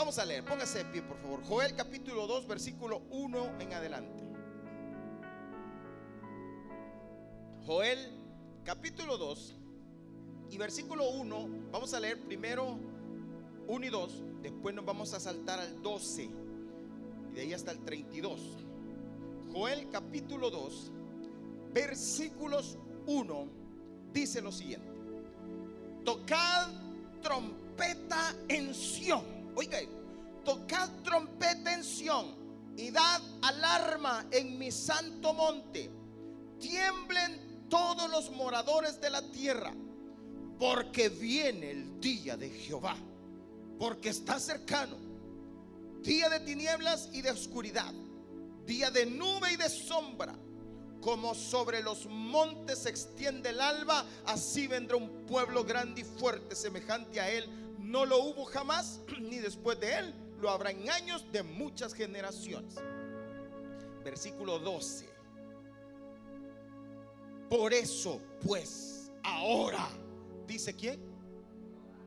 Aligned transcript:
Vamos 0.00 0.18
a 0.18 0.24
leer, 0.24 0.42
póngase 0.46 0.78
de 0.78 0.84
pie 0.86 1.02
por 1.02 1.18
favor. 1.18 1.44
Joel 1.44 1.76
capítulo 1.76 2.26
2, 2.26 2.46
versículo 2.46 3.02
1 3.10 3.60
en 3.60 3.72
adelante. 3.74 4.24
Joel 7.66 7.98
capítulo 8.64 9.18
2 9.18 9.56
y 10.52 10.56
versículo 10.56 11.10
1, 11.10 11.48
vamos 11.70 11.92
a 11.92 12.00
leer 12.00 12.18
primero 12.22 12.78
1 13.68 13.86
y 13.86 13.90
2, 13.90 14.22
después 14.40 14.74
nos 14.74 14.86
vamos 14.86 15.12
a 15.12 15.20
saltar 15.20 15.60
al 15.60 15.82
12 15.82 16.30
y 17.32 17.34
de 17.34 17.40
ahí 17.42 17.52
hasta 17.52 17.70
el 17.70 17.80
32. 17.84 18.40
Joel 19.52 19.90
capítulo 19.90 20.48
2, 20.48 20.92
versículos 21.74 22.78
1, 23.06 23.48
dice 24.14 24.40
lo 24.40 24.50
siguiente. 24.50 24.90
Tocad 26.06 26.68
trompeta 27.20 28.34
en 28.48 28.74
Sión. 28.74 29.39
Oiga, 29.60 29.78
tocad 30.42 30.88
trompeta 31.04 31.74
en 31.74 31.84
Sión 31.84 32.34
y 32.78 32.90
dad 32.90 33.20
alarma 33.42 34.24
en 34.30 34.58
mi 34.58 34.72
santo 34.72 35.34
monte. 35.34 35.90
Tiemblen 36.58 37.68
todos 37.68 38.08
los 38.08 38.30
moradores 38.30 38.98
de 39.02 39.10
la 39.10 39.20
tierra, 39.20 39.74
porque 40.58 41.10
viene 41.10 41.72
el 41.72 42.00
día 42.00 42.38
de 42.38 42.48
Jehová, 42.48 42.96
porque 43.78 44.08
está 44.08 44.40
cercano. 44.40 44.96
Día 46.00 46.30
de 46.30 46.40
tinieblas 46.40 47.10
y 47.12 47.20
de 47.20 47.30
oscuridad, 47.30 47.92
día 48.64 48.90
de 48.90 49.04
nube 49.04 49.52
y 49.52 49.56
de 49.56 49.68
sombra 49.68 50.34
como 51.02 51.34
sobre 51.34 51.82
los 51.82 52.06
montes 52.06 52.78
se 52.78 52.88
extiende 52.88 53.50
el 53.50 53.60
alba, 53.60 54.06
así 54.24 54.66
vendrá 54.66 54.96
un 54.96 55.26
pueblo 55.26 55.64
grande 55.64 56.00
y 56.00 56.04
fuerte 56.04 56.56
semejante 56.56 57.20
a 57.20 57.30
él. 57.30 57.59
No 57.90 58.06
lo 58.06 58.18
hubo 58.22 58.44
jamás, 58.44 59.00
ni 59.20 59.38
después 59.38 59.80
de 59.80 59.92
él 59.98 60.14
lo 60.40 60.48
habrá 60.48 60.70
en 60.70 60.88
años 60.88 61.24
de 61.32 61.42
muchas 61.42 61.92
generaciones. 61.92 62.76
Versículo 64.04 64.60
12. 64.60 65.10
Por 67.48 67.74
eso, 67.74 68.20
pues, 68.46 69.10
ahora, 69.24 69.88
dice 70.46 70.74
quién? 70.74 71.00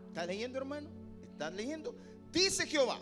¿Está 0.08 0.26
leyendo, 0.26 0.58
hermano? 0.58 0.88
¿Está 1.22 1.50
leyendo? 1.50 1.94
Dice 2.32 2.66
Jehová, 2.66 2.98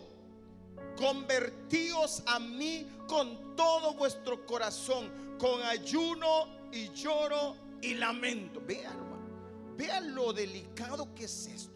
convertíos 0.96 2.20
a 2.26 2.40
mí 2.40 2.84
con 3.06 3.54
todo 3.54 3.94
vuestro 3.94 4.44
corazón 4.44 5.36
con 5.38 5.62
ayuno 5.62 6.48
y 6.72 6.88
lloro 6.90 7.54
y 7.80 7.94
lamento. 7.94 8.60
Vean, 8.66 8.92
hermano, 8.92 9.76
vean 9.76 10.14
lo 10.16 10.32
delicado 10.32 11.14
que 11.14 11.26
es 11.26 11.46
esto. 11.46 11.71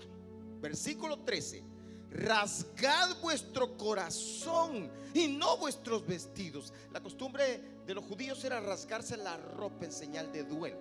Versículo 0.60 1.18
13. 1.20 1.62
Rasgad 2.10 3.20
vuestro 3.20 3.76
corazón 3.76 4.90
y 5.12 5.28
no 5.28 5.56
vuestros 5.58 6.06
vestidos. 6.06 6.72
La 6.92 7.02
costumbre 7.02 7.60
de 7.86 7.94
los 7.94 8.04
judíos 8.04 8.42
era 8.44 8.60
rasgarse 8.60 9.16
la 9.16 9.36
ropa 9.36 9.84
en 9.84 9.92
señal 9.92 10.32
de 10.32 10.44
duelo. 10.44 10.78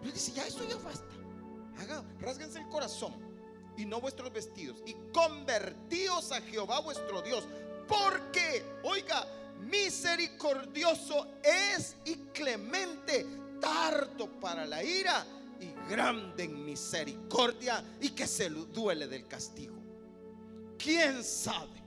Pero 0.00 0.12
dice, 0.12 0.32
ya 0.32 0.46
eso 0.46 0.66
ya 0.68 0.76
basta. 0.76 1.14
Haga, 1.78 2.04
rasguense 2.20 2.58
el 2.58 2.68
corazón 2.68 3.14
y 3.76 3.84
no 3.84 4.00
vuestros 4.00 4.32
vestidos. 4.32 4.82
Y 4.86 4.94
convertíos 5.12 6.32
a 6.32 6.40
Jehová 6.40 6.80
vuestro 6.80 7.22
Dios. 7.22 7.44
Porque, 7.88 8.64
oiga, 8.82 9.26
misericordioso 9.60 11.28
es 11.42 11.96
y 12.04 12.16
clemente, 12.32 13.26
tardo 13.60 14.28
para 14.40 14.66
la 14.66 14.82
ira 14.82 15.24
grande 15.88 16.44
en 16.44 16.64
misericordia 16.64 17.82
y 18.00 18.10
que 18.10 18.26
se 18.26 18.48
duele 18.48 19.06
del 19.06 19.26
castigo. 19.26 19.76
¿Quién 20.78 21.22
sabe? 21.22 21.82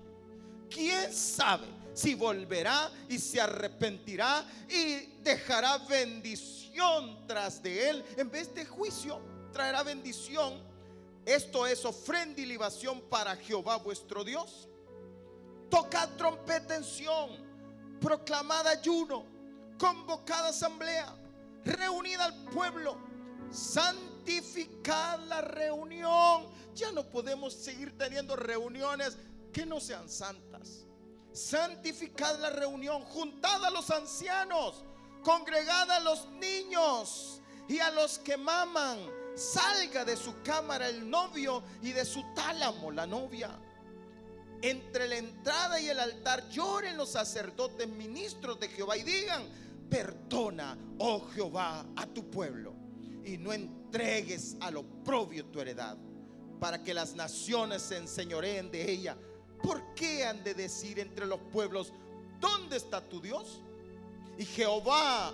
¿Quién 0.70 1.14
sabe 1.14 1.68
si 1.94 2.16
volverá 2.16 2.92
y 3.10 3.20
se 3.20 3.40
arrepentirá 3.40 4.46
y 4.70 5.22
dejará 5.22 5.78
bendición 5.80 7.25
tras 7.28 7.62
de 7.62 7.90
él 7.90 8.06
en 8.18 8.30
vez 8.30 8.53
de 8.53 8.66
juicio? 8.66 9.22
Traerá 9.52 9.84
bendición. 9.84 10.62
Esto 11.25 11.66
es 11.66 11.84
ofrenda 11.86 12.42
y 12.42 12.46
libación 12.46 13.02
para 13.09 13.36
Jehová 13.36 13.78
vuestro 13.78 14.24
Dios. 14.24 14.68
Toca 15.69 16.08
trompeta 16.16 16.75
en 16.75 16.84
Sión 16.84 17.46
proclamada 18.00 18.72
ayuno, 18.72 19.25
convocada 19.80 20.50
asamblea, 20.50 21.16
reunida 21.64 22.25
al 22.25 22.46
pueblo, 22.46 22.98
santificar 23.56 25.20
la 25.22 25.42
reunión. 25.42 26.48
Ya 26.74 26.92
no 26.92 27.04
podemos 27.10 27.54
seguir 27.54 27.98
teniendo 27.98 28.36
reuniones 28.36 29.18
que 29.54 29.66
no 29.66 29.80
sean 29.80 30.10
santas. 30.10 30.86
Santificad 31.32 32.40
la 32.40 32.50
reunión, 32.50 33.02
juntad 33.04 33.64
a 33.66 33.70
los 33.70 33.90
ancianos, 33.92 34.84
congregad 35.24 35.92
a 35.92 36.00
los 36.00 36.30
niños 36.32 37.42
y 37.68 37.80
a 37.80 37.92
los 37.92 38.20
que 38.20 38.38
maman. 38.38 39.00
Salga 39.36 40.06
de 40.06 40.16
su 40.16 40.42
cámara 40.44 40.88
el 40.88 41.10
novio 41.10 41.64
y 41.82 41.92
de 41.92 42.06
su 42.06 42.24
tálamo 42.34 42.90
la 42.92 43.06
novia 43.06 43.60
entre 44.62 45.08
la 45.08 45.18
entrada 45.18 45.80
y 45.80 45.90
el 45.90 46.00
altar 46.00 46.48
lloren 46.50 46.98
los 46.98 47.10
sacerdotes 47.10 47.88
ministros 47.88 48.60
de 48.60 48.70
Jehová 48.70 48.98
y 48.98 49.04
digan, 49.04 49.44
perdona, 49.90 50.78
oh 50.98 51.28
Jehová, 51.34 51.86
a 51.96 52.08
tu 52.08 52.32
pueblo 52.32 52.84
y 53.25 53.38
no 53.38 53.52
entregues 53.52 54.56
a 54.62 54.72
lo 54.72 54.84
propio 55.03 55.46
tu 55.46 55.59
heredad, 55.59 55.97
para 56.59 56.84
que 56.84 56.94
las 56.94 57.16
naciones 57.16 57.81
se 57.81 57.97
enseñoreen 57.97 58.72
de 58.72 58.90
ella. 58.90 59.18
¿Por 59.62 59.94
qué 59.96 60.25
han 60.25 60.44
de 60.44 60.53
decir 60.53 61.00
entre 61.00 61.25
los 61.25 61.40
pueblos, 61.52 61.91
¿dónde 62.40 62.78
está 62.78 63.02
tu 63.02 63.19
Dios? 63.19 63.62
Y 64.38 64.46
Jehová, 64.46 65.34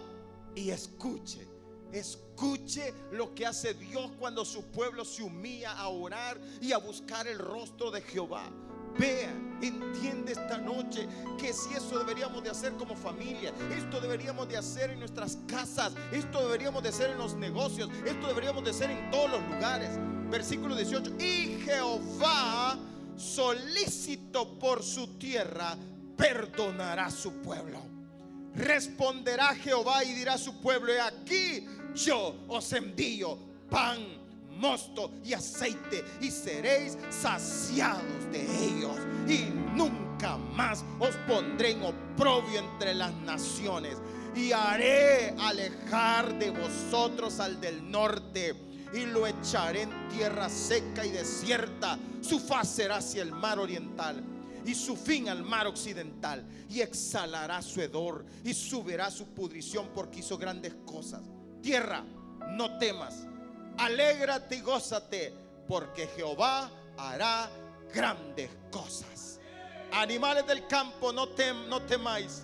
y 0.56 0.70
escuche, 0.70 1.48
escuche 1.92 2.94
lo 3.12 3.36
que 3.36 3.46
hace 3.46 3.74
Dios 3.74 4.12
cuando 4.20 4.46
su 4.46 4.64
pueblo 4.72 5.04
se 5.04 5.24
humilla 5.24 5.74
a 5.74 5.90
orar 5.90 6.40
y 6.62 6.72
a 6.72 6.78
buscar 6.78 7.28
el 7.28 7.40
rostro 7.40 7.92
de 7.92 8.02
Jehová. 8.02 8.50
Vea, 8.98 9.34
entiende 9.62 10.34
esta 10.34 10.58
noche 10.58 11.08
que 11.38 11.54
si 11.54 11.74
eso 11.74 12.00
deberíamos 12.00 12.44
de 12.44 12.50
hacer 12.50 12.74
como 12.74 12.96
familia, 12.96 13.54
esto 13.76 14.00
deberíamos 14.00 14.48
de 14.48 14.58
hacer 14.58 14.92
en 14.92 15.00
nuestras 15.00 15.38
casas, 15.48 15.94
esto 16.12 16.46
deberíamos 16.46 16.84
de 16.84 16.90
hacer 16.90 17.12
en 17.12 17.18
los 17.18 17.36
negocios, 17.36 17.90
esto 18.06 18.28
deberíamos 18.28 18.64
de 18.64 18.72
hacer 18.72 18.92
en 18.92 19.12
todos 19.12 19.32
los 19.32 19.42
lugares. 19.50 19.90
Versículo 20.30 20.76
18, 20.76 21.16
y 21.20 21.60
Jehová 21.64 22.78
solícito 23.16 24.58
por 24.58 24.82
su 24.84 25.18
tierra, 25.18 25.76
perdonará 26.18 27.06
a 27.08 27.12
su 27.12 27.34
pueblo. 27.42 27.80
Responderá 28.56 29.56
Jehová 29.56 30.04
y 30.04 30.14
dirá 30.14 30.34
a 30.34 30.38
su 30.38 30.60
pueblo, 30.60 30.92
he 30.92 31.00
aquí 31.00 31.66
yo 31.96 32.46
os 32.48 32.74
envío 32.74 33.38
pan 33.70 34.21
mosto 34.58 35.12
y 35.24 35.34
aceite 35.34 36.04
y 36.22 36.30
seréis 36.30 36.98
saciados 37.10 38.32
de 38.32 38.42
ellos. 38.66 38.98
Y 39.28 39.50
nunca 39.76 40.38
más 40.38 40.84
os 41.00 41.16
pondré 41.28 41.72
en 41.72 41.84
oprobio 41.84 42.60
entre 42.60 42.94
las 42.94 43.14
naciones. 43.14 43.98
Y 44.36 44.52
haré 44.52 45.36
alejar 45.40 46.38
de 46.40 46.52
vosotros 46.52 47.40
al 47.40 47.60
del 47.60 47.90
norte 47.92 48.56
y 48.94 49.06
lo 49.06 49.28
echaré 49.28 49.84
en 49.84 50.08
tierra 50.10 50.50
seca 50.50 51.06
y 51.06 51.12
desierta. 51.12 51.98
Su 52.22 52.40
faz 52.40 52.70
será 52.70 52.98
hacia 52.98 53.24
el 53.24 53.32
mar 53.32 53.60
oriental 53.60 54.24
y 54.66 54.76
su 54.76 54.96
fin 54.96 55.28
al 55.28 55.44
mar 55.44 55.68
occidental. 55.68 56.46
Y 56.70 56.82
exhalará 56.82 57.62
su 57.62 57.82
hedor 57.82 58.26
y 58.44 58.54
subirá 58.54 59.12
su 59.12 59.28
pudrición 59.28 59.90
porque 59.94 60.20
hizo 60.20 60.38
grandes 60.38 60.76
cosas. 60.86 61.22
Tierra, 61.62 62.04
no 62.56 62.78
temas 62.78 63.28
alégrate 63.82 64.58
y 64.58 64.62
gózate, 64.62 65.34
porque 65.68 66.08
Jehová 66.16 66.70
hará 66.98 67.50
grandes 67.94 68.50
cosas. 68.72 69.40
Animales 69.92 70.46
del 70.46 70.68
campo, 70.68 71.12
no, 71.12 71.30
tem, 71.30 71.68
no 71.68 71.82
temáis, 71.82 72.44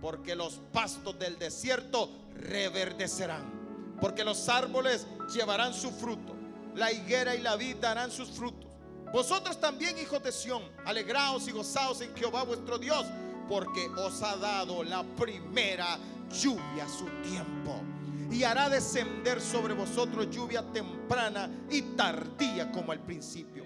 porque 0.00 0.34
los 0.34 0.60
pastos 0.72 1.18
del 1.18 1.38
desierto 1.38 2.10
reverdecerán, 2.34 3.96
porque 4.00 4.24
los 4.24 4.48
árboles 4.48 5.06
llevarán 5.32 5.74
su 5.74 5.90
fruto, 5.90 6.34
la 6.74 6.90
higuera 6.90 7.34
y 7.34 7.42
la 7.42 7.56
vid 7.56 7.76
darán 7.76 8.10
sus 8.10 8.30
frutos. 8.30 8.70
Vosotros 9.12 9.60
también, 9.60 9.98
hijos 9.98 10.22
de 10.22 10.32
Sión, 10.32 10.62
alegraos 10.86 11.48
y 11.48 11.52
gozaos 11.52 12.00
en 12.00 12.14
Jehová 12.16 12.44
vuestro 12.44 12.78
Dios, 12.78 13.04
porque 13.48 13.88
os 13.88 14.22
ha 14.22 14.36
dado 14.36 14.82
la 14.84 15.02
primera 15.02 15.98
lluvia 16.30 16.84
a 16.84 16.88
su 16.88 17.06
tiempo 17.22 17.82
y 18.30 18.44
hará 18.44 18.68
descender 18.68 19.40
sobre 19.40 19.74
vosotros 19.74 20.28
lluvia 20.30 20.62
temprana 20.72 21.50
y 21.70 21.82
tardía 21.96 22.70
como 22.70 22.92
al 22.92 23.00
principio. 23.00 23.64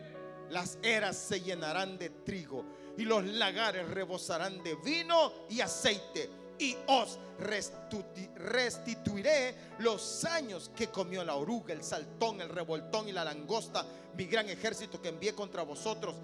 Las 0.51 0.79
eras 0.83 1.17
se 1.17 1.41
llenarán 1.41 1.99
de 1.99 2.11
trigo 2.11 2.65
y 2.97 3.05
los 3.05 3.25
lagares 3.25 3.89
rebosarán 3.89 4.63
de 4.63 4.75
vino 4.77 5.33
y 5.49 5.61
aceite 5.61 6.31
y 6.59 6.77
os 6.87 7.19
restituiré 8.37 9.55
los 9.79 10.25
años 10.25 10.71
que 10.77 10.89
comió 10.89 11.25
la 11.25 11.35
oruga, 11.35 11.73
el 11.75 11.83
saltón, 11.83 12.41
el 12.41 12.51
revoltón 12.51 13.09
y 13.09 13.13
la 13.13 13.25
langosta, 13.25 13.85
mi 14.15 14.27
gran 14.27 14.49
ejército 14.49 15.01
que 15.01 15.09
envié 15.09 15.35
contra 15.35 15.63
vosotros. 15.63 16.15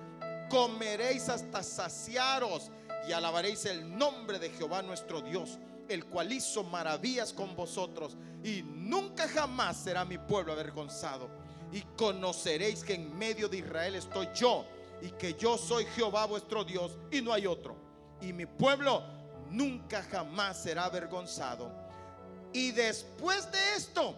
comeréis 0.51 1.29
hasta 1.29 1.63
saciaros 1.63 2.71
y 3.07 3.13
alabaréis 3.13 3.67
el 3.67 3.99
nombre 3.99 4.39
de 4.39 4.49
Jehová 4.51 4.81
nuestro 4.81 5.21
Dios, 5.21 5.59
el 5.89 6.05
cual 6.07 6.33
hizo 6.33 6.65
maravillas 6.65 7.33
con 7.33 7.55
vosotros 7.57 8.17
y 8.45 8.63
nunca 8.63 9.29
jamás 9.29 9.77
será 9.77 10.05
mi 10.05 10.19
pueblo 10.19 10.53
avergonzado. 10.53 11.29
Y 11.73 11.83
conoceréis 11.97 12.83
que 12.83 12.95
en 12.95 13.17
medio 13.17 13.49
de 13.49 13.59
Israel 13.59 13.95
estoy 13.95 14.29
yo 14.35 14.65
y 15.03 15.11
que 15.11 15.35
yo 15.35 15.59
soy 15.59 15.85
Jehová 15.87 16.27
vuestro 16.27 16.65
Dios 16.65 16.97
y 17.11 17.21
no 17.21 17.33
hay 17.33 17.47
otro. 17.47 17.77
Y 18.21 18.33
mi 18.33 18.47
pueblo 18.47 19.03
nunca 19.51 20.03
jamás 20.03 20.63
será 20.63 20.85
avergonzado. 20.87 21.71
Y 22.53 22.71
después 22.73 23.51
de 23.53 23.59
esto, 23.77 24.15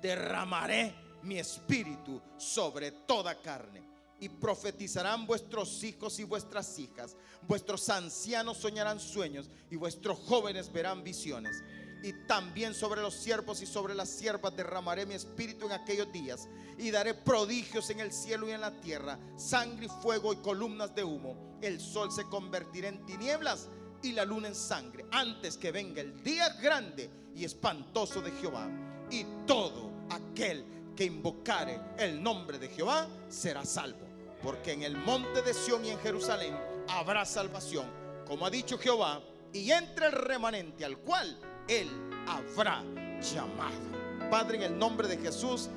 derramaré 0.00 0.94
mi 1.22 1.38
espíritu 1.38 2.20
sobre 2.36 2.90
toda 2.90 3.34
carne. 3.36 3.91
Y 4.22 4.28
profetizarán 4.28 5.26
vuestros 5.26 5.82
hijos 5.82 6.20
y 6.20 6.24
vuestras 6.24 6.78
hijas. 6.78 7.16
Vuestros 7.48 7.88
ancianos 7.88 8.56
soñarán 8.56 9.00
sueños 9.00 9.50
y 9.68 9.74
vuestros 9.74 10.16
jóvenes 10.20 10.72
verán 10.72 11.02
visiones. 11.02 11.60
Y 12.04 12.12
también 12.28 12.72
sobre 12.72 13.02
los 13.02 13.14
siervos 13.14 13.62
y 13.62 13.66
sobre 13.66 13.96
las 13.96 14.08
siervas 14.08 14.54
derramaré 14.56 15.06
mi 15.06 15.14
espíritu 15.14 15.66
en 15.66 15.72
aquellos 15.72 16.12
días. 16.12 16.48
Y 16.78 16.92
daré 16.92 17.14
prodigios 17.14 17.90
en 17.90 17.98
el 17.98 18.12
cielo 18.12 18.48
y 18.48 18.52
en 18.52 18.60
la 18.60 18.80
tierra, 18.80 19.18
sangre 19.36 19.86
y 19.86 20.02
fuego 20.02 20.32
y 20.32 20.36
columnas 20.36 20.94
de 20.94 21.02
humo. 21.02 21.58
El 21.60 21.80
sol 21.80 22.12
se 22.12 22.22
convertirá 22.28 22.90
en 22.90 23.04
tinieblas 23.04 23.70
y 24.02 24.12
la 24.12 24.24
luna 24.24 24.46
en 24.46 24.54
sangre, 24.54 25.04
antes 25.10 25.56
que 25.56 25.72
venga 25.72 26.00
el 26.00 26.22
día 26.22 26.48
grande 26.60 27.10
y 27.34 27.44
espantoso 27.44 28.20
de 28.20 28.30
Jehová. 28.30 28.70
Y 29.10 29.26
todo 29.48 29.90
aquel 30.10 30.64
que 30.94 31.04
invocare 31.06 31.80
el 31.98 32.22
nombre 32.22 32.60
de 32.60 32.68
Jehová 32.68 33.08
será 33.28 33.64
salvo. 33.64 34.11
Porque 34.42 34.72
en 34.72 34.82
el 34.82 34.96
monte 34.96 35.42
de 35.42 35.54
Sión 35.54 35.84
y 35.84 35.90
en 35.90 35.98
Jerusalén 35.98 36.56
habrá 36.88 37.24
salvación, 37.24 37.86
como 38.26 38.46
ha 38.46 38.50
dicho 38.50 38.78
Jehová, 38.78 39.22
y 39.52 39.70
entre 39.70 40.06
el 40.06 40.12
remanente 40.12 40.84
al 40.84 40.98
cual 40.98 41.38
él 41.68 41.88
habrá 42.26 42.82
llamado. 43.20 44.30
Padre, 44.30 44.56
en 44.56 44.62
el 44.62 44.78
nombre 44.78 45.06
de 45.08 45.18
Jesús, 45.18 45.68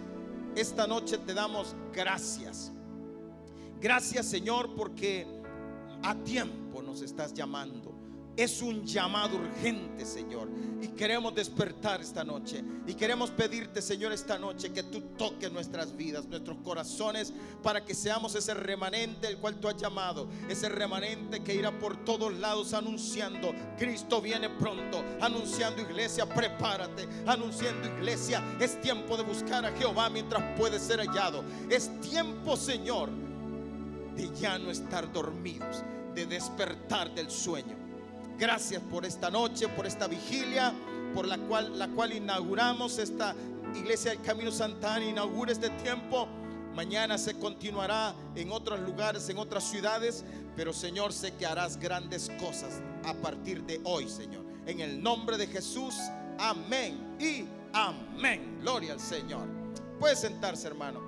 esta 0.55 0.87
noche 0.87 1.17
te 1.17 1.33
damos 1.33 1.75
gracias. 1.93 2.71
Gracias 3.79 4.25
Señor 4.25 4.73
porque 4.75 5.27
a 6.01 6.15
tiempo 6.15 6.81
nos 6.81 7.01
estás 7.01 7.33
llamando. 7.33 7.84
Es 8.37 8.61
un 8.61 8.85
llamado 8.85 9.37
urgente, 9.37 10.05
Señor. 10.05 10.49
Y 10.81 10.89
queremos 10.89 11.33
despertar 11.33 12.01
esta 12.01 12.23
noche. 12.23 12.61
Y 12.85 12.93
queremos 12.93 13.31
pedirte, 13.31 13.81
Señor, 13.81 14.11
esta 14.11 14.37
noche 14.37 14.73
que 14.73 14.83
tú 14.83 15.01
toques 15.17 15.49
nuestras 15.51 15.95
vidas, 15.95 16.25
nuestros 16.25 16.57
corazones, 16.57 17.31
para 17.63 17.85
que 17.85 17.93
seamos 17.93 18.35
ese 18.35 18.53
remanente 18.53 19.27
el 19.27 19.37
cual 19.37 19.55
tú 19.55 19.69
has 19.69 19.77
llamado. 19.77 20.27
Ese 20.49 20.67
remanente 20.67 21.43
que 21.43 21.55
irá 21.55 21.71
por 21.79 22.03
todos 22.03 22.33
lados 22.33 22.73
anunciando, 22.73 23.53
Cristo 23.77 24.21
viene 24.21 24.49
pronto. 24.49 25.01
Anunciando, 25.21 25.81
iglesia, 25.81 26.25
prepárate. 26.25 27.07
Anunciando, 27.25 27.87
iglesia, 27.87 28.43
es 28.59 28.81
tiempo 28.81 29.15
de 29.15 29.23
buscar 29.23 29.65
a 29.65 29.71
Jehová 29.71 30.09
mientras 30.09 30.57
puede 30.57 30.77
ser 30.79 30.99
hallado. 30.99 31.41
Es 31.69 31.89
tiempo, 32.01 32.57
Señor, 32.57 33.09
de 34.13 34.29
ya 34.37 34.59
no 34.59 34.71
estar 34.71 35.09
dormidos, 35.13 35.83
de 36.13 36.25
despertar 36.25 37.15
del 37.15 37.31
sueño. 37.31 37.84
Gracias 38.37 38.81
por 38.83 39.05
esta 39.05 39.29
noche, 39.29 39.69
por 39.69 39.85
esta 39.85 40.07
vigilia, 40.07 40.73
por 41.13 41.25
la 41.25 41.37
cual, 41.37 41.79
la 41.79 41.87
cual 41.87 42.11
inauguramos 42.11 42.97
esta 42.99 43.33
iglesia 43.73 44.11
del 44.11 44.21
Camino 44.21 44.51
Santana, 44.51 45.05
inaugura 45.05 45.53
este 45.53 45.69
tiempo. 45.69 46.27
Mañana 46.73 47.17
se 47.17 47.39
continuará 47.39 48.13
en 48.35 48.51
otros 48.51 48.81
lugares, 48.81 49.29
en 49.29 49.37
otras 49.37 49.63
ciudades, 49.63 50.25
pero 50.57 50.73
Señor, 50.73 51.13
sé 51.13 51.33
que 51.35 51.45
harás 51.45 51.77
grandes 51.77 52.29
cosas 52.37 52.81
a 53.05 53.13
partir 53.13 53.63
de 53.63 53.79
hoy, 53.85 54.09
Señor. 54.09 54.43
En 54.65 54.81
el 54.81 55.01
nombre 55.01 55.37
de 55.37 55.47
Jesús, 55.47 55.95
amén 56.37 57.15
y 57.17 57.45
amén. 57.71 58.59
Gloria 58.61 58.93
al 58.93 58.99
Señor. 58.99 59.47
Puede 59.97 60.17
sentarse, 60.17 60.67
hermano. 60.67 60.99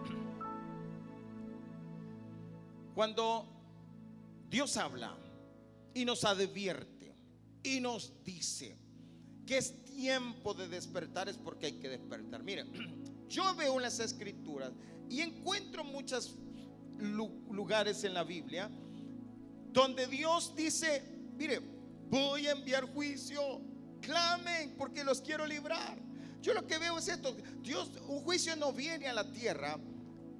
Cuando 2.95 3.45
Dios 4.49 4.77
habla 4.77 5.13
y 5.93 6.05
nos 6.05 6.23
advierte, 6.23 6.96
y 7.67 7.79
nos 7.81 8.13
dice 8.23 8.77
que 9.45 9.57
es 9.57 9.83
tiempo 9.85 10.53
de 10.53 10.67
despertar 10.67 11.29
es 11.29 11.37
porque 11.37 11.67
hay 11.67 11.73
que 11.73 11.89
despertar. 11.89 12.43
Mire, 12.43 12.65
yo 13.29 13.55
veo 13.55 13.75
en 13.75 13.81
las 13.81 13.99
escrituras 13.99 14.71
y 15.09 15.21
encuentro 15.21 15.83
muchos 15.83 16.37
lugares 17.51 18.03
en 18.03 18.13
la 18.13 18.23
Biblia 18.23 18.69
donde 19.71 20.07
Dios 20.07 20.55
dice, 20.55 21.03
mire, 21.35 21.61
voy 22.09 22.47
a 22.47 22.51
enviar 22.51 22.85
juicio, 22.93 23.61
clamen 24.01 24.75
porque 24.77 25.03
los 25.03 25.21
quiero 25.21 25.45
librar. 25.45 25.97
Yo 26.41 26.53
lo 26.53 26.65
que 26.65 26.77
veo 26.77 26.97
es 26.97 27.07
esto, 27.07 27.35
Dios, 27.61 27.91
un 28.07 28.21
juicio 28.21 28.55
no 28.55 28.71
viene 28.71 29.07
a 29.07 29.13
la 29.13 29.31
tierra 29.31 29.77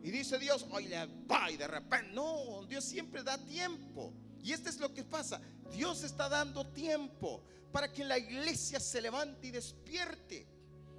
y 0.02 0.12
dice 0.12 0.40
Dios, 0.40 0.66
oye, 0.72 0.96
va 1.30 1.52
y 1.52 1.58
de 1.58 1.68
repente, 1.68 2.12
no, 2.14 2.66
Dios 2.68 2.86
siempre 2.86 3.24
da 3.24 3.38
tiempo. 3.38 4.14
Y 4.44 4.54
esto 4.54 4.70
es 4.70 4.80
lo 4.80 4.94
que 4.94 5.04
pasa. 5.04 5.42
Dios 5.72 6.04
está 6.04 6.30
dando 6.30 6.66
tiempo 6.68 7.42
para 7.72 7.92
que 7.92 8.04
la 8.04 8.18
iglesia 8.18 8.80
se 8.80 9.02
levante 9.02 9.48
y 9.48 9.52
despierte. 9.52 10.48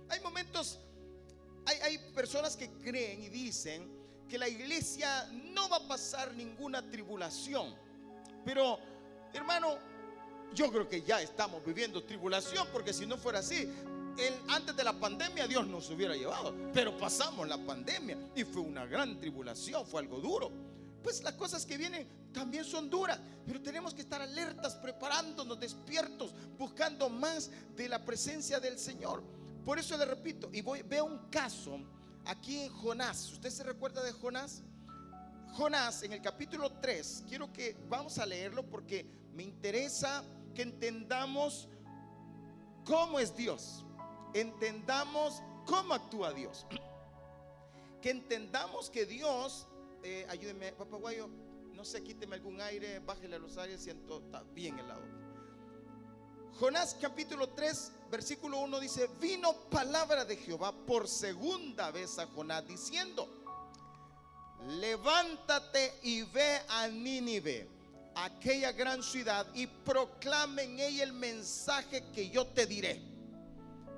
Hay 0.08 0.20
momentos, 0.20 0.78
hay, 1.66 1.98
personas 2.14 2.56
que 2.56 2.70
creen 2.70 3.22
y 3.22 3.28
dicen 3.28 3.90
que 4.28 4.38
la 4.38 4.48
iglesia 4.48 5.28
no 5.32 5.68
va 5.68 5.76
a 5.76 5.88
pasar 5.88 6.34
ninguna 6.34 6.82
tribulación. 6.90 7.74
Pero, 8.44 8.78
hermano, 9.32 9.76
yo 10.54 10.70
creo 10.70 10.88
que 10.88 11.02
ya 11.02 11.20
estamos 11.20 11.64
viviendo 11.64 12.04
tribulación, 12.04 12.68
porque 12.72 12.92
si 12.92 13.06
no 13.06 13.16
fuera 13.16 13.40
así, 13.40 13.68
antes 14.48 14.74
de 14.76 14.84
la 14.84 14.92
pandemia 14.92 15.46
Dios 15.46 15.66
nos 15.66 15.88
hubiera 15.90 16.14
llevado. 16.14 16.54
Pero 16.72 16.96
pasamos 16.96 17.48
la 17.48 17.58
pandemia 17.58 18.16
y 18.34 18.44
fue 18.44 18.62
una 18.62 18.86
gran 18.86 19.18
tribulación, 19.18 19.86
fue 19.86 20.00
algo 20.00 20.18
duro 20.20 20.68
pues 21.02 21.22
las 21.22 21.34
cosas 21.34 21.64
que 21.64 21.76
vienen 21.76 22.06
también 22.38 22.64
son 22.64 22.88
duras, 22.88 23.18
pero 23.44 23.60
tenemos 23.60 23.92
que 23.92 24.02
estar 24.02 24.22
alertas, 24.22 24.76
preparándonos, 24.76 25.58
despiertos, 25.58 26.32
buscando 26.56 27.08
más 27.08 27.50
de 27.74 27.88
la 27.88 28.04
presencia 28.04 28.60
del 28.60 28.78
Señor. 28.78 29.24
Por 29.64 29.76
eso 29.76 29.96
le 29.96 30.04
repito, 30.04 30.48
y 30.52 30.60
voy, 30.60 30.82
veo 30.82 31.04
un 31.04 31.28
caso 31.30 31.80
aquí 32.26 32.60
en 32.60 32.72
Jonás. 32.72 33.32
¿Usted 33.32 33.50
se 33.50 33.64
recuerda 33.64 34.04
de 34.04 34.12
Jonás? 34.12 34.62
Jonás 35.54 36.04
en 36.04 36.12
el 36.12 36.22
capítulo 36.22 36.70
3, 36.80 37.24
quiero 37.28 37.52
que 37.52 37.76
vamos 37.88 38.18
a 38.18 38.26
leerlo 38.26 38.64
porque 38.70 39.04
me 39.34 39.42
interesa 39.42 40.22
que 40.54 40.62
entendamos 40.62 41.68
cómo 42.84 43.18
es 43.18 43.36
Dios, 43.36 43.84
entendamos 44.32 45.42
cómo 45.66 45.92
actúa 45.92 46.32
Dios, 46.32 46.68
que 48.00 48.10
entendamos 48.10 48.90
que 48.90 49.06
Dios 49.06 49.66
eh, 50.04 50.24
ayúdenme, 50.28 50.70
papá 50.72 50.96
guayo, 50.96 51.28
no 51.78 51.84
sé, 51.84 52.02
quíteme 52.02 52.34
algún 52.34 52.60
aire, 52.60 52.98
bájele 52.98 53.38
los 53.38 53.56
aires, 53.56 53.80
siento 53.80 54.18
está 54.18 54.42
bien 54.52 54.76
helado. 54.80 55.00
Jonás 56.58 56.96
capítulo 57.00 57.50
3, 57.50 57.92
versículo 58.10 58.58
1 58.58 58.80
dice, 58.80 59.08
vino 59.20 59.52
palabra 59.70 60.24
de 60.24 60.36
Jehová 60.38 60.72
por 60.72 61.06
segunda 61.06 61.92
vez 61.92 62.18
a 62.18 62.26
Jonás 62.26 62.66
diciendo, 62.66 63.28
levántate 64.80 66.00
y 66.02 66.22
ve 66.22 66.60
a 66.68 66.88
Nínive, 66.88 67.68
aquella 68.16 68.72
gran 68.72 69.00
ciudad, 69.00 69.46
y 69.54 69.68
proclame 69.68 70.64
en 70.64 70.80
ella 70.80 71.04
el 71.04 71.12
mensaje 71.12 72.10
que 72.12 72.28
yo 72.28 72.44
te 72.48 72.66
diré. 72.66 73.00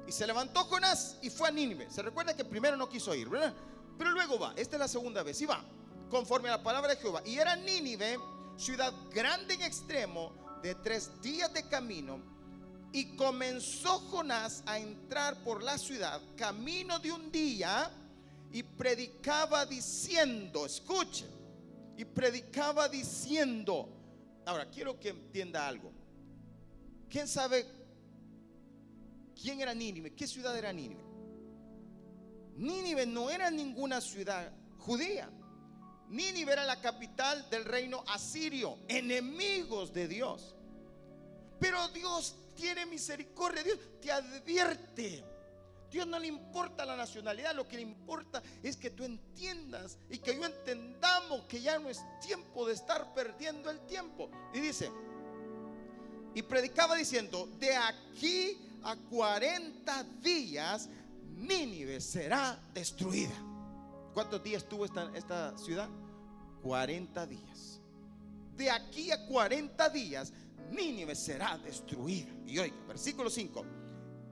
Y 0.06 0.12
se 0.12 0.26
levantó 0.26 0.64
Jonás 0.64 1.16
y 1.22 1.30
fue 1.30 1.48
a 1.48 1.50
Nínive. 1.50 1.90
Se 1.90 2.02
recuerda 2.02 2.36
que 2.36 2.44
primero 2.44 2.76
no 2.76 2.90
quiso 2.90 3.14
ir, 3.14 3.30
¿verdad? 3.30 3.54
Pero 3.96 4.10
luego 4.10 4.38
va, 4.38 4.52
esta 4.54 4.76
es 4.76 4.80
la 4.80 4.88
segunda 4.88 5.22
vez, 5.22 5.40
y 5.40 5.46
va 5.46 5.64
conforme 6.10 6.48
a 6.48 6.56
la 6.56 6.62
palabra 6.62 6.94
de 6.94 7.00
Jehová. 7.00 7.22
Y 7.24 7.38
era 7.38 7.56
Nínive, 7.56 8.18
ciudad 8.56 8.92
grande 9.10 9.54
en 9.54 9.62
extremo, 9.62 10.32
de 10.62 10.74
tres 10.74 11.10
días 11.22 11.52
de 11.54 11.66
camino. 11.68 12.20
Y 12.92 13.16
comenzó 13.16 14.00
Jonás 14.10 14.62
a 14.66 14.78
entrar 14.78 15.42
por 15.44 15.62
la 15.62 15.78
ciudad, 15.78 16.20
camino 16.36 16.98
de 16.98 17.12
un 17.12 17.30
día, 17.30 17.90
y 18.52 18.62
predicaba 18.64 19.64
diciendo, 19.64 20.66
escuche, 20.66 21.24
y 21.96 22.04
predicaba 22.04 22.88
diciendo, 22.88 23.88
ahora 24.44 24.68
quiero 24.68 24.98
que 24.98 25.10
entienda 25.10 25.66
algo. 25.68 25.92
¿Quién 27.08 27.28
sabe 27.28 27.66
quién 29.40 29.60
era 29.60 29.72
Nínive? 29.72 30.14
¿Qué 30.14 30.26
ciudad 30.26 30.56
era 30.56 30.72
Nínive? 30.72 31.04
Nínive 32.56 33.06
no 33.06 33.30
era 33.30 33.50
ninguna 33.50 34.00
ciudad 34.00 34.52
judía. 34.78 35.30
Nínive 36.10 36.52
era 36.52 36.64
la 36.64 36.80
capital 36.80 37.48
del 37.50 37.64
reino 37.64 38.02
asirio, 38.08 38.78
enemigos 38.88 39.92
de 39.92 40.08
Dios. 40.08 40.56
Pero 41.60 41.88
Dios 41.88 42.34
tiene 42.56 42.84
misericordia, 42.84 43.62
Dios 43.62 43.78
te 44.00 44.10
advierte, 44.10 45.24
Dios 45.88 46.06
no 46.06 46.18
le 46.18 46.26
importa 46.26 46.84
la 46.84 46.96
nacionalidad, 46.96 47.54
lo 47.54 47.68
que 47.68 47.76
le 47.76 47.82
importa 47.82 48.42
es 48.62 48.76
que 48.76 48.90
tú 48.90 49.04
entiendas 49.04 49.98
y 50.08 50.18
que 50.18 50.34
yo 50.36 50.44
entendamos 50.44 51.42
que 51.42 51.60
ya 51.60 51.78
no 51.78 51.88
es 51.88 52.00
tiempo 52.20 52.66
de 52.66 52.74
estar 52.74 53.14
perdiendo 53.14 53.70
el 53.70 53.80
tiempo. 53.86 54.30
Y 54.52 54.60
dice, 54.60 54.90
y 56.34 56.42
predicaba 56.42 56.96
diciendo, 56.96 57.48
de 57.58 57.76
aquí 57.76 58.58
a 58.82 58.96
40 58.96 60.04
días 60.20 60.88
Nínive 61.36 62.00
será 62.00 62.60
destruida. 62.74 63.34
¿Cuántos 64.12 64.42
días 64.42 64.68
tuvo 64.68 64.84
esta, 64.84 65.10
esta 65.14 65.56
ciudad? 65.56 65.88
40 66.62 67.26
días. 67.26 67.80
De 68.56 68.70
aquí 68.70 69.10
a 69.10 69.26
40 69.26 69.88
días 69.90 70.32
Nínive 70.70 71.14
será 71.14 71.58
destruida. 71.58 72.30
Y 72.46 72.58
oiga, 72.58 72.76
versículo 72.86 73.30
5. 73.30 73.64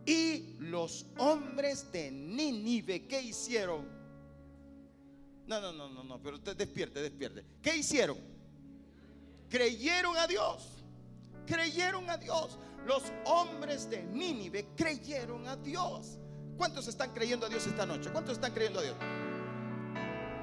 Y 0.06 0.54
los 0.58 1.06
hombres 1.18 1.90
de 1.92 2.10
Nínive, 2.10 3.06
¿qué 3.06 3.20
hicieron? 3.20 3.86
No, 5.46 5.60
no, 5.60 5.72
no, 5.72 5.88
no, 5.88 6.04
no, 6.04 6.22
pero 6.22 6.36
usted 6.36 6.56
despierte, 6.56 7.00
despierte. 7.00 7.44
¿Qué 7.62 7.76
hicieron? 7.76 8.18
Creyeron 9.48 10.16
a 10.16 10.26
Dios. 10.26 10.84
Creyeron 11.46 12.08
a 12.10 12.18
Dios. 12.18 12.58
Los 12.86 13.02
hombres 13.24 13.88
de 13.90 14.02
Nínive 14.02 14.68
creyeron 14.76 15.46
a 15.48 15.56
Dios. 15.56 16.18
¿Cuántos 16.56 16.88
están 16.88 17.12
creyendo 17.12 17.46
a 17.46 17.48
Dios 17.48 17.66
esta 17.66 17.86
noche? 17.86 18.10
¿Cuántos 18.10 18.34
están 18.34 18.52
creyendo 18.52 18.80
a 18.80 18.82
Dios? 18.82 18.96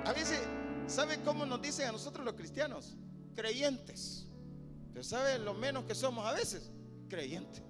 A 0.06 0.13
veces, 0.13 0.39
¿sabe 0.88 1.22
cómo 1.24 1.46
nos 1.46 1.62
dicen 1.62 1.88
a 1.88 1.92
nosotros 1.92 2.25
los 2.25 2.36
cristianos? 2.36 2.96
Creyentes. 3.36 4.27
Pero 4.94 5.04
¿sabe 5.04 5.39
lo 5.39 5.54
menos 5.54 5.86
que 5.86 5.96
somos 5.96 6.25
a 6.25 6.34
veces? 6.34 6.72
Creyentes. 7.10 7.62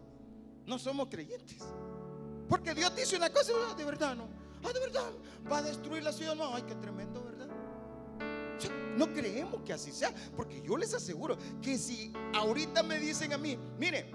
No 0.65 0.79
somos 0.79 1.07
creyentes. 1.09 1.59
Porque 2.49 2.73
Dios 2.73 2.95
dice 2.95 3.15
una 3.15 3.29
cosa, 3.29 3.51
de 3.75 3.83
verdad 3.85 4.15
no. 4.15 4.27
Ah, 4.63 4.73
de 4.73 4.79
verdad, 4.79 5.11
va 5.51 5.59
a 5.59 5.61
destruir 5.61 6.03
la 6.03 6.11
ciudad. 6.11 6.35
No, 6.35 6.55
ay, 6.55 6.63
qué 6.63 6.75
tremendo, 6.75 7.23
¿verdad? 7.23 7.47
No 8.97 9.11
creemos 9.13 9.61
que 9.63 9.73
así 9.73 9.91
sea, 9.91 10.13
porque 10.35 10.61
yo 10.61 10.77
les 10.77 10.93
aseguro 10.93 11.37
que 11.61 11.77
si 11.77 12.13
ahorita 12.33 12.81
me 12.81 12.97
dicen 12.97 13.33
a 13.33 13.37
mí, 13.37 13.59
mire, 13.77 14.11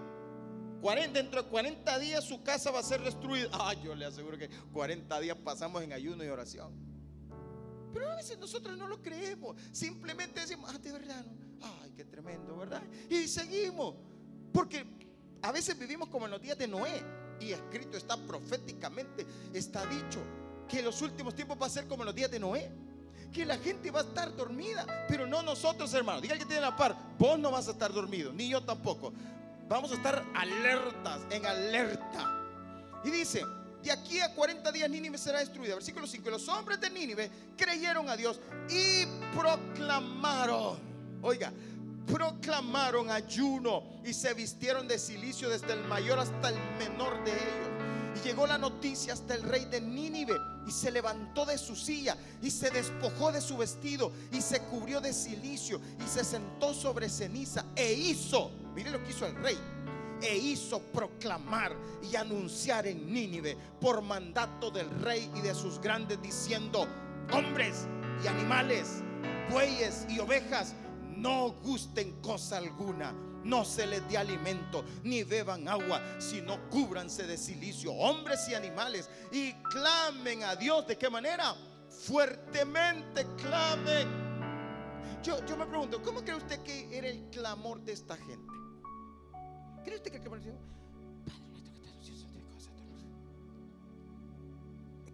40, 0.80 1.12
dentro 1.12 1.42
de 1.42 1.49
40 1.49 1.99
días 1.99 2.25
su 2.25 2.42
casa 2.42 2.71
va 2.71 2.80
a 2.80 2.83
ser 2.83 3.02
destruida. 3.02 3.49
Ah, 3.52 3.75
yo 3.75 3.95
le 3.95 4.07
aseguro 4.07 4.38
que 4.38 4.49
40 4.73 5.21
días 5.21 5.37
pasamos 5.45 5.83
en 5.83 5.92
ayuno 5.92 6.25
y 6.25 6.28
oración. 6.28 6.89
Pero 7.92 8.11
a 8.11 8.16
veces 8.16 8.38
nosotros 8.38 8.76
no 8.76 8.88
lo 8.88 9.02
creemos. 9.02 9.56
Simplemente 9.73 10.40
decimos, 10.40 10.70
ah, 10.73 10.78
de 10.78 10.92
verdad, 10.92 11.25
no. 11.25 11.66
ay, 11.82 11.92
qué 11.97 12.04
tremendo, 12.04 12.56
¿verdad? 12.56 12.82
Y 13.09 13.26
seguimos. 13.28 13.94
Porque 14.52 14.85
a 15.42 15.52
veces 15.52 15.78
vivimos 15.78 16.09
como 16.09 16.26
en 16.26 16.32
los 16.32 16.42
días 16.42 16.59
de 16.59 16.68
Noé. 16.68 17.02
Y 17.40 17.52
escrito 17.52 17.97
está 17.97 18.18
proféticamente, 18.18 19.26
está 19.54 19.87
dicho 19.87 20.20
que 20.68 20.82
los 20.82 21.00
últimos 21.00 21.35
tiempos 21.35 21.56
va 21.61 21.66
a 21.66 21.70
ser 21.70 21.88
como 21.88 22.02
en 22.02 22.06
los 22.06 22.14
días 22.14 22.30
de 22.30 22.38
Noé. 22.38 22.70
Que 23.32 23.47
la 23.47 23.59
gente 23.59 23.90
va 23.90 24.00
a 24.00 24.02
estar 24.02 24.35
dormida, 24.35 25.06
pero 25.09 25.26
no 25.26 25.42
nosotros, 25.42 25.92
hermanos. 25.94 26.23
Diga 26.23 26.37
que 26.37 26.44
tiene 26.44 26.62
la 26.62 26.76
par, 26.76 26.97
vos 27.18 27.38
no 27.38 27.50
vas 27.50 27.68
a 27.68 27.70
estar 27.73 27.92
dormido, 27.92 28.32
ni 28.32 28.49
yo 28.49 28.62
tampoco. 28.62 29.12
Vamos 29.68 29.92
a 29.92 29.94
estar 29.94 30.25
alertas, 30.35 31.20
en 31.30 31.47
alerta. 31.47 32.28
Y 33.04 33.11
dice, 33.11 33.44
de 33.82 33.90
aquí 33.90 34.20
a 34.20 34.34
40 34.34 34.72
días 34.72 34.90
Nínive 34.90 35.18
será 35.18 35.38
destruida. 35.38 35.75
Versículo 35.75 36.06
5. 36.06 36.30
Los 36.30 36.49
hombres 36.49 36.80
de 36.80 36.90
Nínive 36.90 37.30
creyeron 37.56 38.08
a 38.08 38.16
Dios 38.16 38.40
y 38.68 39.06
proclamaron. 39.34 40.78
Oiga, 41.22 41.52
proclamaron 42.06 43.10
ayuno 43.10 43.84
y 44.04 44.12
se 44.12 44.34
vistieron 44.34 44.88
de 44.88 44.99
silicio 44.99 45.49
desde 45.49 45.72
el 45.72 45.84
mayor 45.84 46.18
hasta 46.18 46.49
el 46.49 46.56
menor 46.78 47.22
de 47.25 47.32
ellos. 47.32 48.20
Y 48.20 48.28
llegó 48.28 48.46
la 48.46 48.58
noticia 48.58 49.12
hasta 49.12 49.34
el 49.34 49.42
rey 49.42 49.64
de 49.66 49.80
Nínive 49.80 50.34
y 50.66 50.72
se 50.72 50.90
levantó 50.90 51.46
de 51.46 51.56
su 51.56 51.75
silla 51.76 52.16
y 52.42 52.50
se 52.50 52.70
despojó 52.70 53.32
de 53.32 53.40
su 53.40 53.56
vestido 53.56 54.12
y 54.32 54.40
se 54.40 54.60
cubrió 54.60 55.00
de 55.00 55.12
silicio 55.12 55.80
y 56.04 56.08
se 56.08 56.25
sentó 56.25 56.75
sobre 56.75 57.08
ceniza 57.08 57.64
e 57.75 57.92
hizo, 57.92 58.50
mire 58.75 58.90
lo 58.90 59.02
que 59.02 59.10
hizo 59.10 59.26
el 59.26 59.37
rey, 59.37 59.58
e 60.23 60.37
hizo 60.37 60.81
proclamar 60.81 61.75
y 62.11 62.17
anunciar 62.17 62.87
en 62.87 63.12
Nínive 63.12 63.57
por 63.81 64.03
mandato 64.03 64.71
del 64.71 64.91
rey 65.00 65.31
y 65.35 65.41
de 65.41 65.55
sus 65.55 65.81
grandes 65.81 66.21
diciendo, 66.23 66.87
hombres 67.33 67.87
y 68.23 68.27
animales, 68.27 69.03
bueyes 69.50 70.07
y 70.09 70.19
ovejas, 70.19 70.75
no 71.17 71.53
gusten 71.62 72.21
cosa 72.23 72.59
alguna. 72.59 73.15
No 73.43 73.65
se 73.65 73.87
les 73.87 74.07
dé 74.09 74.19
alimento 74.19 74.85
ni 75.03 75.23
beban 75.23 75.67
agua, 75.67 76.03
sino 76.19 76.69
cúbranse 76.69 77.27
de 77.27 77.39
silicio, 77.39 77.93
hombres 77.93 78.47
y 78.50 78.55
animales, 78.55 79.09
y 79.33 79.55
clamen 79.71 80.45
a 80.45 80.57
Dios. 80.57 80.87
¿De 80.87 80.99
qué 80.99 81.09
manera? 81.09 81.55
Fuertemente 81.89 83.27
clamen. 83.39 84.09
Yo, 85.23 85.45
yo 85.47 85.57
me 85.57 85.67
pregunto, 85.67 86.03
¿cómo 86.03 86.23
cree 86.23 86.37
usted 86.37 86.62
que 86.62 86.97
era 86.97 87.09
el 87.09 87.31
clamor 87.31 87.83
de 87.83 87.93
esta 87.93 88.17
gente? 88.17 88.53
¿Cree 89.84 89.96
usted 89.96 90.10
que 90.10 90.16
el 90.16 90.22
clamor 90.22 90.40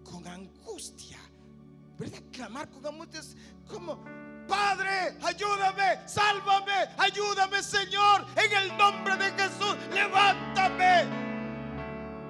con 0.02 0.26
angustia, 0.26 1.18
¿verdad? 1.99 2.23
Clamar 2.32 2.70
con 2.70 2.87
angustia 2.87 3.20
es 3.20 3.37
como 3.68 4.02
Padre, 4.46 5.16
ayúdame, 5.23 6.06
sálvame, 6.06 6.88
ayúdame, 6.99 7.62
Señor, 7.62 8.25
en 8.37 8.52
el 8.52 8.76
nombre 8.76 9.16
de 9.16 9.30
Jesús, 9.32 9.76
levántame. 9.92 11.04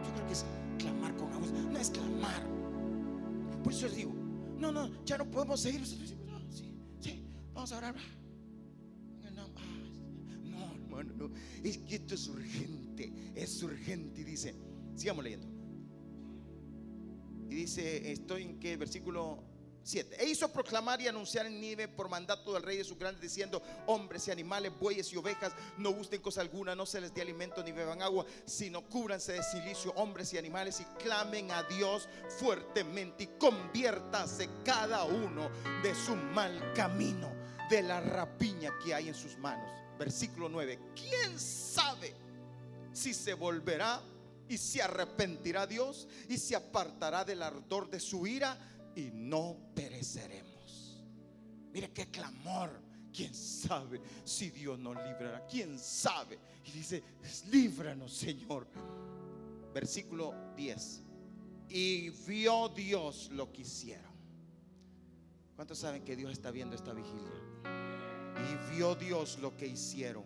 Yo 0.04 0.12
creo 0.14 0.26
que 0.26 0.32
es 0.32 0.46
clamar 0.78 1.14
con 1.16 1.32
agua, 1.32 1.46
no 1.46 1.78
es 1.78 1.90
clamar. 1.90 2.42
Por 3.62 3.72
eso 3.72 3.86
les 3.86 3.96
digo, 3.96 4.12
no, 4.56 4.72
no, 4.72 5.04
ya 5.04 5.18
no 5.18 5.26
podemos 5.30 5.60
seguir. 5.60 5.80
No, 5.80 6.40
sí, 6.50 6.74
sí, 7.00 7.22
vamos 7.52 7.70
a 7.72 7.78
orar. 7.78 7.94
Es 11.62 11.78
que 11.78 11.96
esto 11.96 12.14
es 12.14 12.28
urgente, 12.28 13.12
es 13.34 13.62
urgente. 13.62 14.20
Y 14.20 14.24
dice, 14.24 14.54
sigamos 14.94 15.24
leyendo. 15.24 15.48
Y 17.48 17.54
dice, 17.54 18.12
estoy 18.12 18.42
en 18.42 18.58
qué 18.58 18.76
versículo 18.76 19.44
7. 19.86 20.16
E 20.18 20.28
hizo 20.28 20.52
proclamar 20.52 21.00
y 21.00 21.06
anunciar 21.06 21.46
en 21.46 21.60
Nive 21.60 21.86
por 21.86 22.08
mandato 22.08 22.52
del 22.52 22.64
rey 22.64 22.76
de 22.78 22.82
sus 22.82 22.98
grandes, 22.98 23.22
diciendo: 23.22 23.62
Hombres 23.86 24.26
y 24.26 24.32
animales, 24.32 24.72
bueyes 24.80 25.12
y 25.12 25.16
ovejas, 25.16 25.52
no 25.78 25.92
gusten 25.92 26.20
cosa 26.20 26.40
alguna, 26.40 26.74
no 26.74 26.86
se 26.86 27.00
les 27.00 27.14
dé 27.14 27.22
alimento 27.22 27.62
ni 27.62 27.70
beban 27.70 28.02
agua, 28.02 28.26
sino 28.46 28.82
cúbranse 28.88 29.34
de 29.34 29.44
silicio, 29.44 29.92
hombres 29.92 30.32
y 30.32 30.38
animales, 30.38 30.80
y 30.80 30.84
clamen 31.00 31.52
a 31.52 31.62
Dios 31.62 32.08
fuertemente 32.40 33.24
y 33.24 33.38
conviértase 33.38 34.48
cada 34.64 35.04
uno 35.04 35.50
de 35.84 35.94
su 35.94 36.16
mal 36.16 36.72
camino, 36.74 37.32
de 37.68 37.82
la 37.82 38.00
rapiña 38.00 38.72
que 38.84 38.94
hay 38.94 39.08
en 39.08 39.14
sus 39.14 39.36
manos. 39.38 39.70
Versículo 39.98 40.48
9. 40.48 40.78
¿Quién 40.94 41.38
sabe 41.38 42.14
si 42.92 43.14
se 43.14 43.34
volverá 43.34 44.00
y 44.48 44.58
se 44.58 44.82
arrepentirá 44.82 45.66
Dios 45.66 46.08
y 46.28 46.38
se 46.38 46.54
apartará 46.54 47.24
del 47.24 47.42
ardor 47.42 47.90
de 47.90 48.00
su 48.00 48.26
ira? 48.26 48.58
y 48.96 49.10
no 49.12 49.56
pereceremos. 49.74 51.04
Mire 51.72 51.92
qué 51.92 52.10
clamor. 52.10 52.84
¿Quién 53.12 53.34
sabe 53.34 54.00
si 54.24 54.50
Dios 54.50 54.78
nos 54.78 54.96
librará? 54.96 55.46
¿Quién 55.46 55.78
sabe? 55.78 56.38
Y 56.66 56.72
dice, 56.72 57.02
líbranos 57.50 58.12
Señor. 58.12 58.66
Versículo 59.72 60.34
10. 60.56 61.02
Y 61.68 62.10
vio 62.10 62.68
Dios 62.70 63.30
lo 63.32 63.50
que 63.52 63.62
hicieron. 63.62 64.15
¿Cuántos 65.56 65.78
saben 65.78 66.04
que 66.04 66.14
Dios 66.14 66.30
está 66.30 66.50
viendo 66.52 66.76
esta 66.76 66.92
vigilia? 66.92 67.32
Y 68.36 68.74
vio 68.76 68.94
Dios 68.94 69.38
lo 69.40 69.56
que 69.56 69.66
hicieron. 69.66 70.24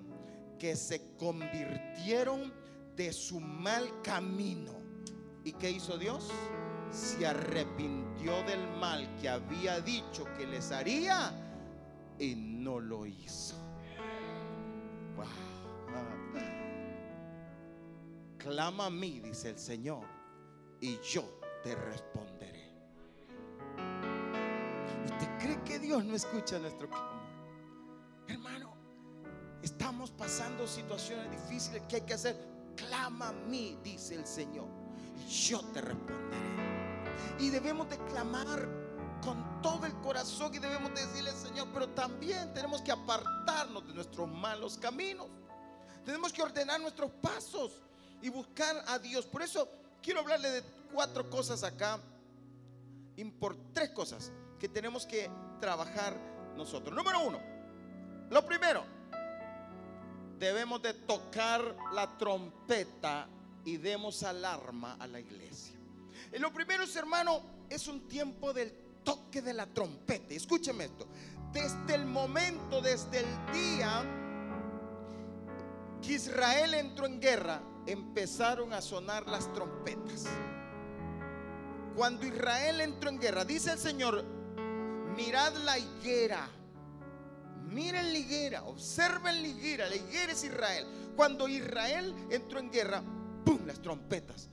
Que 0.58 0.76
se 0.76 1.14
convirtieron 1.16 2.52
de 2.96 3.12
su 3.12 3.40
mal 3.40 4.02
camino. 4.02 4.72
¿Y 5.44 5.52
qué 5.52 5.70
hizo 5.70 5.96
Dios? 5.96 6.30
se 6.90 7.26
arrepintió 7.26 8.42
del 8.44 8.66
mal 8.78 9.16
que 9.20 9.28
había 9.28 9.80
dicho 9.80 10.24
que 10.36 10.46
les 10.46 10.72
haría 10.72 11.32
y 12.18 12.34
no 12.34 12.80
lo 12.80 13.06
hizo. 13.06 13.56
Clama 18.38 18.86
a 18.86 18.90
mí, 18.90 19.20
dice 19.20 19.50
el 19.50 19.58
Señor, 19.58 20.06
y 20.80 20.98
yo 21.00 21.22
te 21.62 21.74
responderé. 21.74 22.59
¿Usted 25.40 25.54
cree 25.54 25.64
que 25.64 25.78
Dios 25.78 26.04
no 26.04 26.14
escucha 26.14 26.58
nuestro 26.58 26.86
clamor? 26.86 27.22
Hermano, 28.28 28.74
estamos 29.62 30.10
pasando 30.10 30.66
situaciones 30.66 31.30
difíciles. 31.30 31.82
¿Qué 31.88 31.96
hay 31.96 32.02
que 32.02 32.12
hacer? 32.12 32.36
Clama 32.76 33.28
a 33.28 33.32
mí, 33.32 33.78
dice 33.82 34.16
el 34.16 34.26
Señor, 34.26 34.66
y 35.26 35.30
yo 35.30 35.62
te 35.72 35.80
responderé. 35.80 36.28
Y 37.38 37.48
debemos 37.48 37.88
de 37.88 37.96
clamar 38.04 38.68
con 39.24 39.62
todo 39.62 39.86
el 39.86 39.94
corazón 40.00 40.54
y 40.54 40.58
debemos 40.58 40.94
decirle, 40.94 41.32
Señor, 41.32 41.68
pero 41.72 41.88
también 41.88 42.52
tenemos 42.52 42.82
que 42.82 42.92
apartarnos 42.92 43.86
de 43.86 43.94
nuestros 43.94 44.28
malos 44.28 44.76
caminos. 44.76 45.28
Tenemos 46.04 46.34
que 46.34 46.42
ordenar 46.42 46.78
nuestros 46.82 47.10
pasos 47.12 47.80
y 48.20 48.28
buscar 48.28 48.84
a 48.88 48.98
Dios. 48.98 49.24
Por 49.24 49.40
eso 49.40 49.66
quiero 50.02 50.20
hablarle 50.20 50.50
de 50.50 50.62
cuatro 50.92 51.30
cosas 51.30 51.64
acá, 51.64 51.98
por 53.38 53.56
tres 53.72 53.90
cosas 53.90 54.30
que 54.60 54.68
tenemos 54.68 55.06
que 55.06 55.28
trabajar 55.58 56.14
nosotros. 56.54 56.94
Número 56.94 57.26
uno, 57.26 57.40
lo 58.30 58.46
primero, 58.46 58.84
debemos 60.38 60.80
de 60.82 60.94
tocar 60.94 61.76
la 61.92 62.16
trompeta 62.18 63.26
y 63.64 63.78
demos 63.78 64.22
alarma 64.22 64.96
a 65.00 65.06
la 65.06 65.18
iglesia. 65.18 65.74
Y 66.32 66.38
lo 66.38 66.52
primero 66.52 66.84
es, 66.84 66.94
hermano, 66.94 67.40
es 67.68 67.88
un 67.88 68.06
tiempo 68.06 68.52
del 68.52 68.72
toque 69.02 69.42
de 69.42 69.54
la 69.54 69.66
trompeta. 69.66 70.34
Escúcheme 70.34 70.84
esto. 70.84 71.06
Desde 71.52 71.94
el 71.94 72.04
momento, 72.04 72.80
desde 72.80 73.20
el 73.20 73.52
día 73.52 74.04
que 76.02 76.12
Israel 76.12 76.74
entró 76.74 77.06
en 77.06 77.20
guerra, 77.20 77.62
empezaron 77.86 78.72
a 78.72 78.80
sonar 78.80 79.26
las 79.26 79.52
trompetas. 79.52 80.26
Cuando 81.96 82.26
Israel 82.26 82.80
entró 82.82 83.10
en 83.10 83.18
guerra, 83.18 83.44
dice 83.44 83.72
el 83.72 83.78
Señor, 83.78 84.39
mirad 85.20 85.54
la 85.64 85.78
higuera. 85.78 86.48
Miren 87.68 88.12
la 88.12 88.18
higuera, 88.18 88.64
observen 88.64 89.42
la 89.42 89.48
higuera. 89.48 89.88
La 89.88 89.96
higuera 89.96 90.32
es 90.32 90.44
Israel. 90.44 90.86
Cuando 91.14 91.46
Israel 91.48 92.14
entró 92.30 92.58
en 92.58 92.70
guerra, 92.70 93.02
¡pum! 93.44 93.60
Las 93.66 93.80
trompetas. 93.80 94.48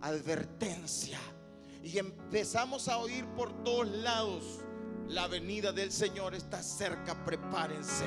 Advertencia. 0.00 1.18
Y 1.82 1.98
empezamos 1.98 2.88
a 2.88 2.98
oír 2.98 3.24
por 3.36 3.64
todos 3.64 3.88
lados. 3.88 4.60
La 5.08 5.26
venida 5.26 5.72
del 5.72 5.90
Señor 5.90 6.34
está 6.34 6.62
cerca, 6.62 7.24
prepárense. 7.24 8.06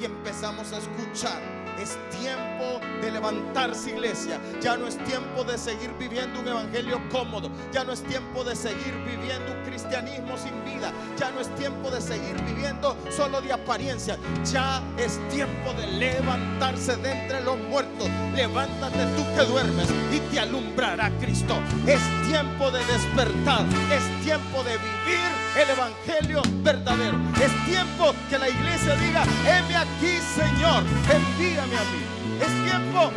Y 0.00 0.06
empezamos 0.06 0.72
a 0.72 0.78
escuchar 0.78 1.60
es 1.80 1.96
tiempo 2.10 2.80
de 3.00 3.10
levantarse 3.10 3.90
iglesia. 3.90 4.38
Ya 4.60 4.76
no 4.76 4.86
es 4.86 5.02
tiempo 5.04 5.44
de 5.44 5.56
seguir 5.56 5.90
viviendo 5.98 6.40
un 6.40 6.48
evangelio 6.48 7.00
cómodo. 7.10 7.50
Ya 7.72 7.84
no 7.84 7.92
es 7.92 8.02
tiempo 8.02 8.44
de 8.44 8.54
seguir 8.54 8.94
viviendo 9.06 9.52
un 9.52 9.62
cristianismo 9.64 10.36
sin 10.36 10.52
vida. 10.64 10.92
Ya 11.18 11.30
no 11.30 11.40
es 11.40 11.48
tiempo 11.56 11.90
de 11.90 12.00
seguir 12.00 12.40
viviendo 12.42 12.96
solo 13.10 13.40
de 13.40 13.52
apariencia. 13.52 14.18
Ya 14.44 14.82
es 14.98 15.18
tiempo 15.30 15.72
de 15.72 15.86
levantarse 15.86 16.96
de 16.96 17.12
entre 17.12 17.40
los 17.42 17.58
muertos. 17.58 18.08
Levántate 18.34 19.06
tú 19.16 19.24
que 19.34 19.44
duermes 19.44 19.88
y 20.12 20.20
te 20.32 20.40
alumbrará 20.40 21.10
Cristo. 21.18 21.54
Es 21.86 22.00
tiempo 22.28 22.70
de 22.70 22.84
despertar. 22.84 23.64
Es 23.90 24.24
tiempo 24.24 24.62
de 24.64 24.76
vivir 24.76 25.30
el 25.56 25.70
evangelio 25.70 26.42
verdadero. 26.62 27.18
Es 27.42 27.64
tiempo 27.64 28.14
que 28.28 28.38
la 28.38 28.48
iglesia 28.48 28.94
diga, 28.96 29.24
heme 29.46 29.76
aquí 29.76 29.89
Señor, 30.34 30.84
envíame 31.12 31.76
a 31.76 31.84
mí. 31.84 32.02
Es 32.40 32.70
tiempo 32.70 33.10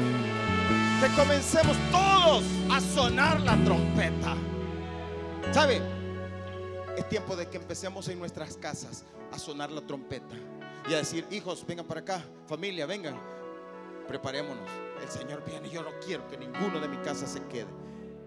que 0.99 1.15
comencemos 1.15 1.77
todos 1.91 2.43
a 2.71 2.81
sonar 2.81 3.39
la 3.41 3.55
trompeta. 3.63 4.35
¿Sabe? 5.51 5.81
Es 6.97 7.07
tiempo 7.09 7.35
de 7.35 7.47
que 7.49 7.57
empecemos 7.57 8.07
en 8.07 8.19
nuestras 8.19 8.57
casas 8.57 9.05
a 9.31 9.37
sonar 9.37 9.71
la 9.71 9.81
trompeta 9.81 10.35
y 10.89 10.93
a 10.93 10.97
decir, 10.97 11.25
hijos, 11.31 11.65
vengan 11.65 11.85
para 11.85 12.01
acá, 12.01 12.23
familia, 12.47 12.85
vengan, 12.85 13.15
preparémonos. 14.07 14.69
El 15.01 15.09
Señor 15.09 15.43
viene, 15.45 15.69
yo 15.69 15.83
no 15.83 15.91
quiero 16.05 16.27
que 16.27 16.37
ninguno 16.37 16.79
de 16.79 16.87
mi 16.87 16.97
casa 16.97 17.27
se 17.27 17.43
quede. 17.47 17.67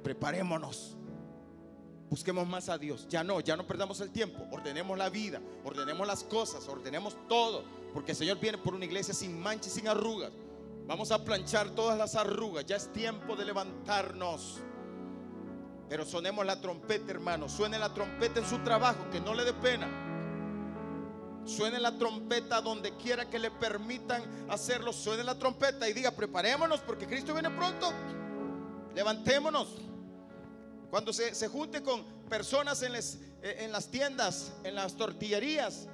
Preparémonos. 0.02 0.96
Busquemos 2.08 2.46
más 2.46 2.68
a 2.68 2.78
Dios. 2.78 3.06
Ya 3.08 3.24
no, 3.24 3.40
ya 3.40 3.56
no 3.56 3.66
perdamos 3.66 4.00
el 4.00 4.10
tiempo. 4.10 4.46
Ordenemos 4.52 4.96
la 4.96 5.10
vida, 5.10 5.40
ordenemos 5.64 6.06
las 6.06 6.22
cosas, 6.22 6.68
ordenemos 6.68 7.16
todo. 7.28 7.64
Porque 7.96 8.12
el 8.12 8.18
Señor 8.18 8.38
viene 8.38 8.58
por 8.58 8.74
una 8.74 8.84
iglesia 8.84 9.14
sin 9.14 9.40
mancha 9.40 9.70
y 9.70 9.72
sin 9.72 9.88
arrugas. 9.88 10.30
Vamos 10.86 11.10
a 11.10 11.24
planchar 11.24 11.70
todas 11.70 11.96
las 11.96 12.14
arrugas. 12.14 12.66
Ya 12.66 12.76
es 12.76 12.92
tiempo 12.92 13.34
de 13.36 13.46
levantarnos. 13.46 14.58
Pero 15.88 16.04
sonemos 16.04 16.44
la 16.44 16.60
trompeta, 16.60 17.10
hermano. 17.10 17.48
Suene 17.48 17.78
la 17.78 17.94
trompeta 17.94 18.38
en 18.38 18.46
su 18.46 18.58
trabajo, 18.58 19.08
que 19.10 19.18
no 19.18 19.32
le 19.32 19.46
dé 19.46 19.54
pena. 19.54 19.88
Suene 21.46 21.80
la 21.80 21.96
trompeta 21.96 22.60
donde 22.60 22.94
quiera 22.98 23.30
que 23.30 23.38
le 23.38 23.50
permitan 23.50 24.22
hacerlo. 24.50 24.92
Suene 24.92 25.24
la 25.24 25.38
trompeta 25.38 25.88
y 25.88 25.94
diga, 25.94 26.10
preparémonos 26.10 26.80
porque 26.80 27.06
Cristo 27.06 27.32
viene 27.32 27.48
pronto. 27.48 27.90
Levantémonos. 28.94 29.68
Cuando 30.90 31.14
se, 31.14 31.48
junte 31.48 31.82
con 31.82 32.04
personas 32.28 32.82
en, 32.82 32.94
eh, 32.94 33.64
en, 33.64 33.72
las 33.72 33.90
tiendas, 33.90 34.52
en 34.64 34.74
las 34.74 34.96
tortillerías, 34.98 35.88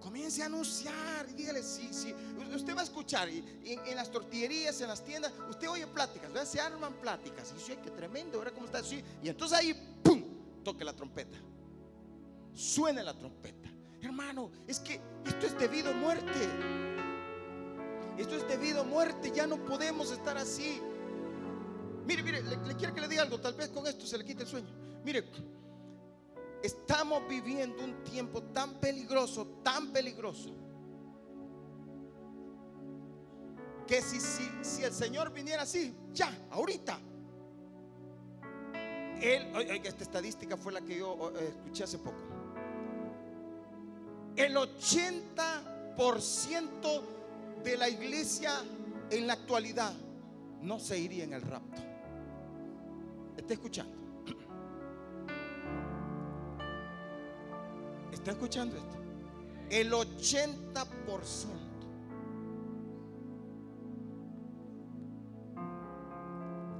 comience 0.00 0.42
a 0.42 0.46
anunciar 0.46 1.28
y 1.28 1.34
dígale, 1.34 1.62
sí, 1.62 1.88
sí, 1.92 2.14
usted 2.54 2.74
va 2.74 2.80
a 2.80 2.84
escuchar 2.84 3.28
y, 3.28 3.44
en, 3.64 3.96
las 3.96 4.10
tortillerías, 4.10 4.80
en 4.80 4.88
las 4.88 5.04
tiendas, 5.04 5.32
usted 5.48 5.68
oye 5.68 5.86
pláticas, 5.86 6.32
¿verdad? 6.32 6.46
se 6.46 6.60
arman 6.60 6.94
pláticas. 6.94 7.50
Y 7.52 7.54
dice, 7.54 7.78
qué 7.82 7.90
tremendo, 7.90 8.38
¿verdad? 8.38 8.54
¿Cómo 8.54 8.66
está? 8.66 8.78
así 8.78 9.02
y 9.22 9.28
entonces 9.28 9.58
ahí, 9.58 9.74
¡pum!, 10.02 10.22
toque 10.64 10.84
la 10.84 10.94
trompeta. 10.94 11.36
Suene 12.54 13.02
la 13.02 13.14
trompeta. 13.14 13.68
Hermano, 14.02 14.50
es 14.66 14.80
que 14.80 15.00
esto 15.26 15.46
es 15.46 15.58
debido 15.58 15.90
a 15.90 15.94
muerte. 15.94 16.48
Esto 18.18 18.36
es 18.36 18.48
debido 18.48 18.80
a 18.80 18.84
muerte. 18.84 19.30
Ya 19.34 19.46
no 19.46 19.64
podemos 19.64 20.10
estar 20.10 20.36
así. 20.36 20.80
Mire, 22.06 22.22
mire, 22.22 22.42
le, 22.42 22.76
quiero 22.76 22.94
que 22.94 23.00
le 23.00 23.08
diga 23.08 23.22
algo. 23.22 23.38
Tal 23.38 23.54
vez 23.54 23.68
con 23.68 23.86
esto 23.86 24.06
se 24.06 24.18
le 24.18 24.24
quite 24.24 24.42
el 24.42 24.48
sueño. 24.48 24.68
Mire, 25.04 25.24
estamos 26.62 27.26
viviendo 27.28 27.84
un 27.84 28.02
tiempo 28.04 28.42
tan 28.42 28.74
peligroso, 28.74 29.46
tan 29.62 29.92
peligroso. 29.92 30.50
Que 33.86 34.02
si, 34.02 34.20
si, 34.20 34.46
si 34.62 34.84
el 34.84 34.92
Señor 34.92 35.32
viniera 35.32 35.62
así, 35.62 35.94
ya, 36.12 36.30
ahorita. 36.50 36.98
Él, 39.20 39.52
oiga, 39.54 39.74
esta 39.74 40.04
estadística 40.04 40.56
fue 40.56 40.72
la 40.72 40.80
que 40.80 40.98
yo 40.98 41.32
eh, 41.36 41.48
escuché 41.48 41.84
hace 41.84 41.98
poco. 41.98 42.16
El 44.36 44.56
80% 44.56 47.02
de 47.62 47.76
la 47.76 47.88
iglesia 47.88 48.52
en 49.10 49.26
la 49.26 49.34
actualidad 49.34 49.92
no 50.62 50.78
se 50.78 50.98
iría 50.98 51.24
en 51.24 51.34
el 51.34 51.42
rapto. 51.42 51.82
¿Está 53.36 53.52
escuchando? 53.54 53.99
¿Está 58.12 58.32
escuchando 58.32 58.76
esto? 58.76 58.96
El 59.70 59.92
80%. 59.92 60.86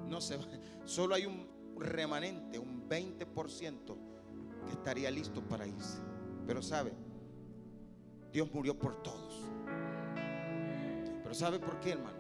No 0.09 0.21
se 0.21 0.37
va. 0.37 0.45
Solo 0.85 1.15
hay 1.15 1.27
un 1.27 1.49
remanente, 1.79 2.59
un 2.59 2.89
20% 2.89 3.97
que 4.67 4.73
estaría 4.73 5.11
listo 5.11 5.41
para 5.43 5.67
irse. 5.67 5.99
Pero 6.47 6.63
sabe, 6.63 6.93
Dios 8.33 8.53
murió 8.53 8.79
por 8.79 9.03
todos. 9.03 9.45
Pero 11.23 11.35
¿sabe 11.35 11.59
por 11.61 11.79
qué, 11.81 11.93
hermano? 11.93 12.19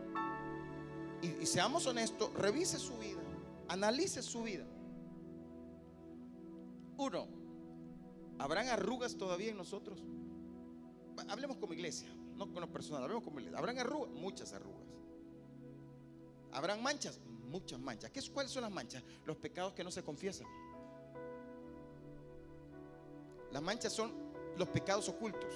Y, 1.22 1.44
seamos 1.46 1.86
honestos, 1.86 2.32
revise 2.34 2.78
su 2.78 2.96
vida. 2.98 3.20
Analice 3.68 4.22
su 4.22 4.42
vida. 4.42 4.64
Uno, 6.96 7.26
¿habrán 8.40 8.68
arrugas 8.68 9.16
todavía 9.16 9.50
en 9.50 9.56
nosotros? 9.56 10.02
Hablemos 11.28 11.58
como 11.58 11.74
iglesia, 11.74 12.08
no 12.36 12.50
con 12.50 12.62
lo 12.62 12.72
personal, 12.72 13.02
hablemos 13.02 13.22
como 13.22 13.38
iglesia. 13.38 13.58
¿Habrán 13.58 13.78
arrugas? 13.78 14.10
Muchas 14.10 14.52
arrugas. 14.52 14.86
¿Habrán 16.52 16.82
manchas? 16.82 17.20
Muchas 17.48 17.78
manchas. 17.78 18.10
¿Qué, 18.10 18.22
¿Cuáles 18.32 18.50
son 18.50 18.62
las 18.62 18.72
manchas? 18.72 19.02
Los 19.26 19.36
pecados 19.36 19.74
que 19.74 19.84
no 19.84 19.90
se 19.90 20.02
confiesan. 20.02 20.46
Las 23.52 23.62
manchas 23.62 23.92
son 23.92 24.12
los 24.56 24.68
pecados 24.68 25.08
ocultos. 25.08 25.54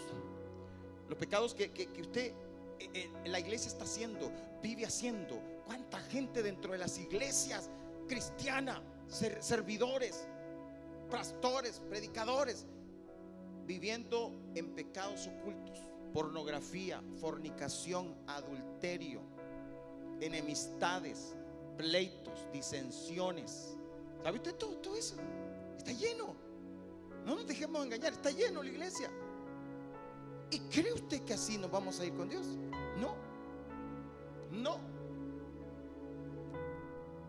Los 1.09 1.19
pecados 1.19 1.55
que, 1.55 1.71
usted, 2.01 2.33
eh, 2.79 2.91
eh, 2.95 3.11
la 3.27 3.41
iglesia 3.41 3.69
está 3.69 3.85
haciendo, 3.85 4.31
vive 4.63 4.85
haciendo. 4.85 5.41
¿Cuánta 5.67 5.99
gente 6.01 6.43
dentro 6.43 6.73
de 6.73 6.79
las 6.79 6.99
iglesias 6.99 7.71
cristiana, 8.09 8.83
servidores, 9.09 10.27
pastores, 11.15 11.81
predicadores, 11.89 12.67
viviendo 13.67 14.33
en 14.57 14.75
pecados 14.75 15.29
ocultos, 15.29 15.79
pornografía, 16.13 17.01
fornicación, 17.21 18.17
adulterio, 18.27 19.21
enemistades, 20.21 21.37
pleitos, 21.77 22.49
disensiones. 22.53 23.77
¿Sabe 24.25 24.39
usted 24.39 24.57
todo, 24.57 24.73
todo 24.79 24.97
eso? 24.97 25.15
Está 25.77 25.93
lleno. 25.93 26.35
No 27.25 27.37
nos 27.37 27.47
dejemos 27.47 27.85
engañar, 27.87 28.13
está 28.13 28.33
lleno 28.33 28.65
la 28.65 28.71
iglesia. 28.71 29.09
¿Y 30.51 30.59
cree 30.69 30.93
usted 30.95 31.23
que 31.23 31.35
así 31.35 31.57
nos 31.59 31.71
vamos 31.71 32.01
a 32.01 32.07
ir 32.07 32.15
con 32.15 32.29
Dios? 32.29 32.45
No. 32.99 33.15
No. 34.51 34.81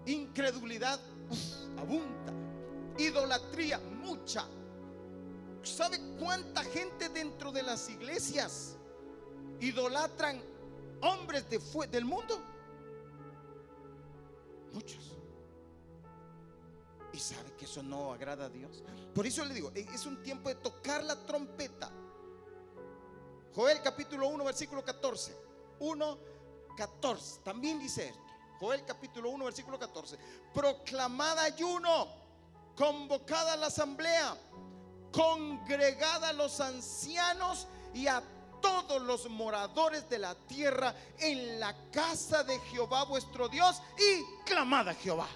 Incredulidad 0.07 0.99
abunda. 1.77 2.44
Idolatría 2.97 3.79
mucha. 3.79 4.45
¿Sabe 5.63 5.99
cuánta 6.19 6.63
gente 6.63 7.09
dentro 7.09 7.51
de 7.51 7.63
las 7.63 7.89
iglesias 7.89 8.77
idolatran 9.59 10.41
hombres 11.01 11.49
de 11.49 11.59
del 11.87 12.05
mundo? 12.05 12.39
Muchos. 14.73 15.15
Y 17.13 17.19
sabe 17.19 17.53
que 17.53 17.65
eso 17.65 17.81
no 17.81 18.13
agrada 18.13 18.45
a 18.45 18.49
Dios. 18.49 18.83
Por 19.13 19.25
eso 19.25 19.45
le 19.45 19.53
digo, 19.53 19.71
e, 19.73 19.87
es 19.93 20.05
un 20.05 20.21
tiempo 20.21 20.49
de 20.49 20.55
tocar 20.55 21.03
la 21.03 21.15
trompeta. 21.25 21.89
Joel 23.55 23.81
capítulo 23.81 24.27
1, 24.27 24.43
versículo 24.43 24.83
14. 24.83 25.35
1, 25.79 26.17
14. 26.75 27.39
También 27.41 27.79
dice 27.79 28.09
esto. 28.09 28.21
Joel 28.59 28.83
capítulo 28.85 29.29
1, 29.29 29.45
versículo 29.45 29.79
14. 29.79 30.17
Proclamada 30.53 31.43
ayuno, 31.43 32.24
convocada 32.75 33.55
la 33.55 33.67
asamblea, 33.67 34.37
congregada 35.11 36.29
a 36.29 36.33
los 36.33 36.59
ancianos 36.59 37.67
y 37.93 38.07
a 38.07 38.21
todos 38.61 39.01
los 39.01 39.29
moradores 39.29 40.09
de 40.09 40.19
la 40.19 40.35
tierra 40.35 40.95
en 41.19 41.59
la 41.59 41.75
casa 41.91 42.43
de 42.43 42.59
Jehová 42.59 43.03
vuestro 43.05 43.47
Dios 43.47 43.81
y 43.97 44.43
clamada 44.43 44.91
a 44.91 44.95
Jehová. 44.95 45.27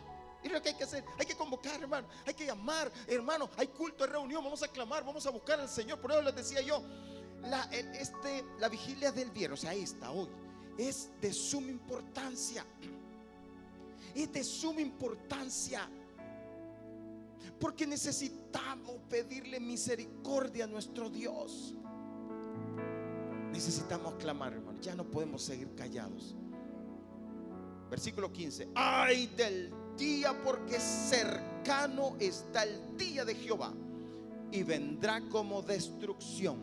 Y 0.42 0.50
lo 0.50 0.62
que 0.62 0.70
hay 0.70 0.76
que 0.76 0.86
hacer, 0.86 1.04
hay 1.18 1.26
que 1.26 1.36
convocar, 1.36 1.82
hermano, 1.82 2.08
hay 2.26 2.34
que 2.34 2.46
llamar, 2.46 2.92
hermano, 3.08 3.50
hay 3.58 3.68
culto, 3.68 4.04
hay 4.04 4.10
reunión, 4.10 4.44
vamos 4.44 4.64
a 4.64 4.68
clamar, 4.70 5.04
vamos 5.04 5.26
a 5.26 5.32
buscar 5.32 5.60
al 5.60 5.70
Señor. 5.70 6.00
Por 6.00 6.12
eso 6.12 6.22
les 6.22 6.36
decía 6.36 6.62
yo, 6.62 6.82
este, 7.72 8.46
la 8.58 8.70
vigilia 8.70 9.12
del 9.12 9.32
viernes, 9.32 9.60
o 9.60 9.62
sea, 9.62 9.74
está 9.74 10.12
hoy, 10.12 10.30
es 10.78 11.10
de 11.20 11.34
suma 11.34 11.70
importancia. 11.70 12.66
Es 14.16 14.32
de 14.32 14.44
suma 14.44 14.82
importancia. 14.82 15.90
Porque 17.60 17.86
necesitamos 17.86 18.98
pedirle 19.10 19.60
misericordia 19.60 20.66
a 20.66 20.68
nuestro 20.68 21.10
Dios. 21.10 21.76
Necesitamos 23.52 24.16
clamar, 24.16 24.54
hermano. 24.54 24.80
Ya 24.82 24.96
no 24.96 25.04
podemos 25.04 25.42
seguir 25.42 25.74
callados. 25.76 26.36
Versículo 27.90 28.32
15. 28.32 28.70
Ay 28.76 29.28
del 29.36 29.74
día 29.98 30.40
porque 30.44 30.80
cercano 30.80 32.16
está 32.20 32.64
el 32.64 32.96
día 32.96 33.26
de 33.26 33.36
Jehová 33.36 33.74
y 34.52 34.64
vendrá 34.64 35.22
como 35.30 35.62
destrucción 35.62 36.58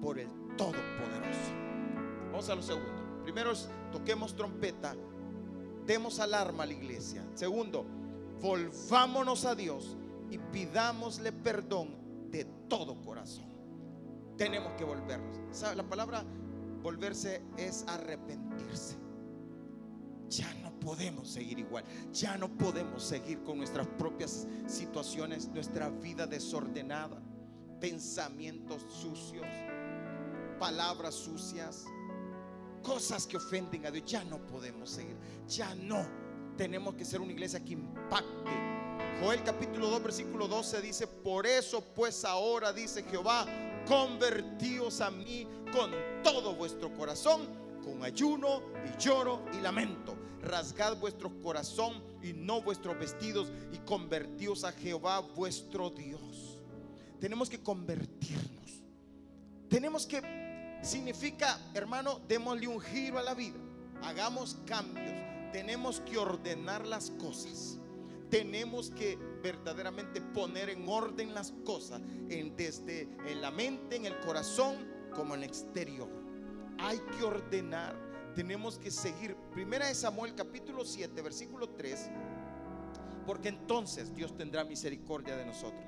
por 0.00 0.18
el 0.18 0.28
Todopoderoso. 0.56 1.52
Vamos 2.30 2.48
a 2.48 2.54
lo 2.54 2.62
segundo. 2.62 3.22
Primero 3.22 3.52
toquemos 3.92 4.34
trompeta, 4.34 4.96
demos 5.86 6.18
alarma 6.18 6.62
a 6.62 6.66
la 6.66 6.72
iglesia. 6.72 7.24
Segundo, 7.34 7.84
volvámonos 8.40 9.44
a 9.44 9.54
Dios 9.54 9.96
y 10.30 10.38
pidámosle 10.38 11.32
perdón 11.32 12.30
de 12.30 12.44
todo 12.68 13.00
corazón. 13.02 13.46
Tenemos 14.36 14.72
que 14.74 14.84
volvernos. 14.84 15.38
La 15.74 15.82
palabra 15.82 16.24
volverse 16.82 17.42
es 17.56 17.84
arrepentirse. 17.88 18.96
Ya 20.28 20.52
no 20.62 20.78
podemos 20.78 21.28
seguir 21.28 21.58
igual. 21.58 21.84
Ya 22.12 22.36
no 22.36 22.48
podemos 22.48 23.02
seguir 23.02 23.42
con 23.42 23.58
nuestras 23.58 23.86
propias 23.86 24.46
situaciones, 24.66 25.48
nuestra 25.48 25.88
vida 25.88 26.26
desordenada, 26.26 27.20
pensamientos 27.80 28.82
sucios, 28.88 29.46
palabras 30.58 31.14
sucias, 31.14 31.84
cosas 32.82 33.26
que 33.26 33.38
ofenden 33.38 33.86
a 33.86 33.90
Dios. 33.90 34.04
Ya 34.06 34.22
no 34.24 34.38
podemos 34.46 34.90
seguir. 34.90 35.16
Ya 35.48 35.74
no. 35.74 36.04
Tenemos 36.56 36.94
que 36.94 37.04
ser 37.04 37.20
una 37.20 37.32
iglesia 37.32 37.64
que 37.64 37.72
impacte. 37.72 38.50
Joel 39.20 39.42
capítulo 39.42 39.88
2 39.88 40.02
versículo 40.04 40.46
12 40.46 40.80
dice, 40.80 41.06
por 41.08 41.44
eso 41.44 41.82
pues 41.82 42.24
ahora 42.24 42.72
dice 42.72 43.02
Jehová, 43.02 43.46
convertíos 43.84 45.00
a 45.00 45.10
mí 45.10 45.44
con 45.72 45.90
todo 46.22 46.54
vuestro 46.54 46.94
corazón, 46.94 47.48
con 47.82 48.04
ayuno 48.04 48.62
y 48.86 49.02
lloro 49.02 49.42
y 49.52 49.60
lamento. 49.60 50.16
Rasgad 50.40 50.98
vuestro 50.98 51.36
corazón 51.40 52.00
y 52.22 52.32
no 52.32 52.62
vuestros 52.62 52.96
vestidos 52.96 53.50
y 53.72 53.78
convertíos 53.78 54.62
a 54.62 54.70
Jehová 54.70 55.18
vuestro 55.18 55.90
Dios. 55.90 56.56
Tenemos 57.18 57.50
que 57.50 57.60
convertirnos. 57.60 58.84
Tenemos 59.68 60.06
que, 60.06 60.78
significa, 60.80 61.58
hermano, 61.74 62.20
démosle 62.28 62.68
un 62.68 62.80
giro 62.80 63.18
a 63.18 63.22
la 63.22 63.34
vida. 63.34 63.58
Hagamos 64.04 64.56
cambios. 64.64 65.12
Tenemos 65.52 65.98
que 66.00 66.18
ordenar 66.18 66.86
las 66.86 67.10
cosas 67.10 67.80
tenemos 68.30 68.90
que 68.90 69.16
verdaderamente 69.42 70.20
poner 70.20 70.70
en 70.70 70.88
orden 70.88 71.34
las 71.34 71.52
cosas, 71.64 72.00
en, 72.28 72.56
desde 72.56 73.02
en 73.26 73.40
la 73.40 73.50
mente, 73.50 73.96
en 73.96 74.06
el 74.06 74.18
corazón, 74.20 74.76
como 75.14 75.34
en 75.34 75.42
el 75.42 75.48
exterior. 75.48 76.08
Hay 76.78 76.98
que 77.16 77.24
ordenar, 77.24 77.96
tenemos 78.34 78.78
que 78.78 78.90
seguir. 78.90 79.34
Primera 79.52 79.86
de 79.86 79.94
Samuel 79.94 80.34
capítulo 80.34 80.84
7, 80.84 81.20
versículo 81.22 81.70
3, 81.70 82.10
porque 83.26 83.48
entonces 83.48 84.14
Dios 84.14 84.36
tendrá 84.36 84.64
misericordia 84.64 85.36
de 85.36 85.46
nosotros. 85.46 85.84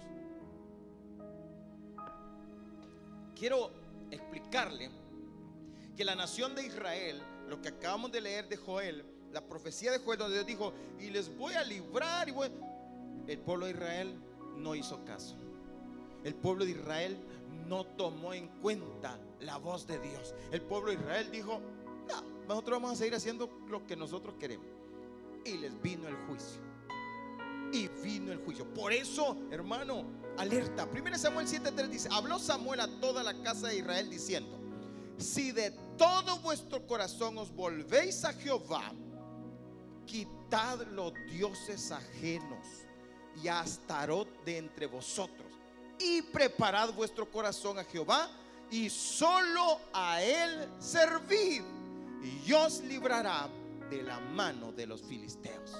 Quiero 3.34 3.70
explicarle 4.10 4.90
que 5.96 6.04
la 6.04 6.14
nación 6.14 6.54
de 6.54 6.66
Israel, 6.66 7.22
lo 7.48 7.60
que 7.60 7.68
acabamos 7.68 8.12
de 8.12 8.20
leer 8.20 8.48
de 8.48 8.56
Joel, 8.56 9.04
la 9.32 9.40
profecía 9.40 9.92
de 9.92 9.98
Joel 9.98 10.18
donde 10.18 10.36
Dios 10.36 10.46
dijo, 10.46 10.72
y 10.98 11.10
les 11.10 11.34
voy 11.36 11.54
a 11.54 11.64
librar. 11.64 12.28
Y 12.28 12.34
El 13.26 13.38
pueblo 13.38 13.66
de 13.66 13.72
Israel 13.72 14.14
no 14.56 14.74
hizo 14.74 15.04
caso. 15.04 15.36
El 16.24 16.34
pueblo 16.34 16.64
de 16.64 16.72
Israel 16.72 17.16
no 17.66 17.84
tomó 17.84 18.34
en 18.34 18.48
cuenta 18.60 19.18
la 19.40 19.56
voz 19.56 19.86
de 19.86 19.98
Dios. 19.98 20.34
El 20.50 20.60
pueblo 20.62 20.90
de 20.90 20.96
Israel 20.96 21.30
dijo, 21.30 21.60
no, 22.08 22.22
nosotros 22.48 22.80
vamos 22.80 22.92
a 22.92 22.96
seguir 22.96 23.14
haciendo 23.14 23.48
lo 23.68 23.86
que 23.86 23.96
nosotros 23.96 24.34
queremos. 24.38 24.66
Y 25.44 25.58
les 25.58 25.80
vino 25.80 26.08
el 26.08 26.16
juicio. 26.26 26.60
Y 27.72 27.88
vino 28.02 28.32
el 28.32 28.38
juicio. 28.44 28.66
Por 28.74 28.92
eso, 28.92 29.36
hermano, 29.50 30.04
alerta. 30.36 30.86
1 30.86 31.18
Samuel 31.18 31.46
7:3 31.46 31.88
dice, 31.88 32.08
habló 32.10 32.38
Samuel 32.38 32.80
a 32.80 32.88
toda 33.00 33.22
la 33.22 33.40
casa 33.42 33.68
de 33.68 33.78
Israel 33.78 34.10
diciendo, 34.10 34.58
si 35.16 35.52
de 35.52 35.70
todo 35.96 36.38
vuestro 36.40 36.86
corazón 36.86 37.38
os 37.38 37.54
volvéis 37.54 38.24
a 38.24 38.32
Jehová, 38.32 38.92
quitad 40.06 40.86
los 40.92 41.12
dioses 41.30 41.90
ajenos 41.92 42.66
y 43.42 43.48
a 43.48 43.60
Astarot 43.60 44.28
de 44.44 44.58
entre 44.58 44.86
vosotros 44.86 45.46
y 45.98 46.22
preparad 46.22 46.92
vuestro 46.94 47.30
corazón 47.30 47.78
a 47.78 47.84
Jehová 47.84 48.30
y 48.70 48.88
solo 48.88 49.80
a 49.92 50.22
él 50.22 50.68
servid 50.78 51.62
y 52.46 52.52
os 52.52 52.80
librará 52.82 53.48
de 53.90 54.02
la 54.02 54.20
mano 54.20 54.72
de 54.72 54.86
los 54.86 55.02
filisteos. 55.02 55.76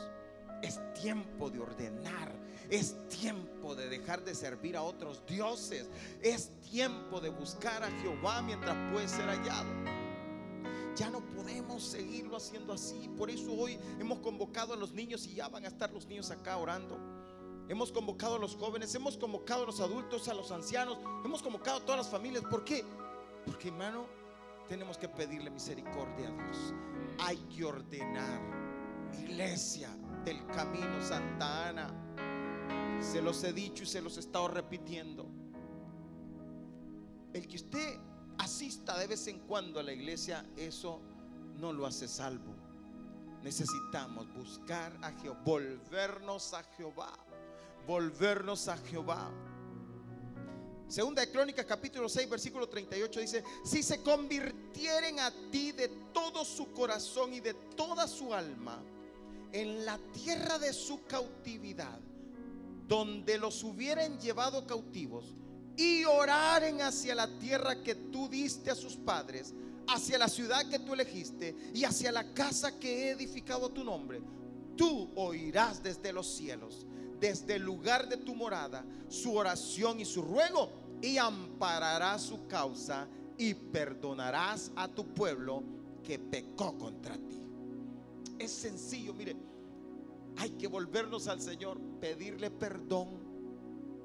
Es 0.63 0.79
tiempo 0.95 1.49
de 1.49 1.61
ordenar, 1.61 2.33
es 2.69 3.09
tiempo 3.09 3.75
de 3.75 3.89
dejar 3.89 4.23
de 4.25 4.35
servir 4.35 4.77
a 4.77 4.83
otros 4.83 5.25
dioses, 5.27 5.89
es 6.21 6.51
tiempo 6.61 7.21
de 7.21 7.31
buscar 7.31 7.83
a 7.83 7.91
Jehová 8.03 8.43
mientras 8.43 8.77
puede 8.93 9.09
ser 9.09 9.27
hallado. 9.27 10.00
Ya 10.97 11.11
no 11.11 11.21
podemos 11.21 11.83
seguirlo 11.83 12.37
haciendo 12.37 12.73
así. 12.73 13.09
Por 13.17 13.31
eso 13.31 13.53
hoy 13.53 13.79
hemos 13.99 14.19
convocado 14.21 14.75
a 14.75 14.77
los 14.77 14.93
niños 14.93 15.27
y 15.27 15.35
ya 15.35 15.49
van 15.49 15.65
a 15.65 15.69
estar 15.69 15.93
los 15.93 16.07
niños 16.07 16.31
acá 16.31 16.57
orando. 16.57 16.99
Hemos 17.69 17.93
convocado 17.93 18.35
a 18.35 18.39
los 18.39 18.57
jóvenes, 18.57 18.95
hemos 18.95 19.17
convocado 19.17 19.63
a 19.63 19.67
los 19.67 19.81
adultos, 19.81 20.29
a 20.29 20.35
los 20.35 20.51
ancianos, 20.51 20.99
hemos 21.25 21.41
convocado 21.41 21.79
a 21.79 21.81
todas 21.81 21.99
las 21.99 22.09
familias. 22.09 22.43
¿Por 22.45 22.65
qué? 22.65 22.85
Porque 23.47 23.69
hermano, 23.69 24.07
tenemos 24.69 24.99
que 24.99 25.09
pedirle 25.09 25.51
misericordia 25.51 26.29
a 26.29 26.33
Dios. 26.33 26.75
Hay 27.19 27.37
que 27.55 27.65
ordenar. 27.65 28.41
Iglesia 29.19 29.89
del 30.25 30.45
Camino 30.47 31.01
Santa 31.03 31.69
Ana. 31.69 32.99
Se 33.01 33.23
los 33.23 33.43
he 33.45 33.53
dicho 33.53 33.85
y 33.85 33.87
se 33.87 34.03
los 34.03 34.17
he 34.17 34.21
estado 34.21 34.49
repitiendo. 34.49 35.27
El 37.33 37.47
que 37.47 37.57
usted 37.57 37.99
asista 38.41 38.99
de 38.99 39.07
vez 39.07 39.27
en 39.27 39.41
cuando 39.41 39.81
a 39.81 39.83
la 39.83 39.93
iglesia, 39.93 40.45
eso 40.57 41.01
no 41.59 41.73
lo 41.73 41.87
hace 41.87 42.09
salvo. 42.09 42.55
Necesitamos 43.43 44.33
buscar 44.35 44.97
a 45.03 45.13
Jehová, 45.13 45.41
volvernos 45.45 46.55
a 46.55 46.63
Jehová, 46.63 47.13
volvernos 47.87 48.69
a 48.69 48.77
Jehová. 48.79 49.31
Segunda 50.89 51.25
de 51.25 51.31
Crónicas 51.31 51.67
capítulo 51.67 52.09
6 52.09 52.29
versículo 52.29 52.69
38 52.69 53.21
dice, 53.21 53.45
si 53.65 53.83
se 53.83 54.03
convirtieren 54.03 55.21
a 55.21 55.31
ti 55.51 55.73
de 55.73 55.89
todo 56.13 56.45
su 56.45 56.73
corazón 56.73 57.33
y 57.33 57.41
de 57.41 57.55
toda 57.55 58.09
su 58.09 58.35
alma 58.35 58.83
en 59.53 59.85
la 59.85 59.99
tierra 60.13 60.59
de 60.59 60.73
su 60.73 61.05
cautividad, 61.05 62.01
donde 62.89 63.39
los 63.39 63.63
hubieran 63.63 64.19
llevado 64.19 64.67
cautivos, 64.67 65.37
y 65.81 66.05
oraren 66.05 66.83
hacia 66.83 67.15
la 67.15 67.27
tierra 67.39 67.83
que 67.83 67.95
tú 67.95 68.29
diste 68.29 68.71
a 68.71 68.75
sus 68.75 68.97
padres, 68.97 69.55
hacia 69.89 70.19
la 70.19 70.29
ciudad 70.29 70.69
que 70.69 70.79
tú 70.79 70.93
elegiste 70.93 71.57
y 71.73 71.85
hacia 71.85 72.13
la 72.13 72.35
casa 72.35 72.79
que 72.79 73.05
he 73.05 73.11
edificado 73.13 73.65
a 73.65 73.73
tu 73.73 73.83
nombre, 73.83 74.21
tú 74.77 75.11
oirás 75.15 75.83
desde 75.83 76.13
los 76.13 76.27
cielos, 76.27 76.87
desde 77.19 77.55
el 77.55 77.63
lugar 77.63 78.11
de 78.11 78.19
tu 78.19 78.35
morada, 78.35 78.85
su 79.09 79.35
oración 79.35 80.01
y 80.01 80.05
su 80.05 80.21
ruego, 80.21 80.71
y 81.01 81.17
ampararás 81.17 82.25
su 82.25 82.47
causa 82.47 83.09
y 83.39 83.55
perdonarás 83.55 84.73
a 84.77 84.87
tu 84.87 85.15
pueblo 85.15 85.63
que 86.05 86.19
pecó 86.19 86.77
contra 86.77 87.15
ti. 87.15 87.49
Es 88.39 88.51
sencillo, 88.51 89.15
mire, 89.15 89.35
hay 90.37 90.51
que 90.51 90.67
volvernos 90.67 91.27
al 91.27 91.41
Señor, 91.41 91.81
pedirle 92.01 92.51
perdón, 92.51 93.30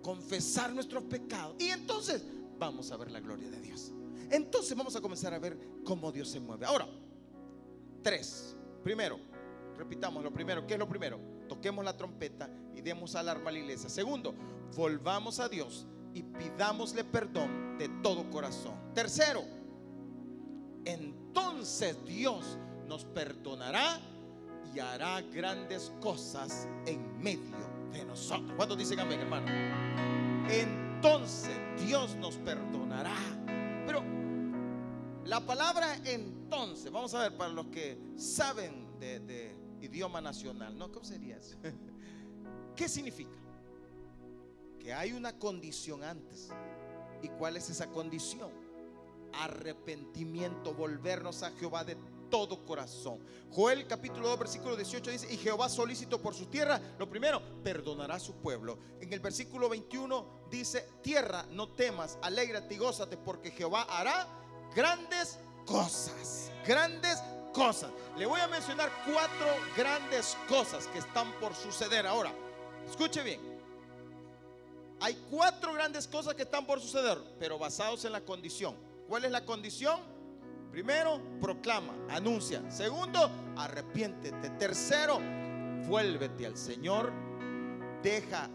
confesar 0.06 0.72
nuestros 0.72 1.04
pecados. 1.06 1.56
Y 1.58 1.70
entonces 1.70 2.24
vamos 2.60 2.92
a 2.92 2.98
ver 2.98 3.10
la 3.10 3.20
gloria 3.20 3.50
de 3.50 3.60
Dios. 3.60 3.92
Entonces 4.30 4.78
vamos 4.78 4.96
a 4.96 5.02
comenzar 5.02 5.34
a 5.34 5.40
ver 5.40 5.58
cómo 5.84 6.12
Dios 6.12 6.30
se 6.30 6.40
mueve. 6.40 6.68
Ahora, 6.68 6.88
tres. 8.04 8.56
Primero, 8.84 9.20
repitamos 9.76 10.24
lo 10.24 10.32
primero. 10.32 10.68
¿Qué 10.68 10.74
es 10.74 10.80
lo 10.80 10.88
primero? 10.88 11.20
Toquemos 11.50 11.84
la 11.84 11.98
trompeta 11.98 12.48
y 12.76 12.82
demos 12.82 13.16
alarma 13.16 13.50
a 13.50 13.54
la 13.54 13.58
iglesia. 13.58 13.90
Segundo, 13.90 14.36
volvamos 14.76 15.40
a 15.40 15.50
Dios 15.50 15.88
y 16.14 16.22
pidámosle 16.22 17.04
perdón 17.04 17.80
de 17.80 17.90
todo 18.04 18.30
corazón. 18.30 18.76
Tercero, 18.94 19.44
entonces 20.86 21.98
Dios 22.06 22.60
nos 22.88 23.06
perdonará 23.06 24.00
y 24.72 24.78
hará 24.78 25.20
grandes 25.22 25.92
cosas 26.00 26.68
en 26.86 27.20
medio 27.24 27.75
nosotros. 28.04 28.52
¿Cuántos 28.58 28.78
dicen 28.78 29.00
amén, 29.00 29.22
hermano? 29.22 29.48
Entonces 30.50 31.56
Dios 31.86 32.16
nos 32.16 32.36
perdonará. 32.38 33.16
Pero 33.86 34.04
la 35.26 35.40
palabra 35.40 35.96
entonces, 36.04 36.92
vamos 36.92 37.14
a 37.14 37.24
ver 37.24 37.38
para 37.38 37.52
los 37.52 37.68
que 37.68 37.98
saben 38.16 39.00
de, 39.00 39.56
idioma 39.82 40.20
nacional, 40.20 40.78
¿no? 40.78 40.92
¿Cómo 40.92 41.06
sería 41.06 41.38
eso? 41.38 41.58
¿Qué 42.76 42.90
significa? 42.90 43.38
Que 44.80 44.94
hay 44.94 45.12
una 45.12 45.38
condición 45.38 46.04
antes. 46.04 46.50
¿Y 47.22 47.30
cuál 47.30 47.58
es 47.58 47.70
esa 47.70 47.88
condición? 47.92 48.52
Arrepentimiento, 49.34 50.74
volvernos 50.74 51.44
a 51.44 51.52
Jehová 51.52 51.84
de 51.84 51.98
todo 52.30 52.66
corazón. 52.66 53.20
Joel 53.52 53.88
capítulo 53.88 54.28
2 54.30 54.40
versículo 54.40 54.76
18 54.76 55.12
dice, 55.12 55.34
y 55.34 55.38
Jehová 55.38 55.70
solícito 55.70 56.22
por 56.22 56.34
su 56.34 56.48
tierra, 56.48 56.80
lo 56.98 57.10
primero, 57.10 57.42
perdonará 57.64 58.16
a 58.16 58.20
su 58.20 58.34
pueblo. 58.36 58.78
En 59.00 59.12
el 59.14 59.20
versículo 59.20 59.70
21 59.70 60.48
dice, 60.50 60.88
tierra, 61.02 61.46
no 61.52 61.70
temas, 61.70 62.18
alégrate 62.22 62.76
y 62.76 62.78
gózate, 62.78 63.18
porque 63.18 63.52
Jehová 63.52 63.84
hará 63.90 64.28
grandes 64.76 65.40
cosas, 65.66 66.52
grandes 66.66 67.22
cosas. 67.54 67.92
Le 68.18 68.26
voy 68.26 68.42
a 68.42 68.48
mencionar 68.48 68.92
cuatro 69.06 69.48
grandes 69.78 70.38
cosas 70.50 70.88
que 70.88 71.00
están 71.00 71.32
por 71.40 71.56
suceder 71.56 72.06
ahora. 72.06 72.34
Escuche 72.88 73.24
bien. 73.24 73.56
Hay 75.00 75.16
cuatro 75.30 75.74
grandes 75.74 76.08
cosas 76.08 76.36
que 76.36 76.44
están 76.44 76.66
por 76.66 76.80
suceder, 76.80 77.18
pero 77.40 77.58
basados 77.58 78.06
en 78.06 78.12
la 78.12 78.22
condición. 78.22 78.76
¿Cuál 79.08 79.26
es 79.26 79.32
la 79.32 79.46
condición? 79.46 80.15
Primero, 80.76 81.22
proclama, 81.40 81.94
anuncia. 82.10 82.70
Segundo, 82.70 83.32
arrepiéntete. 83.56 84.50
Tercero, 84.60 85.22
vuélvete 85.88 86.46
al 86.46 86.58
Señor. 86.58 87.14
Deja 88.04 88.50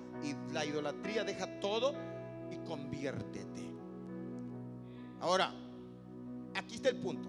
la 0.52 0.66
idolatría, 0.66 1.24
deja 1.24 1.58
todo 1.60 1.94
y 2.50 2.58
conviértete. 2.68 3.62
Ahora, 5.20 5.50
aquí 6.54 6.74
está 6.74 6.90
el 6.90 6.96
punto. 6.96 7.26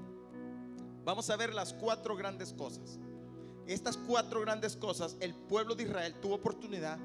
Vamos 1.05 1.29
a 1.29 1.37
ver 1.37 1.53
las 1.53 1.71
cuatro 1.71 2.17
grandes 2.17 2.51
cosas. 2.51 2.99
Estas 3.67 3.95
cuatro 3.95 4.41
grandes 4.41 4.75
cosas, 4.75 5.15
el 5.21 5.33
pueblo 5.33 5.73
de 5.73 5.83
Israel 5.83 6.15
tuvo 6.21 6.35
oportunidad 6.35 6.99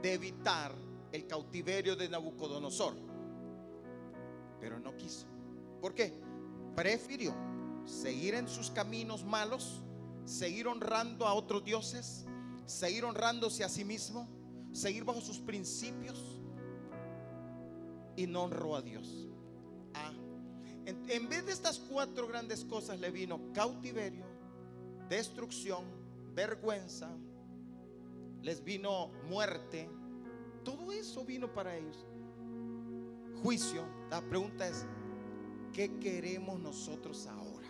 de 0.00 0.14
evitar 0.14 0.72
el 1.12 1.26
cautiverio 1.26 1.96
de 1.96 2.08
Nabucodonosor, 2.08 2.94
pero 4.58 4.80
no 4.80 4.96
quiso. 4.96 5.26
¿Por 5.82 5.92
qué? 5.92 6.29
Prefirió 6.74 7.34
seguir 7.84 8.34
en 8.34 8.48
sus 8.48 8.70
caminos 8.70 9.24
malos, 9.24 9.82
seguir 10.24 10.68
honrando 10.68 11.26
a 11.26 11.34
otros 11.34 11.64
dioses, 11.64 12.26
seguir 12.66 13.04
honrándose 13.04 13.64
a 13.64 13.68
sí 13.68 13.84
mismo, 13.84 14.28
seguir 14.72 15.04
bajo 15.04 15.20
sus 15.20 15.38
principios 15.38 16.40
y 18.16 18.26
no 18.26 18.44
honró 18.44 18.76
a 18.76 18.82
Dios. 18.82 19.28
Ah, 19.94 20.12
en, 20.84 21.10
en 21.10 21.28
vez 21.28 21.46
de 21.46 21.52
estas 21.52 21.78
cuatro 21.78 22.28
grandes 22.28 22.64
cosas 22.64 23.00
le 23.00 23.10
vino 23.10 23.52
cautiverio, 23.52 24.24
destrucción, 25.08 25.84
vergüenza, 26.34 27.10
les 28.42 28.62
vino 28.62 29.08
muerte, 29.28 29.88
todo 30.64 30.92
eso 30.92 31.24
vino 31.24 31.52
para 31.52 31.76
ellos. 31.76 32.06
Juicio. 33.42 33.84
La 34.10 34.20
pregunta 34.20 34.68
es, 34.68 34.86
¿qué 35.72 35.98
queremos 35.98 36.58
nosotros 36.60 37.26
ahora? 37.26 37.68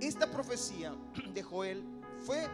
Esta 0.00 0.30
profecía 0.30 0.94
de 1.32 1.42
Joel 1.42 1.82
fue, 2.18 2.46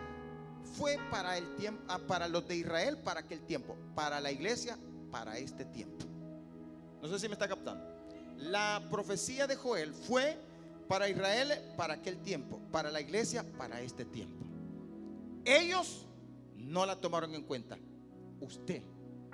fue 0.77 0.99
para 1.11 1.37
el 1.39 1.57
tiempo, 1.57 1.83
ah, 1.89 1.99
para 1.99 2.29
los 2.29 2.47
de 2.47 2.57
Israel, 2.57 2.99
para 2.99 3.21
aquel 3.21 3.41
tiempo, 3.41 3.77
para 3.95 4.21
la 4.21 4.31
iglesia, 4.31 4.79
para 5.11 5.39
este 5.39 5.65
tiempo. 5.65 6.05
No 7.01 7.09
sé 7.09 7.19
si 7.19 7.29
me 7.29 7.35
está 7.35 7.49
captando. 7.49 7.85
La 8.37 8.87
profecía 8.91 9.47
de 9.47 9.57
Joel 9.57 9.93
fue 9.93 10.39
para 10.89 11.09
Israel 11.09 11.53
para 11.77 11.95
aquel 11.95 12.19
tiempo, 12.19 12.61
para 12.71 12.91
la 12.91 13.01
iglesia 13.01 13.45
para 13.57 13.81
este 13.81 14.05
tiempo. 14.05 14.45
Ellos 15.45 16.07
no 16.57 16.87
la 16.87 16.97
tomaron 16.97 17.35
en 17.35 17.43
cuenta. 17.43 17.77
Usted, 18.41 18.83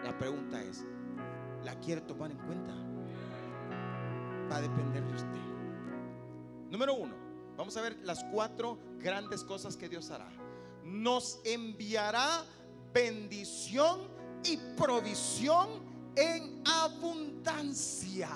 la 0.03 0.17
pregunta 0.17 0.63
es, 0.63 0.85
¿la 1.65 1.79
quiere 1.81 2.01
tomar 2.03 2.31
en 2.31 2.39
cuenta? 2.39 2.88
Va 4.51 4.57
a 4.57 4.61
depender 4.61 5.05
de 5.05 5.15
usted. 5.15 5.41
Número 6.71 6.95
uno, 6.95 7.15
vamos 7.57 7.77
a 7.77 7.83
ver 7.83 7.97
las 8.05 8.25
cuatro 8.33 8.79
grandes 8.99 9.45
cosas 9.45 9.77
que 9.77 9.89
Dios 9.89 10.11
hará. 10.11 10.29
Nos 10.85 11.41
enviará 11.45 12.45
bendición 12.93 14.01
y 14.45 14.57
provisión 14.77 15.69
en 16.17 16.63
abundancia. 16.67 18.29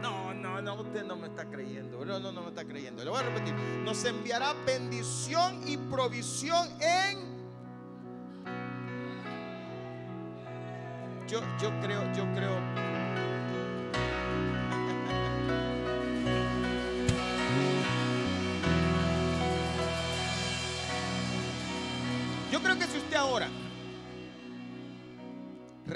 No, 0.00 0.32
no, 0.34 0.62
no, 0.62 0.74
usted 0.80 1.04
no 1.04 1.16
me 1.16 1.28
está 1.28 1.48
creyendo. 1.48 2.04
No, 2.04 2.18
no, 2.18 2.32
no 2.32 2.42
me 2.42 2.48
está 2.48 2.64
creyendo. 2.64 3.04
Le 3.04 3.10
voy 3.10 3.20
a 3.20 3.22
repetir. 3.22 3.54
Nos 3.84 4.04
enviará 4.04 4.52
bendición 4.64 5.66
y 5.66 5.76
provisión 5.76 6.68
en... 6.80 7.30
Yo, 11.26 11.40
yo 11.60 11.70
creo, 11.80 12.12
yo 12.12 12.24
creo... 12.34 12.99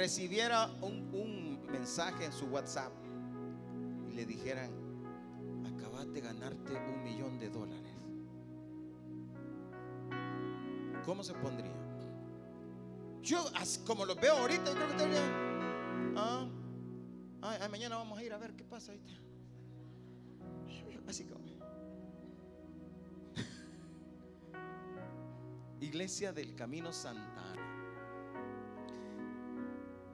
recibiera 0.05 0.71
un, 0.83 1.62
mensaje 1.73 2.27
en 2.27 2.33
su 2.33 2.45
WhatsApp 2.49 2.93
y 4.11 4.12
le 4.12 4.27
dijeran, 4.27 4.71
acabas 5.64 6.12
de 6.12 6.21
ganarte 6.21 6.75
un 6.75 7.03
millón 7.03 7.38
de 7.38 7.49
dólares, 7.49 7.97
¿cómo 11.07 11.25
se 11.25 11.33
pondría? 11.33 11.73
Yo, 13.23 13.47
como 13.87 14.05
lo 14.05 14.14
veo 14.14 14.37
ahorita, 14.37 14.67
yo 14.67 14.75
creo 14.75 14.87
que 14.88 14.93
estaría, 14.93 15.23
ah, 16.17 16.47
ay, 17.40 17.71
mañana 17.71 17.97
vamos 17.97 18.19
a 18.19 18.23
ir 18.23 18.35
a 18.35 18.37
ver 18.37 18.55
qué 18.55 18.64
pasa 18.64 18.93
ahorita. 18.93 19.14
Así 21.09 21.25
como. 21.25 21.47
Iglesia 25.81 26.35
del 26.35 26.55
Camino 26.55 26.93
Santa 26.93 27.53
Ana. 27.53 27.63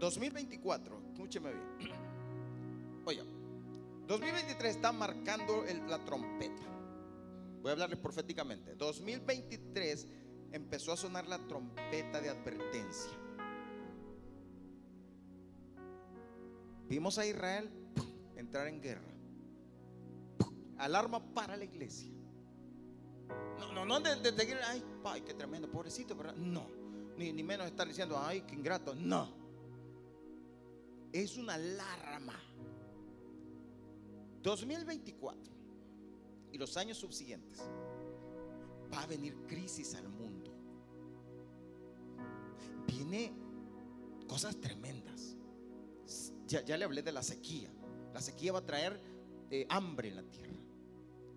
2024, 0.00 1.02
escúcheme 1.12 1.52
bien. 1.52 1.92
Oiga, 3.04 3.22
2023 4.06 4.76
está 4.76 4.92
marcando 4.92 5.64
la 5.88 6.04
trompeta. 6.04 6.62
Voy 7.60 7.68
a 7.68 7.72
hablarles 7.72 7.98
proféticamente. 7.98 8.74
2023 8.74 10.08
empezó 10.52 10.92
a 10.92 10.96
sonar 10.96 11.28
la 11.28 11.38
trompeta 11.46 12.20
de 12.20 12.30
advertencia. 12.30 13.12
Vimos 16.88 17.18
a 17.18 17.26
Israel 17.26 17.70
entrar 18.36 18.66
en 18.66 18.80
guerra. 18.80 19.12
Alarma 20.78 21.22
para 21.34 21.56
la 21.56 21.64
iglesia. 21.64 22.10
No, 23.58 23.72
no, 23.72 23.84
no 23.84 24.00
de, 24.00 24.16
de 24.16 24.32
seguir, 24.32 24.56
ay, 24.66 24.82
ay, 25.04 25.20
qué 25.20 25.34
tremendo, 25.34 25.70
pobrecito, 25.70 26.16
¿verdad? 26.16 26.34
No, 26.34 26.66
ni, 27.16 27.32
ni 27.32 27.42
menos 27.44 27.66
estar 27.66 27.86
diciendo, 27.86 28.18
ay, 28.18 28.40
qué 28.40 28.54
ingrato. 28.54 28.94
No, 28.94 29.39
es 31.12 31.36
una 31.36 31.54
alarma. 31.54 32.38
2024 34.42 35.52
y 36.52 36.58
los 36.58 36.76
años 36.76 36.98
subsiguientes 36.98 37.60
va 38.92 39.02
a 39.02 39.06
venir 39.06 39.36
crisis 39.46 39.94
al 39.94 40.08
mundo. 40.08 40.50
Viene 42.86 43.32
cosas 44.26 44.56
tremendas. 44.60 45.36
Ya, 46.46 46.64
ya 46.64 46.76
le 46.76 46.84
hablé 46.84 47.02
de 47.02 47.12
la 47.12 47.22
sequía. 47.22 47.70
La 48.12 48.20
sequía 48.20 48.52
va 48.52 48.60
a 48.60 48.66
traer 48.66 49.00
eh, 49.50 49.66
hambre 49.68 50.08
en 50.08 50.16
la 50.16 50.22
tierra. 50.22 50.50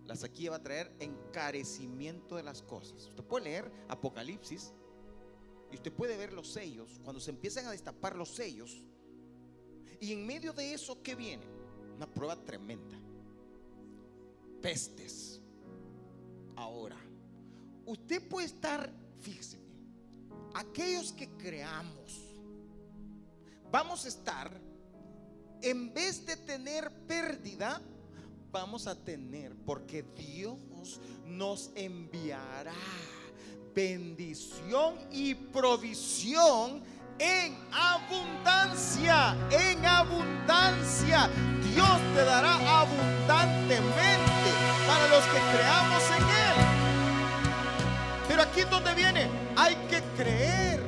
la 0.06 0.16
sequía 0.16 0.52
va 0.52 0.58
a 0.58 0.64
traer 0.64 0.96
encarecimiento 1.00 2.36
de 2.36 2.44
las 2.44 2.62
cosas. 2.62 3.08
Usted 3.08 3.24
puede 3.24 3.46
leer 3.46 3.72
Apocalipsis 3.88 4.74
y 5.72 5.76
usted 5.76 5.92
puede 5.92 6.18
ver 6.18 6.34
los 6.34 6.50
sellos, 6.50 7.00
cuando 7.04 7.20
se 7.20 7.32
empiezan 7.32 7.66
a 7.66 7.72
destapar 7.72 8.16
los 8.16 8.30
sellos, 8.30 8.84
y 10.04 10.12
en 10.12 10.26
medio 10.26 10.52
de 10.52 10.74
eso, 10.74 11.02
¿qué 11.02 11.16
viene? 11.16 11.46
Una 11.96 12.06
prueba 12.06 12.36
tremenda. 12.36 12.98
Pestes. 14.62 15.40
Ahora, 16.58 16.98
usted 17.86 18.22
puede 18.28 18.48
estar, 18.48 18.92
fíjese, 19.22 19.62
aquellos 20.54 21.14
que 21.14 21.30
creamos, 21.38 22.22
vamos 23.72 24.04
a 24.04 24.10
estar, 24.10 24.52
en 25.62 25.94
vez 25.94 26.26
de 26.26 26.36
tener 26.36 26.92
pérdida, 27.08 27.82
vamos 28.52 28.88
a 28.88 28.96
tener, 28.96 29.56
porque 29.56 30.04
Dios 30.04 31.00
nos 31.26 31.72
enviará 31.76 32.76
bendición 33.74 34.98
y 35.14 35.34
provisión 35.34 36.84
en 37.20 37.58
abundancia, 37.72 39.36
en 39.52 39.86
abundancia. 39.86 41.30
Dios 41.74 42.00
te 42.14 42.26
dará 42.26 42.54
abundantemente 42.82 44.50
para 44.88 45.08
los 45.08 45.24
que 45.26 45.40
creamos 45.56 46.04
en 46.18 46.24
Él. 46.24 46.84
Pero 48.28 48.42
aquí 48.42 48.62
donde 48.70 48.94
viene, 48.94 49.28
hay 49.56 49.76
que 49.90 50.02
creer. 50.16 50.82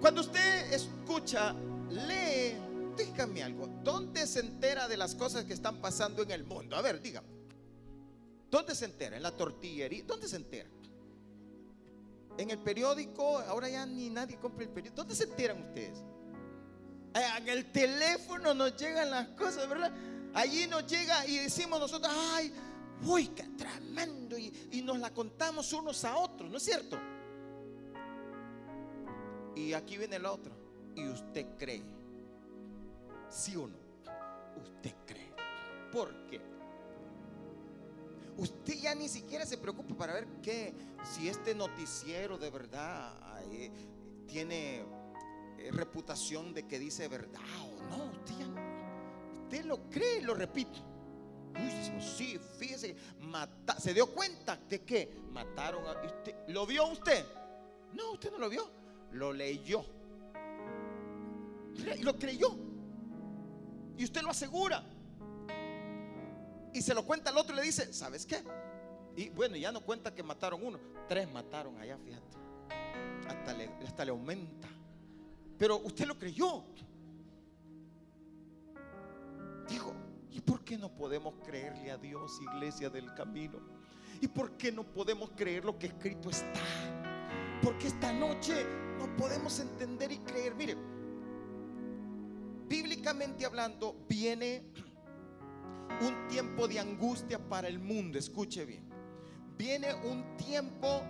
Cuando 0.00 0.20
usted 0.20 0.72
escucha, 0.72 1.54
lee, 1.90 2.56
dígame 2.96 3.42
algo, 3.42 3.66
¿dónde 3.82 4.26
se 4.26 4.40
entera 4.40 4.86
de 4.88 4.96
las 4.96 5.14
cosas 5.14 5.44
que 5.44 5.52
están 5.52 5.80
pasando 5.80 6.22
en 6.22 6.30
el 6.30 6.44
mundo? 6.44 6.76
A 6.76 6.82
ver, 6.82 7.00
dígame. 7.00 7.28
¿Dónde 8.50 8.74
se 8.74 8.84
entera? 8.84 9.16
En 9.16 9.22
la 9.22 9.32
tortillería. 9.32 10.04
¿Dónde 10.06 10.28
se 10.28 10.36
entera? 10.36 10.68
En 12.38 12.50
el 12.50 12.58
periódico, 12.58 13.38
ahora 13.38 13.68
ya 13.68 13.86
ni 13.86 14.10
nadie 14.10 14.38
compra 14.38 14.64
el 14.64 14.70
periódico. 14.70 14.96
¿Dónde 14.96 15.14
se 15.14 15.24
enteran 15.24 15.62
ustedes? 15.62 16.04
Eh, 17.14 17.24
en 17.38 17.48
el 17.48 17.72
teléfono 17.72 18.52
nos 18.52 18.76
llegan 18.76 19.10
las 19.10 19.28
cosas, 19.28 19.68
¿verdad? 19.68 19.92
Allí 20.34 20.66
nos 20.66 20.86
llega 20.86 21.26
y 21.26 21.38
decimos 21.38 21.80
nosotros, 21.80 22.12
ay, 22.14 22.52
uy, 23.04 23.28
qué 23.28 23.44
tremendo. 23.56 24.36
Y, 24.36 24.68
y 24.72 24.82
nos 24.82 24.98
la 24.98 25.12
contamos 25.14 25.72
unos 25.72 26.04
a 26.04 26.16
otros, 26.18 26.50
¿no 26.50 26.58
es 26.58 26.62
cierto? 26.62 26.98
Y 29.54 29.72
aquí 29.72 29.96
viene 29.96 30.16
el 30.16 30.26
otro. 30.26 30.54
Y 30.94 31.08
usted 31.08 31.46
cree. 31.58 31.82
¿Sí 33.30 33.56
o 33.56 33.66
no? 33.66 33.76
Usted 34.62 34.94
cree. 35.06 35.32
¿Por 35.90 36.26
qué? 36.26 36.55
Usted 38.36 38.74
ya 38.74 38.94
ni 38.94 39.08
siquiera 39.08 39.46
se 39.46 39.56
preocupa 39.56 39.94
para 39.94 40.14
ver 40.14 40.26
qué, 40.42 40.74
si 41.02 41.28
este 41.28 41.54
noticiero 41.54 42.36
de 42.36 42.50
verdad 42.50 43.14
eh, 43.50 43.70
tiene 44.26 44.80
eh, 44.80 45.70
reputación 45.70 46.52
de 46.52 46.66
que 46.66 46.78
dice 46.78 47.08
verdad 47.08 47.40
o 47.62 47.82
no. 47.84 48.04
Usted, 48.10 48.34
ya 48.38 48.46
usted 49.42 49.64
lo 49.64 49.88
cree, 49.88 50.20
lo 50.20 50.34
repito. 50.34 50.80
Uy, 51.54 52.02
sí, 52.02 52.38
fíjese, 52.58 52.94
¿se 53.78 53.94
dio 53.94 54.06
cuenta 54.12 54.56
de 54.68 54.82
que 54.82 55.18
mataron 55.30 55.86
a 55.86 55.92
usted? 56.04 56.34
¿Lo 56.48 56.66
vio 56.66 56.86
usted? 56.88 57.24
No, 57.94 58.12
usted 58.12 58.30
no 58.30 58.38
lo 58.38 58.50
vio, 58.50 58.70
lo 59.12 59.32
leyó. 59.32 59.82
Lo 62.02 62.18
creyó. 62.18 62.56
Y 63.96 64.04
usted 64.04 64.20
lo 64.20 64.30
asegura 64.30 64.84
y 66.76 66.82
se 66.82 66.92
lo 66.92 67.06
cuenta 67.06 67.30
al 67.30 67.38
otro 67.38 67.54
y 67.54 67.56
le 67.56 67.62
dice, 67.62 67.90
¿sabes 67.94 68.26
qué? 68.26 68.44
Y 69.16 69.30
bueno, 69.30 69.56
ya 69.56 69.72
no 69.72 69.80
cuenta 69.80 70.14
que 70.14 70.22
mataron 70.22 70.62
uno, 70.62 70.78
tres 71.08 71.26
mataron 71.32 71.78
allá, 71.78 71.96
fíjate. 71.96 72.36
Hasta 73.26 73.54
le, 73.54 73.70
hasta 73.82 74.04
le 74.04 74.10
aumenta. 74.10 74.68
Pero 75.56 75.78
usted 75.78 76.06
lo 76.06 76.18
creyó. 76.18 76.64
Dijo, 79.66 79.94
¿y 80.30 80.40
por 80.40 80.62
qué 80.64 80.76
no 80.76 80.94
podemos 80.94 81.32
creerle 81.46 81.90
a 81.90 81.96
Dios, 81.96 82.38
iglesia 82.42 82.90
del 82.90 83.14
camino? 83.14 83.58
¿Y 84.20 84.28
por 84.28 84.58
qué 84.58 84.70
no 84.70 84.84
podemos 84.84 85.30
creer 85.34 85.64
lo 85.64 85.78
que 85.78 85.86
escrito 85.86 86.28
está? 86.28 86.60
Porque 87.62 87.86
esta 87.86 88.12
noche 88.12 88.66
no 88.98 89.16
podemos 89.16 89.58
entender 89.60 90.12
y 90.12 90.18
creer. 90.18 90.54
Mire, 90.54 90.76
bíblicamente 92.68 93.46
hablando, 93.46 93.96
viene 94.06 94.62
un 96.00 96.28
tiempo 96.28 96.68
de 96.68 96.80
angustia 96.80 97.38
para 97.38 97.68
el 97.68 97.78
mundo. 97.78 98.18
Escuche 98.18 98.64
bien. 98.64 98.84
Viene 99.56 99.94
un 99.94 100.36
tiempo 100.36 101.02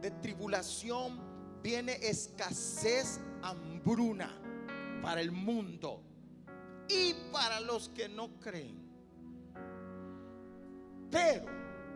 de 0.00 0.10
tribulación, 0.10 1.18
viene 1.62 1.94
escasez, 2.00 3.20
hambruna 3.42 4.30
para 5.02 5.20
el 5.20 5.32
mundo 5.32 6.02
y 6.88 7.14
para 7.32 7.60
los 7.60 7.88
que 7.88 8.08
no 8.08 8.38
creen. 8.38 8.78
Pero, 11.10 11.46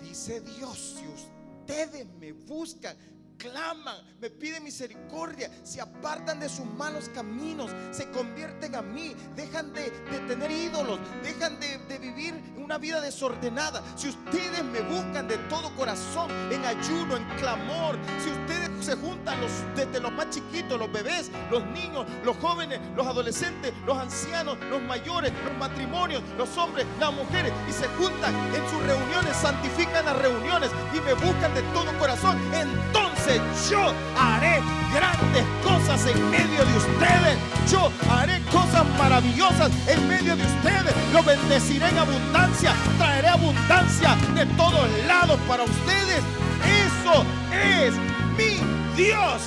dice 0.00 0.40
Dios, 0.40 0.96
si 0.98 1.06
ustedes 1.06 2.06
me 2.18 2.32
buscan, 2.32 2.96
claman, 3.44 3.96
me 4.20 4.30
piden 4.30 4.64
misericordia, 4.64 5.50
se 5.62 5.78
apartan 5.78 6.40
de 6.40 6.48
sus 6.48 6.64
malos 6.64 7.10
caminos, 7.10 7.70
se 7.90 8.10
convierten 8.10 8.74
a 8.74 8.80
mí, 8.80 9.14
dejan 9.36 9.70
de, 9.74 9.90
tener 10.26 10.50
ídolos, 10.50 10.98
dejan 11.22 11.60
de, 11.60 11.76
de, 11.86 11.98
vivir 11.98 12.34
una 12.56 12.78
vida 12.78 13.02
desordenada. 13.02 13.82
Si 13.96 14.08
ustedes 14.08 14.64
me 14.64 14.80
buscan 14.80 15.28
de 15.28 15.36
todo 15.50 15.74
corazón, 15.76 16.30
en 16.50 16.64
ayuno, 16.64 17.18
en 17.18 17.24
clamor, 17.36 17.98
si 18.22 18.30
ustedes 18.30 18.70
se 18.84 18.96
juntan 18.96 19.40
los, 19.40 19.50
desde 19.76 20.00
los 20.00 20.12
más 20.12 20.30
chiquitos, 20.30 20.78
los 20.78 20.90
bebés, 20.90 21.30
los 21.50 21.64
niños, 21.66 22.06
los 22.24 22.36
jóvenes, 22.38 22.80
los 22.96 23.06
adolescentes, 23.06 23.74
los 23.86 23.96
ancianos, 23.96 24.58
los 24.70 24.80
mayores, 24.82 25.32
los 25.44 25.56
matrimonios, 25.58 26.22
los 26.38 26.56
hombres, 26.56 26.86
las 26.98 27.12
mujeres, 27.12 27.52
y 27.68 27.72
se 27.72 27.86
juntan 27.98 28.34
en 28.54 28.70
sus 28.70 28.82
reuniones, 28.82 29.36
santifican 29.36 30.04
las 30.06 30.16
reuniones 30.16 30.70
y 30.94 31.00
me 31.00 31.12
buscan 31.14 31.54
de 31.54 31.62
todo 31.74 31.98
corazón, 31.98 32.38
entonces 32.54 33.33
yo 33.70 33.92
haré 34.16 34.60
grandes 34.92 35.44
cosas 35.62 36.06
en 36.06 36.30
medio 36.30 36.64
de 36.64 36.76
ustedes. 36.76 37.38
Yo 37.70 37.90
haré 38.10 38.40
cosas 38.52 38.86
maravillosas 38.98 39.70
en 39.88 40.08
medio 40.08 40.36
de 40.36 40.44
ustedes. 40.44 40.94
Lo 41.12 41.22
bendeciré 41.22 41.88
en 41.88 41.98
abundancia. 41.98 42.74
Traeré 42.98 43.28
abundancia 43.28 44.16
de 44.34 44.46
todos 44.56 44.88
lados 45.06 45.38
para 45.48 45.64
ustedes. 45.64 46.22
Eso 46.64 47.24
es 47.52 47.94
mi 48.36 48.58
Dios. 48.96 49.42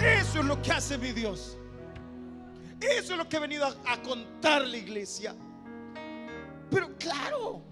Eso 0.00 0.40
es 0.40 0.44
lo 0.44 0.60
que 0.62 0.72
hace 0.72 0.98
mi 0.98 1.12
Dios. 1.12 1.56
Eso 2.80 3.12
es 3.12 3.18
lo 3.18 3.28
que 3.28 3.36
he 3.36 3.40
venido 3.40 3.66
a, 3.66 3.92
a 3.92 4.02
contar 4.02 4.62
la 4.62 4.76
iglesia. 4.76 5.34
Pero 6.70 6.96
claro, 6.98 7.62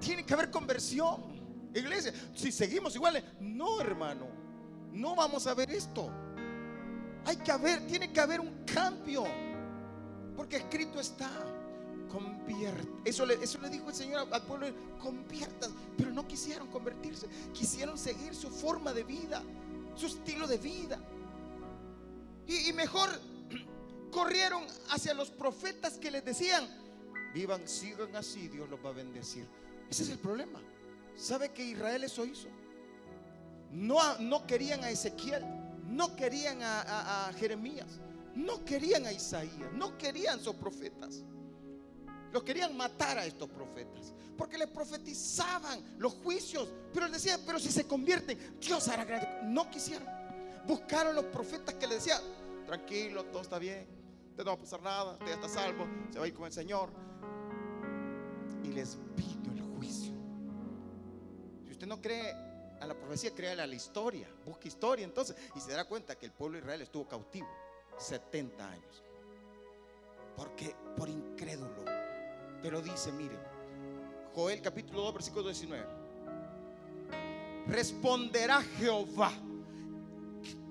tiene 0.00 0.24
que 0.24 0.34
haber 0.34 0.50
conversión. 0.50 1.35
Iglesia, 1.78 2.12
si 2.34 2.52
seguimos 2.52 2.94
iguales, 2.94 3.22
no 3.40 3.80
hermano, 3.80 4.26
no 4.92 5.14
vamos 5.14 5.46
a 5.46 5.54
ver 5.54 5.70
esto. 5.70 6.10
Hay 7.24 7.36
que 7.36 7.50
haber, 7.50 7.86
tiene 7.86 8.12
que 8.12 8.20
haber 8.20 8.40
un 8.40 8.64
cambio. 8.64 9.24
Porque 10.36 10.56
escrito 10.56 11.00
está, 11.00 11.30
convierte. 12.10 12.88
Eso 13.04 13.26
le, 13.26 13.34
eso 13.34 13.60
le 13.60 13.68
dijo 13.68 13.88
el 13.88 13.94
Señor 13.94 14.28
al 14.30 14.42
pueblo, 14.42 14.68
conviertan. 15.00 15.72
Pero 15.96 16.10
no 16.10 16.26
quisieron 16.26 16.68
convertirse, 16.68 17.26
quisieron 17.52 17.98
seguir 17.98 18.34
su 18.34 18.48
forma 18.50 18.92
de 18.92 19.04
vida, 19.04 19.42
su 19.94 20.06
estilo 20.06 20.46
de 20.46 20.58
vida. 20.58 20.98
Y, 22.46 22.70
y 22.70 22.72
mejor 22.72 23.10
corrieron 24.10 24.64
hacia 24.90 25.14
los 25.14 25.30
profetas 25.30 25.98
que 25.98 26.10
les 26.10 26.24
decían, 26.24 26.68
vivan, 27.34 27.66
sigan 27.66 28.14
así, 28.14 28.48
Dios 28.48 28.68
los 28.70 28.84
va 28.84 28.90
a 28.90 28.92
bendecir. 28.92 29.46
Ese 29.90 30.04
es 30.04 30.10
el 30.10 30.18
problema. 30.18 30.60
¿Sabe 31.16 31.50
que 31.50 31.64
Israel 31.64 32.04
eso 32.04 32.24
hizo? 32.24 32.48
No, 33.70 34.18
no 34.18 34.46
querían 34.46 34.84
a 34.84 34.90
Ezequiel, 34.90 35.44
no 35.88 36.14
querían 36.14 36.58
a, 36.62 37.32
Jeremías, 37.38 37.98
no 38.34 38.64
querían 38.64 39.06
a 39.06 39.12
Isaías, 39.12 39.72
no 39.72 39.96
querían 39.96 40.38
a 40.38 40.40
esos 40.40 40.54
profetas. 40.56 41.24
Los 42.32 42.42
querían 42.42 42.76
matar 42.76 43.16
a 43.16 43.24
estos 43.24 43.48
profetas. 43.48 44.12
Porque 44.36 44.58
les 44.58 44.68
profetizaban 44.68 45.96
los 45.98 46.14
juicios. 46.14 46.68
Pero 46.92 47.06
les 47.06 47.22
decían, 47.22 47.40
pero 47.46 47.58
si 47.58 47.72
se 47.72 47.86
convierten, 47.86 48.58
Dios 48.60 48.88
hará 48.88 49.04
grande. 49.04 49.28
No 49.44 49.70
quisieron. 49.70 50.06
Buscaron 50.66 51.14
los 51.14 51.24
profetas 51.26 51.74
que 51.76 51.86
le 51.86 51.94
decían, 51.94 52.20
tranquilo, 52.66 53.24
todo 53.26 53.40
está 53.42 53.58
bien. 53.58 53.86
Usted 54.30 54.44
no 54.44 54.50
va 54.50 54.56
a 54.56 54.60
pasar 54.60 54.82
nada, 54.82 55.12
usted 55.12 55.28
ya 55.28 55.34
está 55.34 55.48
salvo, 55.48 55.86
se 56.12 56.18
va 56.18 56.26
a 56.26 56.28
ir 56.28 56.34
con 56.34 56.44
el 56.44 56.52
Señor. 56.52 56.90
Y 58.64 58.68
les 58.68 58.98
vino 59.16 59.52
el 59.54 59.62
juicio 59.78 60.15
no 61.86 62.00
cree 62.00 62.34
a 62.80 62.86
la 62.86 62.94
profecía, 62.94 63.30
créale 63.34 63.62
a 63.62 63.66
la 63.66 63.74
historia. 63.74 64.28
Busque 64.44 64.68
historia 64.68 65.04
entonces. 65.04 65.36
Y 65.54 65.60
se 65.60 65.70
dará 65.70 65.84
cuenta 65.84 66.16
que 66.16 66.26
el 66.26 66.32
pueblo 66.32 66.56
de 66.56 66.62
Israel 66.62 66.82
estuvo 66.82 67.08
cautivo 67.08 67.48
70 67.98 68.68
años. 68.68 69.02
Porque 70.36 70.74
por 70.96 71.08
incrédulo. 71.08 71.84
Pero 72.62 72.82
dice, 72.82 73.12
mire, 73.12 73.36
Joel 74.34 74.60
capítulo 74.60 75.02
2, 75.02 75.14
versículo 75.14 75.44
19. 75.44 75.86
Responderá 77.68 78.60
Jehová. 78.62 79.32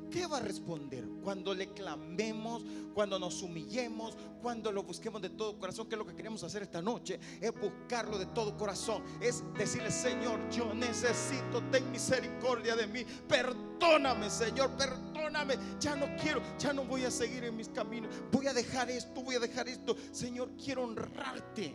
¿Qué 0.10 0.28
va 0.28 0.38
a 0.38 0.42
responder? 0.42 1.06
Cuando 1.24 1.54
le 1.54 1.74
clamemos, 1.74 2.64
cuando 2.94 3.20
nos 3.20 3.42
humillemos, 3.42 4.16
cuando 4.42 4.72
lo 4.72 4.84
busquemos 4.84 5.22
de 5.22 5.30
todo 5.30 5.58
corazón, 5.58 5.88
que 5.88 5.96
es 5.96 6.00
lo 6.00 6.06
que 6.06 6.16
queremos 6.16 6.44
hacer 6.44 6.64
esta 6.64 6.82
noche, 6.82 7.20
es 7.42 7.52
buscarlo 7.60 8.18
de 8.18 8.28
todo 8.28 8.56
corazón, 8.58 9.04
es 9.20 9.44
decirle, 9.58 9.92
Señor, 9.92 10.50
yo 10.50 10.74
necesito, 10.74 11.64
ten 11.72 11.92
misericordia 11.92 12.76
de 12.76 12.88
mí, 12.88 13.06
perdóname, 13.28 14.30
Señor, 14.30 14.72
perdóname, 14.78 15.56
ya 15.80 15.96
no 15.96 16.08
quiero, 16.22 16.42
ya 16.58 16.74
no 16.74 16.86
voy 16.86 17.04
a 17.04 17.12
seguir 17.12 17.44
en 17.44 17.56
mis 17.56 17.70
caminos, 17.70 18.14
voy 18.32 18.48
a 18.48 18.54
dejar 18.54 18.90
esto, 18.90 19.22
voy 19.22 19.36
a 19.36 19.40
dejar 19.40 19.68
esto, 19.68 19.96
Señor, 20.12 20.52
quiero 20.64 20.84
honrarte. 20.84 21.74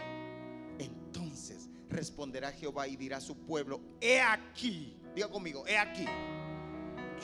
Entonces 0.78 1.68
responderá 1.89 2.53
Jehová 2.53 2.87
y 2.89 2.97
dirá 2.97 3.18
a 3.18 3.20
su 3.20 3.37
pueblo, 3.37 3.81
he 4.01 4.20
aquí, 4.20 4.97
diga 5.14 5.28
conmigo, 5.28 5.66
he 5.66 5.76
aquí 5.76 6.07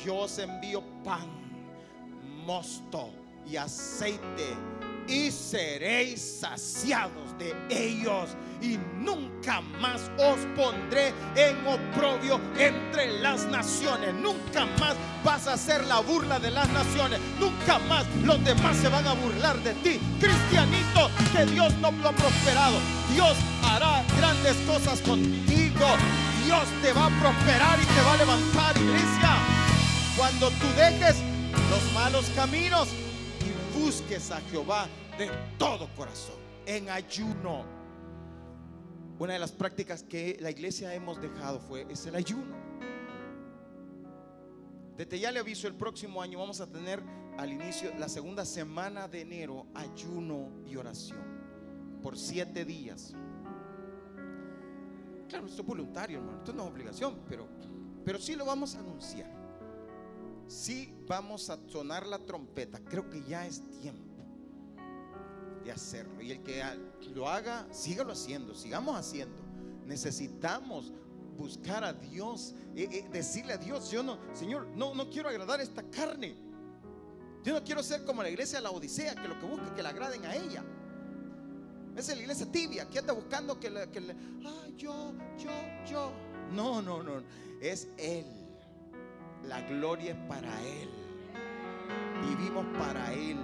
yo 0.05 0.17
os 0.17 0.39
envío 0.39 0.83
pan, 1.05 1.29
mosto 2.45 3.11
y 3.47 3.57
aceite 3.57 4.57
y 5.09 5.31
seréis 5.31 6.41
saciados 6.41 7.39
de 7.39 7.55
ellos 7.71 8.31
y 8.61 8.79
nunca 8.99 9.61
más 9.81 10.11
os 10.19 10.39
pondré 10.57 11.13
en 11.37 11.57
oprobio 11.67 12.41
entre 12.59 13.21
las 13.21 13.45
naciones. 13.47 14.15
Nunca 14.15 14.67
más 14.81 14.97
vas 15.25 15.47
a 15.47 15.57
ser 15.57 15.85
la 15.85 16.01
burla 16.01 16.39
de 16.39 16.51
las 16.51 16.69
naciones. 16.71 17.21
Nunca 17.39 17.79
más 17.81 18.07
los 18.25 18.43
demás 18.45 18.77
se 18.77 18.89
van 18.89 19.07
a 19.07 19.13
burlar 19.13 19.57
de 19.63 19.75
ti. 19.75 20.01
Cristianito, 20.19 21.11
que 21.33 21.45
Dios 21.47 21.73
no 21.75 21.91
lo 21.93 22.09
ha 22.09 22.13
prosperado. 22.13 22.79
Dios 23.13 23.37
hará 23.63 24.03
grandes 24.17 24.57
cosas 24.67 25.01
contigo. 25.03 25.87
Dios 26.45 26.65
te 26.83 26.93
va 26.93 27.07
a 27.07 27.21
prosperar 27.21 27.79
y 27.81 27.85
te 27.85 28.03
va 28.03 28.15
a 28.15 28.17
levantar, 28.17 28.77
iglesia. 28.77 29.56
Cuando 30.17 30.49
tú 30.49 30.67
dejes 30.79 31.17
los 31.69 31.93
malos 31.93 32.31
caminos 32.35 32.89
y 33.45 33.79
busques 33.79 34.31
a 34.31 34.41
Jehová 34.41 34.89
de 35.19 35.29
todo 35.59 35.95
corazón, 35.95 36.37
en 36.65 36.89
ayuno. 36.89 37.67
Una 39.19 39.35
de 39.35 39.39
las 39.39 39.53
prácticas 39.53 40.03
que 40.03 40.39
la 40.41 40.51
iglesia 40.51 40.95
hemos 40.95 41.21
dejado 41.21 41.61
fue 41.61 41.87
es 41.91 42.07
el 42.07 42.15
ayuno. 42.15 42.57
Desde 44.97 45.19
ya 45.19 45.31
le 45.31 45.41
aviso, 45.41 45.69
el 45.69 45.75
próximo 45.75 46.23
año 46.23 46.39
vamos 46.39 46.63
a 46.63 46.67
tener 46.67 47.03
al 47.37 47.53
inicio, 47.53 47.93
la 47.99 48.09
segunda 48.09 48.47
semana 48.47 49.09
de 49.09 49.21
enero, 49.21 49.67
ayuno 49.75 50.49
y 50.67 50.77
oración 50.77 51.21
por 52.03 52.17
siete 52.17 52.65
días. 52.65 53.13
Claro, 55.29 55.47
esto 55.47 55.61
es 55.61 55.69
voluntario, 55.69 56.21
hermano, 56.21 56.39
esto 56.39 56.55
no 56.55 56.65
es 56.65 56.71
obligación, 56.71 57.19
pero, 57.29 57.47
pero 58.03 58.19
sí 58.19 58.35
lo 58.35 58.47
vamos 58.47 58.77
a 58.77 58.79
anunciar 58.79 59.36
si 60.49 60.93
vamos 61.07 61.51
a 61.51 61.59
sonar 61.69 62.07
la 62.07 62.19
trompeta. 62.19 62.81
Creo 62.81 63.09
que 63.11 63.23
ya 63.25 63.47
es 63.47 63.63
tiempo 63.81 64.25
de 65.65 65.73
hacerlo. 65.73 66.23
Y 66.23 66.33
el 66.33 66.43
que 66.43 66.63
lo 67.15 67.29
haga, 67.29 67.67
sígalo 67.73 68.13
haciendo, 68.13 68.55
sigamos 68.55 68.97
haciendo. 68.97 69.43
Necesitamos 69.85 70.93
buscar 71.37 71.85
a 71.85 71.93
Dios, 71.93 72.55
eh, 72.75 72.89
eh, 72.91 73.09
decirle 73.13 73.53
a 73.53 73.59
Dios, 73.59 73.91
yo 73.91 74.03
no, 74.03 74.19
Señor, 74.33 74.67
no, 74.75 74.95
no 74.95 75.11
quiero 75.11 75.29
agradar 75.29 75.61
esta 75.61 75.83
carne. 75.91 76.35
Yo 77.45 77.53
no 77.53 77.63
quiero 77.63 77.83
ser 77.83 78.05
como 78.05 78.23
la 78.23 78.31
iglesia 78.31 78.59
de 78.59 78.65
la 78.65 78.71
Odisea, 78.71 79.15
que 79.15 79.29
lo 79.29 79.39
que 79.39 79.47
busca 79.47 79.67
es 79.67 79.73
que 79.73 79.83
le 79.83 79.89
agraden 79.89 80.25
a 80.25 80.35
ella. 80.35 80.65
Es 81.97 82.09
la 82.09 82.17
iglesia 82.17 82.51
tibia, 82.51 82.89
que 82.89 82.99
anda 82.99 83.13
buscando 83.13 83.59
que 83.59 83.71
le, 83.71 83.89
que 83.91 84.01
le 84.01 84.17
yo, 84.77 85.15
yo, 85.39 85.51
yo. 85.89 86.13
No, 86.53 86.83
no, 86.83 87.03
no. 87.03 87.23
Es 87.61 87.89
Él. 87.97 88.46
La 89.49 89.61
gloria 89.61 90.13
es 90.13 90.19
para 90.29 90.63
Él. 90.63 90.89
Vivimos 92.23 92.65
para 92.79 93.13
Él. 93.13 93.39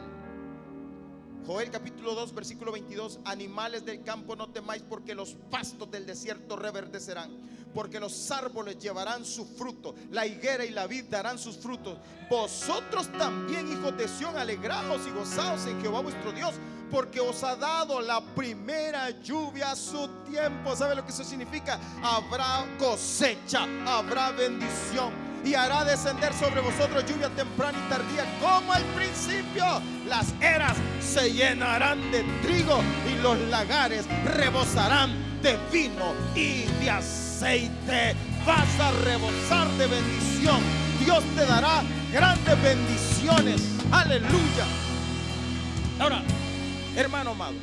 Joel 1.46 1.70
capítulo 1.70 2.14
2, 2.14 2.34
versículo 2.34 2.72
22. 2.72 3.20
Animales 3.24 3.84
del 3.84 4.02
campo 4.02 4.34
no 4.34 4.50
temáis 4.50 4.82
porque 4.82 5.14
los 5.14 5.36
pastos 5.50 5.90
del 5.90 6.04
desierto 6.04 6.56
reverdecerán. 6.56 7.30
Porque 7.72 8.00
los 8.00 8.30
árboles 8.32 8.78
llevarán 8.78 9.24
su 9.24 9.44
fruto. 9.44 9.94
La 10.10 10.26
higuera 10.26 10.64
y 10.64 10.70
la 10.70 10.86
vid 10.86 11.04
darán 11.04 11.38
sus 11.38 11.56
frutos. 11.56 11.98
Vosotros 12.28 13.10
también, 13.12 13.70
hijos 13.72 13.96
de 13.96 14.08
Sión, 14.08 14.36
alegraos 14.36 15.06
y 15.06 15.10
gozaos 15.10 15.66
en 15.66 15.80
Jehová 15.80 16.00
vuestro 16.00 16.32
Dios. 16.32 16.54
Porque 16.90 17.20
os 17.20 17.42
ha 17.44 17.54
dado 17.56 18.00
la 18.00 18.20
primera 18.34 19.10
lluvia 19.22 19.70
a 19.70 19.76
su 19.76 20.08
tiempo. 20.28 20.74
¿Sabe 20.74 20.96
lo 20.96 21.04
que 21.04 21.12
eso 21.12 21.24
significa? 21.24 21.78
Habrá 22.02 22.66
cosecha, 22.78 23.66
habrá 23.86 24.32
bendición 24.32 25.31
y 25.44 25.54
hará 25.54 25.84
descender 25.84 26.32
sobre 26.34 26.60
vosotros 26.60 27.04
lluvia 27.06 27.28
temprana 27.30 27.78
y 27.78 27.88
tardía 27.88 28.24
como 28.40 28.72
al 28.72 28.84
principio. 28.94 29.64
Las 30.06 30.32
eras 30.40 30.76
se 31.00 31.32
llenarán 31.32 32.10
de 32.10 32.22
trigo 32.42 32.80
y 33.10 33.22
los 33.22 33.38
lagares 33.48 34.06
rebosarán 34.24 35.10
de 35.42 35.58
vino 35.72 36.14
y 36.34 36.62
de 36.80 36.90
aceite. 36.90 38.14
Vas 38.46 38.80
a 38.80 38.90
rebosar 39.04 39.68
de 39.78 39.86
bendición. 39.86 40.60
Dios 41.04 41.24
te 41.36 41.46
dará 41.46 41.82
grandes 42.12 42.62
bendiciones. 42.62 43.62
Aleluya. 43.90 44.66
Ahora, 45.98 46.22
hermano 46.96 47.30
amado, 47.30 47.54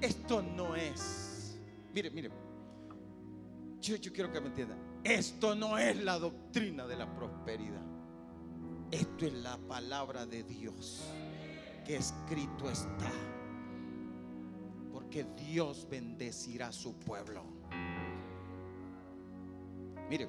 esto 0.00 0.42
no 0.42 0.74
es. 0.74 1.58
Mire, 1.94 2.10
mire. 2.10 2.30
Yo, 3.80 3.96
yo 3.96 4.12
quiero 4.12 4.30
que 4.30 4.40
me 4.40 4.48
entiendan. 4.48 4.89
Esto 5.04 5.54
no 5.54 5.78
es 5.78 5.96
la 6.02 6.18
doctrina 6.18 6.86
de 6.86 6.96
la 6.96 7.14
prosperidad. 7.14 7.80
Esto 8.90 9.26
es 9.26 9.32
la 9.32 9.56
palabra 9.56 10.26
de 10.26 10.42
Dios 10.42 11.02
que 11.84 11.96
escrito 11.96 12.68
está. 12.68 13.10
Porque 14.92 15.24
Dios 15.36 15.86
bendecirá 15.90 16.68
a 16.68 16.72
su 16.72 16.94
pueblo. 16.98 17.44
Mire, 20.10 20.28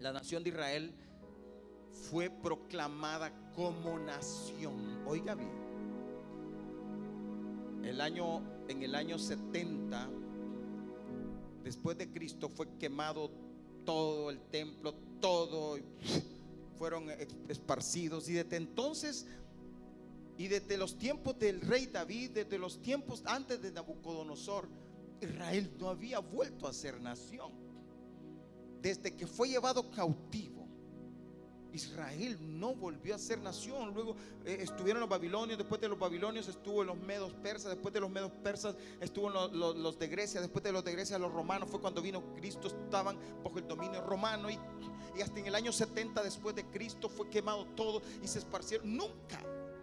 la 0.00 0.12
nación 0.12 0.42
de 0.42 0.50
Israel 0.50 0.94
fue 2.10 2.30
proclamada 2.30 3.32
como 3.54 3.98
nación. 3.98 5.02
Oiga 5.06 5.34
bien. 5.34 5.66
El 7.84 8.00
año 8.00 8.42
en 8.68 8.82
el 8.82 8.94
año 8.94 9.18
70 9.18 10.08
después 11.66 11.98
de 11.98 12.08
Cristo 12.08 12.48
fue 12.48 12.68
quemado 12.78 13.28
todo 13.84 14.30
el 14.30 14.38
templo, 14.50 14.94
todo, 15.20 15.76
fueron 16.78 17.10
esparcidos. 17.48 18.28
Y 18.28 18.34
desde 18.34 18.54
entonces, 18.54 19.26
y 20.38 20.46
desde 20.46 20.78
los 20.78 20.96
tiempos 20.96 21.36
del 21.40 21.60
rey 21.60 21.86
David, 21.86 22.30
desde 22.30 22.56
los 22.56 22.80
tiempos 22.82 23.24
antes 23.26 23.60
de 23.60 23.72
Nabucodonosor, 23.72 24.68
Israel 25.20 25.68
no 25.76 25.88
había 25.88 26.20
vuelto 26.20 26.68
a 26.68 26.72
ser 26.72 27.00
nación. 27.00 27.50
Desde 28.80 29.16
que 29.16 29.26
fue 29.26 29.48
llevado 29.48 29.90
cautivo 29.90 30.55
Israel 31.76 32.36
no 32.40 32.74
volvió 32.74 33.14
a 33.14 33.18
ser 33.18 33.38
nación. 33.38 33.94
Luego 33.94 34.16
eh, 34.44 34.58
estuvieron 34.60 35.00
los 35.00 35.08
babilonios, 35.08 35.56
después 35.58 35.80
de 35.80 35.88
los 35.88 35.96
babilonios 35.98 36.48
estuvo 36.48 36.82
los 36.82 36.98
medos 36.98 37.32
persas, 37.34 37.70
después 37.70 37.94
de 37.94 38.00
los 38.00 38.10
medos 38.10 38.32
persas 38.42 38.74
estuvo 39.00 39.30
los, 39.30 39.96
de 39.98 40.08
Grecia, 40.08 40.40
después 40.40 40.64
de 40.64 40.72
los 40.72 40.82
de 40.84 40.90
Grecia 40.92 41.18
los 41.18 41.32
romanos. 41.32 41.70
Fue 41.70 41.80
cuando 41.80 42.02
vino 42.02 42.34
Cristo, 42.34 42.66
estaban 42.68 43.18
bajo 43.44 43.58
el 43.58 43.68
dominio 43.68 44.00
romano 44.02 44.50
y, 44.50 44.58
y 45.16 45.22
hasta 45.22 45.38
en 45.38 45.46
el 45.46 45.54
año 45.54 45.70
70 45.72 46.20
después 46.22 46.56
de 46.56 46.66
Cristo 46.66 47.08
fue 47.08 47.30
quemado 47.30 47.64
todo 47.76 48.02
y 48.22 48.26
se 48.26 48.40
esparcieron. 48.40 48.96
Nunca, 48.96 49.40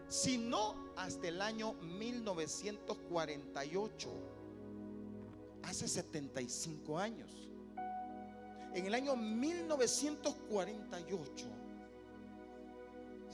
sino 0.07 0.93
hasta 0.97 1.27
el 1.27 1.41
año 1.41 1.73
1948, 1.73 4.09
hace 5.63 5.87
75 5.87 6.99
años. 6.99 7.31
En 8.73 8.85
el 8.87 8.95
año 8.95 9.15
1948 9.15 11.62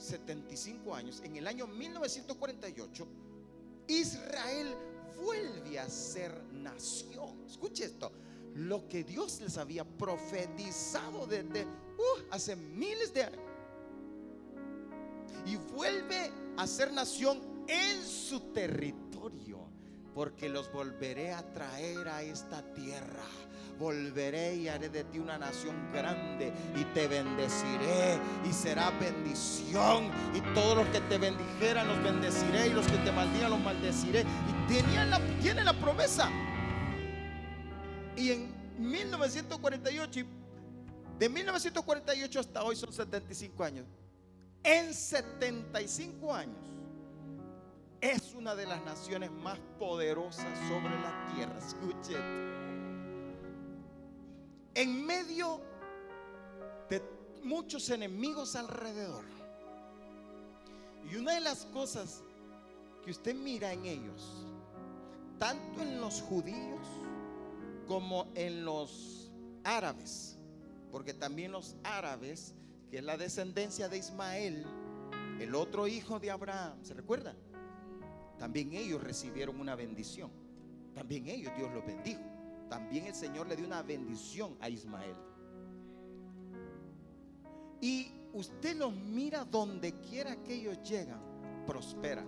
75 0.00 0.94
años, 0.94 1.20
en 1.24 1.36
el 1.36 1.46
año 1.46 1.66
1948, 1.66 3.06
Israel 3.88 4.74
vuelve 5.22 5.78
a 5.78 5.88
ser 5.88 6.32
nación. 6.52 7.44
Escuche 7.46 7.84
esto. 7.84 8.12
Lo 8.54 8.88
que 8.88 9.04
Dios 9.04 9.40
les 9.40 9.56
había 9.58 9.84
profetizado 9.84 11.26
desde 11.26 11.64
uh, 11.64 12.22
hace 12.30 12.56
miles 12.56 13.12
de 13.14 13.24
años. 13.24 13.40
Y 15.46 15.56
vuelve 15.56 16.30
a 16.56 16.66
ser 16.66 16.92
nación 16.92 17.64
en 17.68 18.04
su 18.04 18.40
territorio. 18.52 19.69
Porque 20.14 20.48
los 20.48 20.72
volveré 20.72 21.32
a 21.32 21.42
traer 21.52 22.08
a 22.08 22.22
esta 22.22 22.62
tierra 22.74 23.24
volveré 23.80 24.56
y 24.56 24.68
haré 24.68 24.90
de 24.90 25.04
ti 25.04 25.18
una 25.18 25.38
nación 25.38 25.90
grande 25.90 26.52
y 26.76 26.84
te 26.92 27.08
bendeciré 27.08 28.18
y 28.48 28.52
será 28.52 28.90
bendición. 28.90 30.10
Y 30.34 30.40
todos 30.54 30.76
los 30.76 30.86
que 30.88 31.00
te 31.00 31.16
bendijeran 31.16 31.88
los 31.88 32.02
bendeciré 32.04 32.68
y 32.68 32.70
los 32.74 32.86
que 32.86 32.98
te 32.98 33.10
maldigan 33.10 33.50
los 33.50 33.60
maldeciré 33.60 34.20
y 34.20 34.72
tenía 34.72 35.06
la, 35.06 35.18
tiene 35.40 35.64
la 35.64 35.72
promesa. 35.72 36.30
Y 38.16 38.32
en 38.32 38.54
1948, 38.78 40.26
de 41.18 41.28
1948 41.28 42.40
hasta 42.40 42.62
hoy 42.62 42.76
son 42.76 42.92
75 42.92 43.64
años. 43.64 43.86
En 44.62 44.92
75 44.92 46.34
años 46.34 46.58
es 48.00 48.34
una 48.34 48.54
de 48.54 48.66
las 48.66 48.82
naciones 48.84 49.30
más 49.30 49.58
poderosas 49.78 50.58
sobre 50.68 50.98
la 51.00 51.32
tierra. 51.34 51.58
Escuchen. 51.58 52.50
En 54.74 55.04
medio 55.04 55.60
de 56.88 57.02
muchos 57.42 57.90
enemigos 57.90 58.56
alrededor. 58.56 59.24
Y 61.10 61.16
una 61.16 61.34
de 61.34 61.40
las 61.40 61.66
cosas 61.66 62.22
que 63.04 63.10
usted 63.10 63.34
mira 63.34 63.72
en 63.72 63.84
ellos, 63.84 64.46
tanto 65.38 65.82
en 65.82 66.00
los 66.00 66.22
judíos 66.22 66.86
como 67.88 68.28
en 68.34 68.64
los 68.64 69.30
árabes, 69.64 70.38
porque 70.92 71.12
también 71.12 71.52
los 71.52 71.76
árabes, 71.82 72.54
que 72.90 72.98
es 72.98 73.04
la 73.04 73.16
descendencia 73.16 73.88
de 73.88 73.98
Ismael, 73.98 74.64
el 75.40 75.54
otro 75.54 75.86
hijo 75.86 76.20
de 76.20 76.30
Abraham, 76.30 76.78
¿se 76.82 76.94
recuerda? 76.94 77.34
También 78.40 78.72
ellos 78.72 79.02
recibieron 79.02 79.60
una 79.60 79.74
bendición. 79.74 80.30
También 80.94 81.28
ellos 81.28 81.52
Dios 81.58 81.70
los 81.74 81.84
bendijo. 81.84 82.22
También 82.70 83.04
el 83.04 83.14
Señor 83.14 83.46
le 83.46 83.54
dio 83.54 83.66
una 83.66 83.82
bendición 83.82 84.56
a 84.60 84.70
Ismael. 84.70 85.14
Y 87.82 88.10
usted 88.32 88.76
los 88.76 88.94
mira 88.94 89.44
donde 89.44 89.92
quiera 90.00 90.42
que 90.42 90.54
ellos 90.54 90.78
llegan, 90.82 91.20
prosperan. 91.66 92.26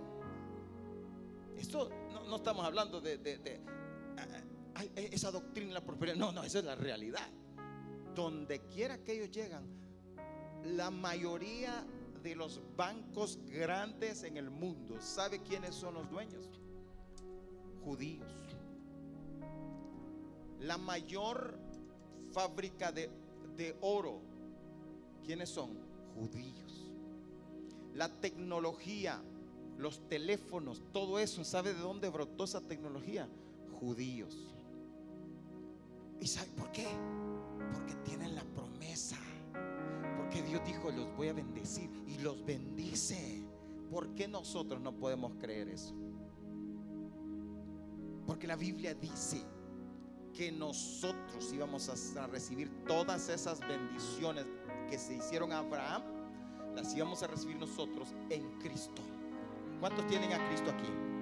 Esto 1.57 1.89
no, 2.29 2.35
estamos 2.35 2.63
hablando 2.63 3.01
de, 3.01 3.59
esa 4.95 5.31
doctrina 5.31 5.73
la 5.73 5.81
prosperidad. 5.81 6.15
No, 6.15 6.31
no, 6.31 6.43
esa 6.43 6.59
es 6.59 6.65
la 6.65 6.75
realidad. 6.75 7.27
Donde 8.13 8.67
quiera 8.67 8.99
que 8.99 9.13
ellos 9.13 9.31
llegan, 9.31 9.63
la 10.63 10.91
mayoría 10.91 11.83
de 12.23 12.35
los 12.35 12.61
bancos 12.77 13.37
grandes 13.45 14.23
en 14.23 14.37
el 14.37 14.49
mundo, 14.49 14.95
¿sabe 15.01 15.41
quiénes 15.41 15.75
son 15.75 15.95
los 15.95 16.09
dueños? 16.09 16.49
Judíos. 17.83 18.31
La 20.61 20.77
mayor 20.77 21.59
fábrica 22.31 22.91
de, 22.93 23.09
de 23.57 23.75
oro, 23.81 24.21
¿quiénes 25.25 25.49
son? 25.49 25.77
Judíos. 26.15 26.89
La 27.93 28.07
tecnología, 28.07 29.21
los 29.77 30.07
teléfonos, 30.07 30.81
todo 30.93 31.19
eso, 31.19 31.43
¿sabe 31.43 31.73
de 31.73 31.81
dónde 31.81 32.09
brotó 32.09 32.45
esa 32.45 32.61
tecnología? 32.61 33.27
Judíos. 33.79 34.55
¿Y 36.21 36.27
sabe 36.27 36.49
por 36.55 36.71
qué? 36.71 36.87
Porque 37.73 37.95
tienen 38.05 38.33
la 38.33 38.43
promesa. 38.43 39.17
Porque 40.33 40.49
Dios 40.49 40.65
dijo, 40.65 40.89
los 40.89 41.15
voy 41.15 41.27
a 41.27 41.33
bendecir 41.33 41.91
y 42.07 42.17
los 42.17 42.43
bendice. 42.43 43.43
¿Por 43.91 44.15
qué 44.15 44.27
nosotros 44.27 44.81
no 44.81 44.91
podemos 44.91 45.35
creer 45.35 45.69
eso? 45.69 45.93
Porque 48.25 48.47
la 48.47 48.55
Biblia 48.55 48.95
dice 48.95 49.43
que 50.33 50.51
nosotros 50.51 51.53
íbamos 51.53 52.17
a 52.17 52.25
recibir 52.25 52.71
todas 52.87 53.29
esas 53.29 53.59
bendiciones 53.59 54.47
que 54.89 54.97
se 54.97 55.13
hicieron 55.13 55.51
a 55.51 55.59
Abraham, 55.59 56.01
las 56.75 56.95
íbamos 56.95 57.21
a 57.21 57.27
recibir 57.27 57.57
nosotros 57.57 58.07
en 58.31 58.59
Cristo. 58.59 59.03
¿Cuántos 59.79 60.07
tienen 60.07 60.33
a 60.33 60.47
Cristo 60.47 60.71
aquí? 60.71 61.12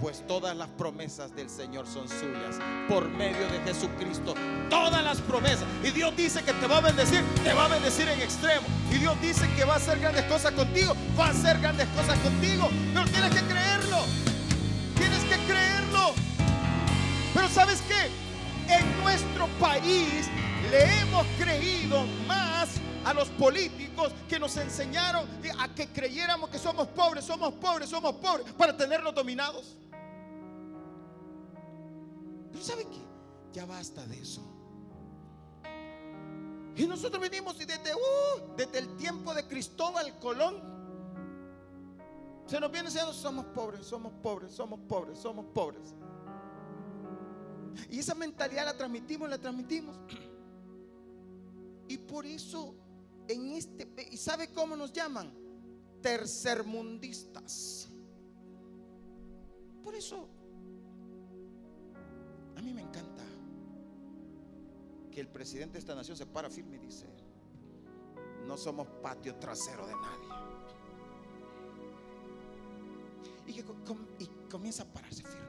Pues 0.00 0.24
todas 0.26 0.56
las 0.56 0.68
promesas 0.68 1.34
del 1.34 1.50
Señor 1.50 1.86
son 1.86 2.08
suyas 2.08 2.56
por 2.88 3.08
medio 3.08 3.48
de 3.48 3.60
Jesucristo. 3.60 4.34
Todas 4.70 5.02
las 5.02 5.20
promesas. 5.20 5.64
Y 5.82 5.90
Dios 5.90 6.14
dice 6.16 6.42
que 6.44 6.52
te 6.52 6.66
va 6.66 6.78
a 6.78 6.80
bendecir, 6.80 7.24
te 7.42 7.52
va 7.52 7.64
a 7.64 7.68
bendecir 7.68 8.08
en 8.08 8.20
extremo. 8.20 8.66
Y 8.92 8.98
Dios 8.98 9.20
dice 9.20 9.48
que 9.56 9.64
va 9.64 9.74
a 9.74 9.76
hacer 9.78 9.98
grandes 9.98 10.24
cosas 10.24 10.52
contigo, 10.52 10.94
va 11.18 11.26
a 11.26 11.30
hacer 11.30 11.58
grandes 11.58 11.88
cosas 11.88 12.18
contigo. 12.20 12.68
Pero 12.94 13.06
tienes 13.06 13.34
que 13.34 13.42
creerlo. 13.46 13.98
Tienes 14.96 15.24
que 15.24 15.36
creerlo. 15.52 16.14
Pero 17.34 17.48
¿sabes 17.48 17.82
qué? 17.82 18.72
En 18.72 19.02
nuestro 19.02 19.46
país 19.58 20.28
le 20.70 21.00
hemos 21.00 21.26
creído 21.38 22.04
más 22.26 22.68
a 23.04 23.14
los 23.14 23.28
políticos 23.30 24.12
que 24.28 24.38
nos 24.38 24.56
enseñaron 24.58 25.26
a 25.58 25.68
que 25.68 25.88
creyéramos 25.88 26.50
que 26.50 26.58
somos 26.58 26.86
pobres, 26.88 27.24
somos 27.24 27.54
pobres, 27.54 27.88
somos 27.88 28.14
pobres, 28.16 28.46
para 28.52 28.76
tenerlos 28.76 29.14
dominados. 29.14 29.76
¿Sabe 32.62 32.84
qué? 32.84 33.00
Ya 33.52 33.66
basta 33.66 34.06
de 34.06 34.20
eso. 34.20 34.42
Y 36.76 36.86
nosotros 36.86 37.20
venimos 37.20 37.60
y 37.60 37.64
desde, 37.64 37.94
uh, 37.94 38.56
desde 38.56 38.78
el 38.78 38.96
tiempo 38.96 39.34
de 39.34 39.46
Cristóbal 39.48 40.18
Colón, 40.20 40.62
se 42.46 42.60
nos 42.60 42.70
viene 42.70 42.88
diciendo, 42.88 43.12
somos 43.12 43.46
pobres, 43.46 43.84
somos 43.86 44.12
pobres, 44.22 44.52
somos 44.52 44.80
pobres, 44.88 45.18
somos 45.18 45.46
pobres. 45.46 45.94
Y 47.90 47.98
esa 47.98 48.14
mentalidad 48.14 48.64
la 48.64 48.76
transmitimos, 48.76 49.28
la 49.28 49.38
transmitimos. 49.38 49.96
Y 51.88 51.98
por 51.98 52.26
eso 52.26 52.74
en 53.28 53.52
este, 53.52 53.86
¿y 54.10 54.16
sabe 54.16 54.48
cómo 54.52 54.74
nos 54.74 54.92
llaman? 54.92 55.30
Tercermundistas. 56.00 57.88
Por 59.82 59.94
eso, 59.94 60.28
a 62.58 62.62
mí 62.62 62.74
me 62.74 62.82
encanta 62.82 63.22
que 65.12 65.20
el 65.20 65.28
presidente 65.28 65.74
de 65.74 65.78
esta 65.78 65.94
nación 65.94 66.16
se 66.16 66.26
para 66.26 66.50
firme 66.50 66.76
y 66.76 66.80
dice, 66.80 67.06
no 68.46 68.56
somos 68.56 68.88
patio 69.02 69.36
trasero 69.36 69.86
de 69.86 69.94
nadie. 69.94 70.28
Y, 73.46 73.60
y 73.60 74.30
comienza 74.50 74.82
a 74.82 74.86
pararse 74.86 75.22
firme. 75.22 75.48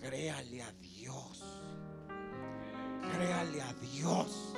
Créale 0.00 0.62
a 0.62 0.72
Dios. 0.72 1.44
Créale 3.12 3.62
a 3.62 3.72
Dios. 3.74 4.54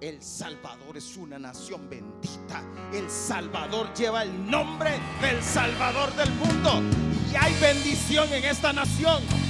El 0.00 0.22
Salvador 0.22 0.96
es 0.96 1.16
una 1.16 1.38
nación 1.38 1.88
bendita. 1.88 2.62
El 2.92 3.08
Salvador 3.08 3.94
lleva 3.94 4.24
el 4.24 4.50
nombre 4.50 4.90
del 5.22 5.42
Salvador 5.42 6.14
del 6.16 6.30
mundo. 6.32 6.82
Y 7.32 7.36
hay 7.36 7.58
bendición 7.60 8.30
en 8.32 8.44
esta 8.44 8.72
nación. 8.72 9.45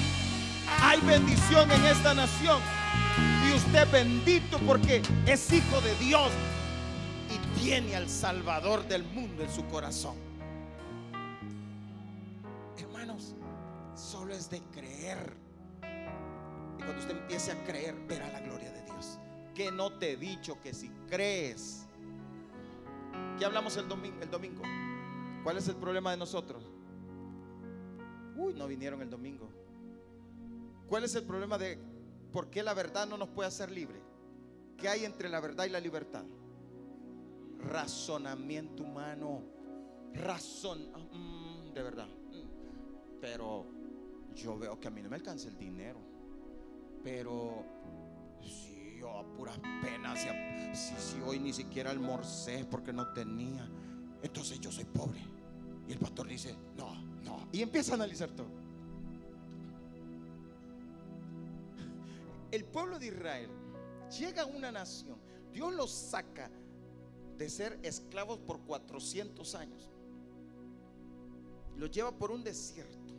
Hay 0.83 1.01
bendición 1.01 1.71
en 1.71 1.85
esta 1.85 2.15
nación. 2.15 2.61
Y 3.47 3.55
usted 3.55 3.91
bendito 3.91 4.59
porque 4.67 5.03
es 5.27 5.53
hijo 5.53 5.81
de 5.81 5.95
Dios 5.97 6.31
y 7.31 7.61
tiene 7.61 7.97
al 7.97 8.09
Salvador 8.09 8.87
del 8.89 9.05
mundo 9.05 9.43
en 9.43 9.51
su 9.51 9.65
corazón. 9.67 10.17
Hermanos, 12.79 13.35
solo 13.95 14.35
es 14.35 14.51
de 14.51 14.61
creer. 14.73 15.35
Y 16.79 16.83
cuando 16.83 17.01
usted 17.01 17.17
empiece 17.17 17.53
a 17.53 17.65
creer, 17.65 17.95
verá 18.09 18.29
la 18.33 18.41
gloria 18.41 18.71
de 18.71 18.83
Dios 18.83 19.19
que 19.57 19.73
no 19.73 19.91
te 19.91 20.13
he 20.13 20.17
dicho 20.19 20.61
que 20.61 20.75
si 20.75 20.91
crees? 21.09 21.87
¿Qué 23.39 23.45
hablamos 23.45 23.77
el 23.79 23.89
domingo, 23.89 24.19
el 24.21 24.31
domingo? 24.31 24.63
¿Cuál 25.43 25.57
es 25.57 25.67
el 25.69 25.77
problema 25.77 26.11
de 26.11 26.19
nosotros? 26.19 26.63
Uy, 28.37 28.53
no 28.53 28.67
vinieron 28.67 29.01
el 29.01 29.09
domingo. 29.09 29.49
¿Cuál 30.89 31.05
es 31.05 31.15
el 31.15 31.25
problema 31.25 31.59
de 31.59 31.79
por 32.33 32.51
qué 32.51 32.63
la 32.63 32.75
verdad 32.75 33.07
no 33.07 33.17
nos 33.17 33.29
puede 33.29 33.49
hacer 33.49 33.71
libre? 33.71 34.01
¿Qué 34.77 34.89
hay 34.89 35.05
entre 35.05 35.29
la 35.29 35.41
verdad 35.41 35.65
y 35.65 35.71
la 35.71 35.81
libertad? 35.81 36.25
Razonamiento 37.59 38.83
humano. 38.83 39.43
Razón. 40.13 40.91
Mm, 41.13 41.73
de 41.73 41.83
verdad. 41.83 42.09
Mm. 42.09 43.21
Pero 43.21 43.67
yo 44.35 44.59
veo 44.59 44.79
que 44.79 44.89
a 44.89 44.91
mí 44.91 45.03
no 45.03 45.09
me 45.09 45.17
alcanza 45.17 45.49
el 45.49 45.59
dinero. 45.59 45.99
Pero 47.03 47.65
a 49.15 49.23
puras 49.37 49.59
penas. 49.83 50.21
Si, 50.75 50.95
si 50.97 51.21
hoy 51.23 51.39
ni 51.39 51.53
siquiera 51.53 51.91
almorcé 51.91 52.65
porque 52.71 52.93
no 52.93 53.13
tenía, 53.13 53.69
entonces 54.23 54.61
yo 54.61 54.73
soy 54.73 54.85
pobre. 54.85 55.21
Y 55.89 55.93
el 55.93 55.99
pastor 55.99 56.27
dice, 56.27 56.57
no, 56.77 56.95
no. 57.23 57.49
Y 57.53 57.63
empieza 57.63 57.93
a 57.93 57.95
analizar 57.97 58.31
todo. 58.31 58.49
El 62.57 62.65
pueblo 62.65 62.99
de 62.99 63.09
Israel 63.09 63.51
llega 64.19 64.45
a 64.45 64.47
una 64.47 64.73
nación. 64.73 65.19
Dios 65.53 65.75
los 65.75 65.91
saca 65.91 66.51
de 67.37 67.51
ser 67.51 67.79
esclavos 67.83 68.39
por 68.39 68.61
400 68.61 69.55
años. 69.57 69.91
Los 71.77 71.91
lleva 71.91 72.13
por 72.13 72.31
un 72.31 72.43
desierto. 72.43 73.13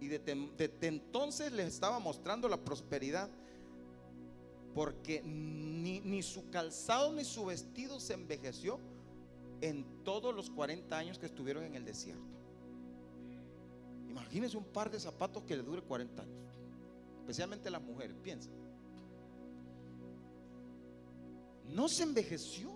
Y 0.00 0.08
desde 0.08 0.32
entonces 0.80 1.52
les 1.52 1.66
estaba 1.66 1.98
mostrando 1.98 2.48
la 2.48 2.56
prosperidad 2.56 3.28
porque 4.74 5.20
ni, 5.22 6.22
su 6.22 6.48
calzado 6.48 7.12
ni 7.12 7.22
su 7.22 7.44
vestido 7.44 8.00
se 8.00 8.14
envejeció 8.14 8.80
en 9.60 9.84
todos 10.04 10.34
los 10.34 10.48
40 10.48 10.96
años 10.96 11.18
que 11.18 11.26
estuvieron 11.26 11.64
en 11.64 11.74
el 11.74 11.84
desierto. 11.84 12.24
Imagínense 14.08 14.56
un 14.56 14.64
par 14.64 14.90
de 14.90 15.00
zapatos 15.00 15.42
que 15.42 15.54
le 15.54 15.62
dure 15.62 15.82
40 15.82 16.22
años. 16.22 16.45
Especialmente 17.26 17.68
las 17.72 17.82
mujeres, 17.82 18.16
piensa. 18.22 18.48
No 21.74 21.88
se 21.88 22.04
envejeció, 22.04 22.70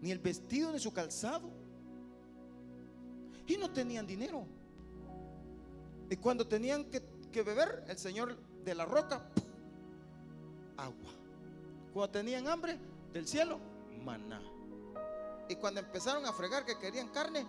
ni 0.00 0.10
el 0.10 0.18
vestido 0.18 0.72
ni 0.72 0.80
su 0.80 0.92
calzado. 0.92 1.48
Y 3.46 3.56
no 3.56 3.70
tenían 3.70 4.04
dinero. 4.04 4.44
Y 6.10 6.16
cuando 6.16 6.44
tenían 6.44 6.86
que, 6.86 7.00
que 7.30 7.44
beber, 7.44 7.84
el 7.86 7.96
Señor 7.96 8.36
de 8.64 8.74
la 8.74 8.84
roca, 8.84 9.30
agua. 10.76 11.12
Cuando 11.92 12.10
tenían 12.10 12.48
hambre, 12.48 12.80
del 13.12 13.28
cielo, 13.28 13.60
maná. 14.04 14.42
Y 15.48 15.54
cuando 15.54 15.78
empezaron 15.78 16.26
a 16.26 16.32
fregar 16.32 16.64
que 16.64 16.76
querían 16.80 17.10
carne, 17.10 17.46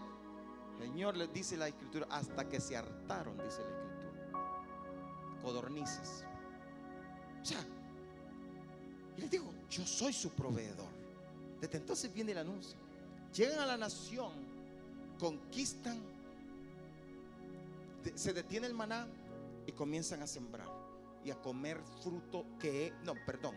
Señor 0.78 1.18
les 1.18 1.34
dice 1.34 1.58
la 1.58 1.68
escritura, 1.68 2.06
hasta 2.12 2.48
que 2.48 2.62
se 2.62 2.78
hartaron, 2.78 3.36
dice 3.40 3.62
la 3.62 3.70
escritura. 3.70 3.87
Codornices. 5.48 6.26
O 7.42 7.46
sea, 7.46 7.66
y 9.16 9.22
les 9.22 9.32
digo, 9.32 9.54
yo 9.70 9.86
soy 9.86 10.12
su 10.12 10.30
proveedor. 10.32 10.90
Desde 11.62 11.78
entonces 11.78 12.14
viene 12.14 12.34
el 12.34 12.40
anuncio. 12.40 12.78
Llegan 13.34 13.60
a 13.60 13.66
la 13.66 13.78
nación, 13.78 14.34
conquistan, 15.18 16.02
se 18.14 18.34
detiene 18.34 18.68
el 18.68 18.74
maná 18.74 19.08
y 19.66 19.72
comienzan 19.72 20.22
a 20.22 20.28
sembrar 20.28 20.68
y 21.24 21.32
a 21.32 21.36
comer 21.42 21.80
fruto 22.04 22.46
que, 22.60 22.92
no, 23.06 23.14
perdón, 23.26 23.56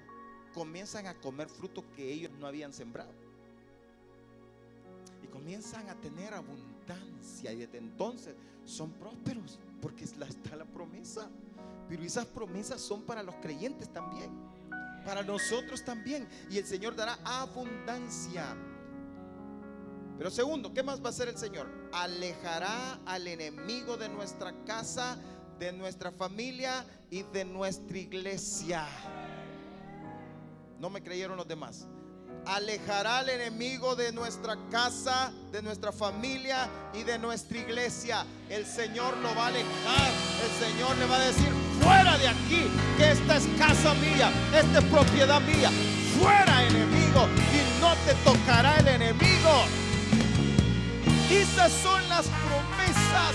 comienzan 0.54 1.08
a 1.08 1.14
comer 1.14 1.48
fruto 1.48 1.82
que 1.96 2.12
ellos 2.12 2.30
no 2.38 2.46
habían 2.46 2.72
sembrado. 2.72 3.10
Y 5.24 5.26
comienzan 5.26 5.88
a 5.88 5.96
tener 5.96 6.34
abundancia 6.34 7.52
y 7.52 7.56
desde 7.56 7.78
entonces 7.78 8.36
son 8.64 8.92
prósperos 8.92 9.58
porque 9.80 10.04
está 10.04 10.54
la 10.56 10.64
promesa. 10.64 11.28
Pero 11.88 12.02
esas 12.02 12.26
promesas 12.26 12.80
son 12.80 13.02
para 13.02 13.22
los 13.22 13.34
creyentes 13.36 13.92
también, 13.92 14.30
para 15.04 15.22
nosotros 15.22 15.84
también. 15.84 16.28
Y 16.48 16.58
el 16.58 16.66
Señor 16.66 16.94
dará 16.94 17.18
abundancia. 17.24 18.56
Pero 20.16 20.30
segundo, 20.30 20.72
¿qué 20.72 20.82
más 20.82 21.02
va 21.02 21.06
a 21.06 21.10
hacer 21.10 21.28
el 21.28 21.38
Señor? 21.38 21.66
Alejará 21.92 23.00
al 23.06 23.26
enemigo 23.26 23.96
de 23.96 24.08
nuestra 24.08 24.52
casa, 24.64 25.16
de 25.58 25.72
nuestra 25.72 26.12
familia 26.12 26.84
y 27.10 27.22
de 27.22 27.44
nuestra 27.44 27.98
iglesia. 27.98 28.86
No 30.78 30.90
me 30.90 31.02
creyeron 31.02 31.36
los 31.36 31.48
demás. 31.48 31.88
Alejará 32.46 33.18
al 33.18 33.28
enemigo 33.28 33.94
de 33.94 34.12
nuestra 34.12 34.56
casa, 34.70 35.32
de 35.52 35.62
nuestra 35.62 35.92
familia 35.92 36.68
y 36.94 37.02
de 37.02 37.18
nuestra 37.18 37.58
iglesia. 37.58 38.24
El 38.48 38.66
Señor 38.66 39.16
lo 39.18 39.34
va 39.34 39.44
a 39.44 39.48
alejar. 39.48 40.10
El 40.42 40.66
Señor 40.66 40.96
le 40.96 41.06
va 41.06 41.16
a 41.16 41.20
decir, 41.20 41.48
fuera 41.80 42.18
de 42.18 42.28
aquí, 42.28 42.66
que 42.96 43.12
esta 43.12 43.36
es 43.36 43.46
casa 43.58 43.94
mía, 43.94 44.32
esta 44.54 44.78
es 44.78 44.84
propiedad 44.86 45.40
mía. 45.42 45.70
Fuera 46.18 46.64
enemigo 46.66 47.28
y 47.52 47.80
no 47.80 47.94
te 48.04 48.14
tocará 48.24 48.78
el 48.78 48.88
enemigo. 48.88 49.64
Esas 51.30 51.72
son 51.72 52.08
las 52.08 52.26
promesas 52.26 53.34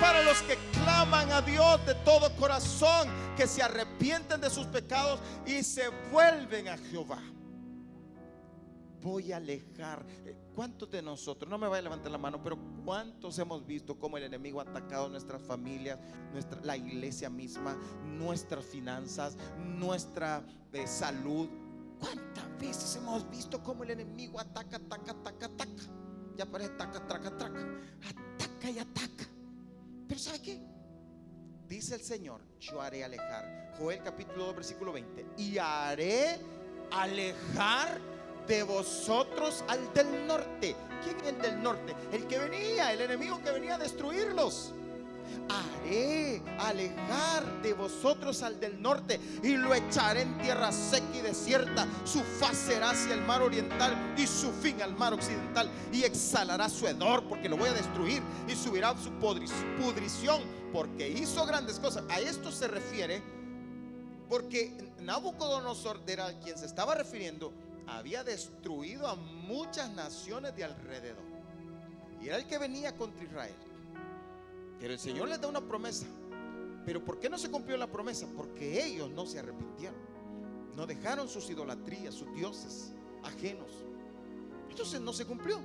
para 0.00 0.22
los 0.22 0.40
que 0.42 0.56
claman 0.72 1.32
a 1.32 1.42
Dios 1.42 1.84
de 1.84 1.94
todo 1.96 2.34
corazón, 2.36 3.08
que 3.36 3.46
se 3.46 3.62
arrepienten 3.62 4.40
de 4.40 4.48
sus 4.50 4.66
pecados 4.66 5.18
y 5.44 5.62
se 5.62 5.88
vuelven 6.10 6.68
a 6.68 6.78
Jehová. 6.78 7.18
Voy 9.02 9.32
a 9.32 9.36
alejar. 9.36 10.04
Eh, 10.24 10.34
¿Cuántos 10.54 10.90
de 10.90 11.02
nosotros, 11.02 11.48
no 11.48 11.56
me 11.58 11.68
vaya 11.68 11.80
a 11.80 11.82
levantar 11.82 12.10
la 12.10 12.18
mano, 12.18 12.42
pero 12.42 12.58
cuántos 12.84 13.38
hemos 13.38 13.64
visto 13.66 13.98
cómo 13.98 14.16
el 14.16 14.24
enemigo 14.24 14.60
ha 14.60 14.64
atacado 14.64 15.08
nuestras 15.08 15.40
familias, 15.42 15.98
nuestra, 16.32 16.60
la 16.62 16.76
iglesia 16.76 17.30
misma, 17.30 17.76
nuestras 18.04 18.64
finanzas, 18.64 19.36
nuestra 19.64 20.42
eh, 20.72 20.86
salud? 20.86 21.48
¿Cuántas 22.00 22.58
veces 22.58 22.96
hemos 22.96 23.28
visto 23.30 23.62
cómo 23.62 23.84
el 23.84 23.90
enemigo 23.90 24.40
ataca, 24.40 24.76
ataca, 24.76 25.12
ataca, 25.12 25.46
ataca? 25.46 25.82
Ya 26.36 26.46
parece 26.46 26.72
ataca, 26.74 26.98
ataca, 26.98 27.28
ataca. 27.28 27.66
Ataca 28.08 28.70
y 28.70 28.78
ataca. 28.78 29.24
Pero 30.06 30.20
¿sabe 30.20 30.40
qué? 30.40 30.60
Dice 31.68 31.96
el 31.96 32.00
Señor, 32.00 32.40
yo 32.60 32.80
haré 32.80 33.04
alejar. 33.04 33.74
Joel 33.78 34.02
capítulo 34.02 34.46
2, 34.46 34.54
versículo 34.56 34.92
20. 34.92 35.26
Y 35.36 35.58
haré 35.58 36.40
alejar 36.90 38.00
de 38.48 38.62
vosotros 38.62 39.64
al 39.68 39.92
del 39.92 40.26
norte. 40.26 40.74
¿Quién 41.04 41.16
es 41.20 41.26
el 41.34 41.42
del 41.42 41.62
norte? 41.62 41.94
El 42.12 42.26
que 42.26 42.38
venía, 42.38 42.92
el 42.92 43.02
enemigo 43.02 43.40
que 43.42 43.52
venía 43.52 43.76
a 43.76 43.78
destruirlos 43.78 44.72
haré 45.48 46.42
alejar 46.58 47.62
de 47.62 47.72
vosotros 47.72 48.42
al 48.42 48.58
del 48.60 48.80
norte 48.80 49.20
y 49.42 49.56
lo 49.56 49.74
echaré 49.74 50.22
en 50.22 50.38
tierra 50.38 50.72
seca 50.72 51.06
y 51.14 51.20
desierta. 51.20 51.86
Su 52.04 52.20
faz 52.20 52.56
será 52.56 52.90
hacia 52.90 53.14
el 53.14 53.22
mar 53.22 53.42
oriental 53.42 54.14
y 54.16 54.26
su 54.26 54.50
fin 54.52 54.80
al 54.82 54.96
mar 54.96 55.12
occidental 55.14 55.70
y 55.92 56.04
exhalará 56.04 56.68
su 56.68 56.86
hedor 56.86 57.24
porque 57.28 57.48
lo 57.48 57.56
voy 57.56 57.68
a 57.68 57.74
destruir 57.74 58.22
y 58.46 58.54
subirá 58.54 58.94
su 58.96 59.10
pudrición 59.12 60.42
porque 60.72 61.08
hizo 61.08 61.44
grandes 61.46 61.78
cosas. 61.78 62.04
A 62.08 62.20
esto 62.20 62.50
se 62.52 62.68
refiere 62.68 63.22
porque 64.28 64.76
Nabucodonosor 65.00 66.02
era 66.06 66.38
quien 66.40 66.58
se 66.58 66.66
estaba 66.66 66.94
refiriendo, 66.94 67.52
había 67.88 68.22
destruido 68.22 69.06
a 69.06 69.14
muchas 69.14 69.90
naciones 69.90 70.54
de 70.54 70.64
alrededor. 70.64 71.24
Y 72.20 72.28
era 72.28 72.36
el 72.36 72.46
que 72.46 72.58
venía 72.58 72.94
contra 72.94 73.24
Israel. 73.24 73.54
Pero 74.78 74.92
el 74.92 74.98
Señor 74.98 75.28
les 75.28 75.40
da 75.40 75.48
una 75.48 75.60
promesa. 75.60 76.06
Pero 76.84 77.04
¿por 77.04 77.18
qué 77.18 77.28
no 77.28 77.38
se 77.38 77.50
cumplió 77.50 77.76
la 77.76 77.86
promesa? 77.86 78.26
Porque 78.36 78.84
ellos 78.84 79.10
no 79.10 79.26
se 79.26 79.38
arrepintieron. 79.38 79.98
No 80.76 80.86
dejaron 80.86 81.28
sus 81.28 81.48
idolatrías, 81.50 82.14
sus 82.14 82.32
dioses 82.34 82.92
ajenos. 83.24 83.70
Entonces 84.68 85.00
no 85.00 85.12
se 85.12 85.26
cumplió. 85.26 85.58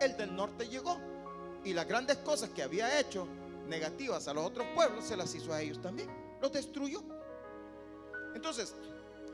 El 0.00 0.16
del 0.16 0.34
norte 0.34 0.68
llegó. 0.68 0.98
Y 1.64 1.74
las 1.74 1.86
grandes 1.86 2.16
cosas 2.18 2.50
que 2.50 2.62
había 2.62 2.98
hecho 2.98 3.26
negativas 3.68 4.26
a 4.28 4.34
los 4.34 4.44
otros 4.44 4.66
pueblos 4.74 5.04
se 5.04 5.16
las 5.16 5.34
hizo 5.34 5.52
a 5.52 5.60
ellos 5.60 5.80
también. 5.80 6.08
Los 6.40 6.52
destruyó. 6.52 7.02
Entonces, 8.34 8.74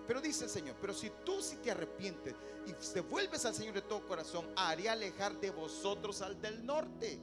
pero 0.07 0.21
dice 0.21 0.45
el 0.45 0.51
Señor, 0.51 0.77
pero 0.81 0.95
si 0.95 1.11
tú 1.25 1.43
si 1.43 1.57
te 1.57 1.71
arrepientes 1.71 2.35
y 2.67 2.73
te 2.73 3.01
vuelves 3.01 3.45
al 3.45 3.55
Señor 3.55 3.75
de 3.75 3.83
todo 3.83 4.07
corazón, 4.07 4.49
haré 4.57 4.89
alejar 4.89 5.39
de 5.41 5.51
vosotros 5.51 6.23
al 6.23 6.41
del 6.41 6.65
norte 6.65 7.19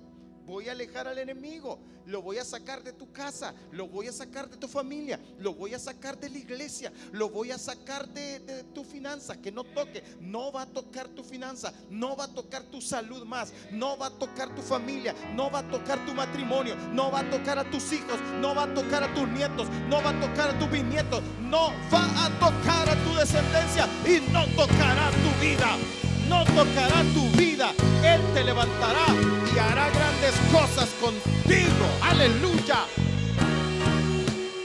voy 0.46 0.70
a 0.70 0.74
alejar 0.74 1.08
al 1.08 1.18
enemigo, 1.18 1.80
lo 2.06 2.22
voy 2.22 2.38
a 2.38 2.46
sacar 2.46 2.84
de 2.84 2.94
tu 2.94 3.12
casa, 3.12 3.54
lo 3.72 3.88
voy 3.88 4.08
a 4.08 4.12
sacar 4.12 4.50
de 4.50 4.58
tu 4.58 4.68
familia, 4.68 5.20
lo 5.40 5.54
voy 5.54 5.74
a 5.74 5.80
sacar 5.80 6.20
de 6.20 6.30
la 6.30 6.38
iglesia, 6.38 6.92
lo 7.12 7.30
voy 7.30 7.52
a 7.52 7.58
sacar 7.58 8.08
de, 8.10 8.64
tu 8.74 8.84
finanza, 8.84 9.42
que 9.42 9.52
no 9.52 9.64
toque, 9.64 10.04
no 10.20 10.52
va 10.52 10.64
a 10.64 10.66
tocar 10.66 11.08
tu 11.08 11.24
finanza, 11.24 11.74
no 11.90 12.16
va 12.16 12.26
a 12.26 12.34
tocar 12.34 12.64
tu 12.64 12.82
salud 12.82 13.26
más, 13.26 13.54
no 13.72 13.98
va 13.98 14.08
a 14.08 14.12
tocar 14.12 14.54
tu 14.54 14.62
familia, 14.62 15.16
no 15.36 15.50
va 15.50 15.60
a 15.60 15.68
tocar 15.70 16.06
tu 16.06 16.14
matrimonio, 16.14 16.76
no 16.94 17.12
va 17.12 17.22
a 17.22 17.30
tocar 17.30 17.58
a 17.58 17.70
tus 17.70 17.92
hijos, 17.94 18.20
no 18.40 18.54
va 18.54 18.64
a 18.64 18.74
tocar 18.74 19.04
a 19.04 19.14
tus 19.14 19.28
nietos, 19.30 19.68
no 19.88 20.02
va 20.02 20.10
a 20.10 20.20
tocar 20.20 20.50
a 20.50 20.60
tus 20.60 20.70
bisnietos, 20.70 21.24
no 21.42 21.72
va 21.92 22.26
a 22.26 22.40
tocar 22.40 22.90
a 22.90 23.04
tu 23.04 23.16
descendencia 23.16 23.88
y 24.06 24.20
no 24.32 24.46
tocará 24.56 25.10
tu 25.12 25.42
vida 25.42 26.03
no 26.34 26.44
tocará 26.46 27.04
tu 27.14 27.30
vida. 27.38 27.72
Él 28.04 28.22
te 28.34 28.44
levantará 28.44 29.06
y 29.54 29.58
hará 29.60 29.90
grandes 29.90 30.36
cosas 30.52 30.90
contigo. 31.00 31.86
Aleluya. 32.02 32.86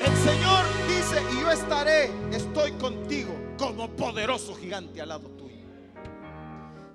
El 0.01 0.17
Señor 0.17 0.65
dice, 0.89 1.23
y 1.35 1.41
yo 1.43 1.51
estaré, 1.51 2.11
estoy 2.33 2.73
contigo 2.73 3.35
como 3.59 3.91
poderoso 3.91 4.55
gigante 4.55 5.01
al 5.03 5.11
lado 5.11 5.29
tuyo. 5.31 5.67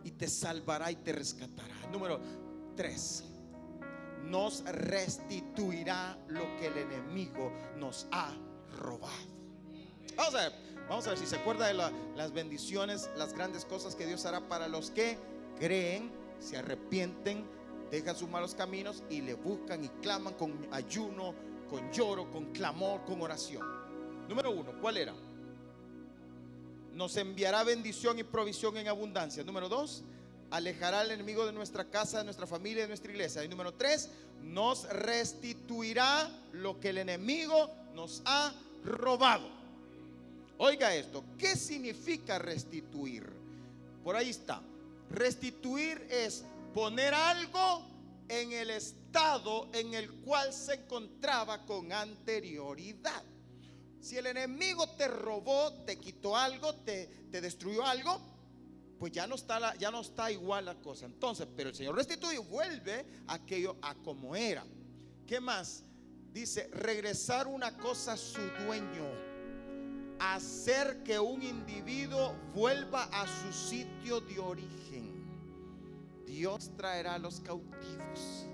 Y 0.03 0.11
te 0.11 0.28
salvará 0.28 0.91
y 0.91 0.95
te 0.95 1.13
rescatará. 1.13 1.76
Número 1.91 2.19
3. 2.76 3.24
Nos 4.26 4.63
restituirá 4.65 6.17
lo 6.30 6.41
que 6.57 6.67
el 6.67 6.78
enemigo 6.78 7.51
nos 7.78 8.07
ha 8.11 8.32
robado. 8.80 9.34
Vamos 10.15 10.36
a 10.36 10.38
ver, 10.38 10.53
vamos 10.89 11.05
a 11.07 11.11
ver 11.11 11.19
si 11.19 11.25
se 11.25 11.36
acuerda 11.36 11.67
de 11.67 11.73
las 11.73 12.34
bendiciones, 12.34 13.09
las 13.17 13.34
grandes 13.34 13.65
cosas 13.65 13.95
que 13.95 14.05
Dios 14.05 14.25
hará 14.25 14.41
para 14.47 14.67
los 14.67 14.91
que 14.91 15.17
creen, 15.59 16.11
se 16.39 16.57
arrepienten, 16.57 17.45
dejan 17.89 18.15
sus 18.15 18.29
malos 18.29 18.55
caminos 18.55 19.03
y 19.09 19.21
le 19.21 19.34
buscan 19.34 19.84
y 19.84 19.89
claman 20.01 20.34
con 20.34 20.67
ayuno, 20.71 21.34
con 21.69 21.91
lloro, 21.91 22.31
con 22.31 22.51
clamor, 22.51 23.03
con 23.05 23.21
oración. 23.21 23.65
Número 24.27 24.51
uno, 24.51 24.73
¿cuál 24.81 24.97
era? 24.97 25.13
Nos 26.93 27.17
enviará 27.17 27.63
bendición 27.63 28.19
y 28.19 28.23
provisión 28.23 28.77
en 28.77 28.88
abundancia. 28.88 29.43
Número 29.43 29.69
dos, 29.69 30.03
alejará 30.51 30.99
al 30.99 31.11
enemigo 31.11 31.45
de 31.45 31.51
nuestra 31.51 31.86
casa, 31.86 32.19
de 32.19 32.25
nuestra 32.25 32.45
familia, 32.45 32.84
de 32.84 32.89
nuestra 32.89 33.11
iglesia. 33.11 33.43
Y 33.43 33.47
número 33.47 33.73
tres, 33.73 34.09
nos 34.43 34.88
restituirá 34.89 36.29
lo 36.51 36.79
que 36.79 36.89
el 36.89 36.99
enemigo 36.99 37.69
nos 37.95 38.21
ha 38.25 38.53
robado. 38.84 39.62
Oiga 40.58 40.95
esto, 40.95 41.24
¿qué 41.38 41.56
significa 41.56 42.39
restituir? 42.39 43.28
Por 44.04 44.16
ahí 44.16 44.30
está. 44.30 44.62
Restituir 45.10 46.08
es 46.10 46.43
poner 46.74 47.14
algo 47.14 47.86
en 48.28 48.51
el 48.51 48.70
estado 48.70 49.70
en 49.74 49.93
el 49.93 50.12
cual 50.22 50.51
se 50.54 50.76
encontraba 50.76 51.66
con 51.66 51.91
anterioridad. 51.91 53.24
Si 53.99 54.18
el 54.18 54.28
enemigo 54.28 54.88
te 54.97 55.08
robó, 55.08 55.72
te 55.86 55.97
quitó 55.97 56.36
algo, 56.36 56.76
te, 56.76 57.08
destruyó 57.30 57.86
algo, 57.86 58.20
pues 58.99 59.12
ya 59.12 59.28
no, 59.28 59.36
está 59.36 59.60
la, 59.60 59.76
ya 59.76 59.91
no 59.91 60.01
está 60.01 60.32
igual 60.32 60.66
la 60.66 60.76
cosa. 60.76 61.06
Entonces, 61.06 61.47
pero 61.56 61.70
el 61.70 61.76
Señor 61.76 61.95
restituye, 61.95 62.38
vuelve 62.38 63.06
aquello 63.28 63.78
a 63.82 63.95
como 63.95 64.36
era. 64.36 64.66
¿Qué 65.26 65.39
más? 65.39 65.84
Dice, 66.34 66.68
regresar 66.74 67.47
una 67.47 67.78
cosa 67.78 68.14
a 68.14 68.18
su 68.18 68.41
dueño. 68.66 69.32
Hacer 70.32 71.03
que 71.03 71.19
un 71.19 71.43
individuo 71.43 72.34
vuelva 72.55 73.03
a 73.11 73.28
su 73.28 73.51
sitio 73.51 74.21
de 74.21 74.39
origen. 74.39 75.28
Dios 76.26 76.71
traerá 76.78 77.15
a 77.15 77.19
los 77.19 77.41
cautivos. 77.41 78.47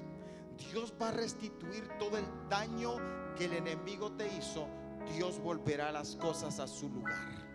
Dios 0.72 0.92
va 1.00 1.10
a 1.10 1.12
restituir 1.12 1.88
todo 2.00 2.18
el 2.18 2.26
daño 2.50 2.96
que 3.38 3.46
el 3.46 3.54
enemigo 3.54 4.12
te 4.14 4.36
hizo. 4.36 4.68
Dios 5.16 5.40
volverá 5.40 5.92
las 5.92 6.16
cosas 6.16 6.60
a 6.60 6.68
su 6.68 6.90
lugar. 6.90 7.48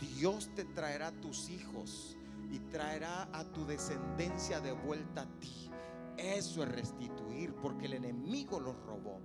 Dios 0.00 0.50
te 0.56 0.64
traerá 0.64 1.06
a 1.06 1.20
tus 1.20 1.48
hijos 1.48 2.16
y 2.50 2.58
traerá 2.58 3.28
a 3.32 3.44
tu 3.44 3.64
descendencia 3.64 4.60
de 4.60 4.72
vuelta 4.72 5.22
a 5.22 5.38
ti. 5.38 5.70
Eso 6.16 6.64
es 6.64 6.68
restituir 6.68 7.54
porque 7.54 7.86
el 7.86 7.94
enemigo 7.94 8.58
los 8.58 8.74
robó. 8.84 9.20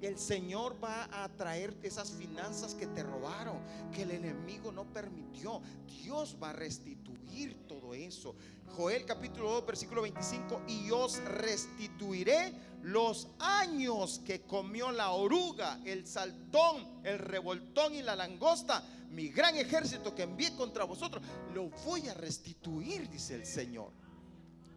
El 0.00 0.16
Señor 0.16 0.76
va 0.82 1.08
a 1.10 1.28
traer 1.28 1.76
esas 1.82 2.12
finanzas 2.12 2.74
que 2.74 2.86
te 2.86 3.02
robaron, 3.02 3.58
que 3.92 4.02
el 4.02 4.12
enemigo 4.12 4.70
no 4.70 4.84
permitió. 4.84 5.60
Dios 5.86 6.36
va 6.40 6.50
a 6.50 6.52
restituir 6.52 7.66
todo 7.66 7.94
eso. 7.94 8.36
Joel 8.76 9.04
capítulo 9.04 9.50
2, 9.52 9.66
versículo 9.66 10.02
25, 10.02 10.62
y 10.68 10.90
os 10.92 11.18
restituiré 11.24 12.52
los 12.82 13.28
años 13.40 14.20
que 14.24 14.42
comió 14.42 14.92
la 14.92 15.10
oruga, 15.10 15.80
el 15.84 16.06
saltón, 16.06 17.00
el 17.02 17.18
revoltón 17.18 17.94
y 17.94 18.02
la 18.02 18.14
langosta, 18.14 18.84
mi 19.10 19.28
gran 19.28 19.56
ejército 19.56 20.14
que 20.14 20.22
envié 20.22 20.54
contra 20.54 20.84
vosotros, 20.84 21.22
lo 21.54 21.70
voy 21.84 22.08
a 22.08 22.14
restituir, 22.14 23.08
dice 23.08 23.34
el 23.34 23.46
Señor. 23.46 23.90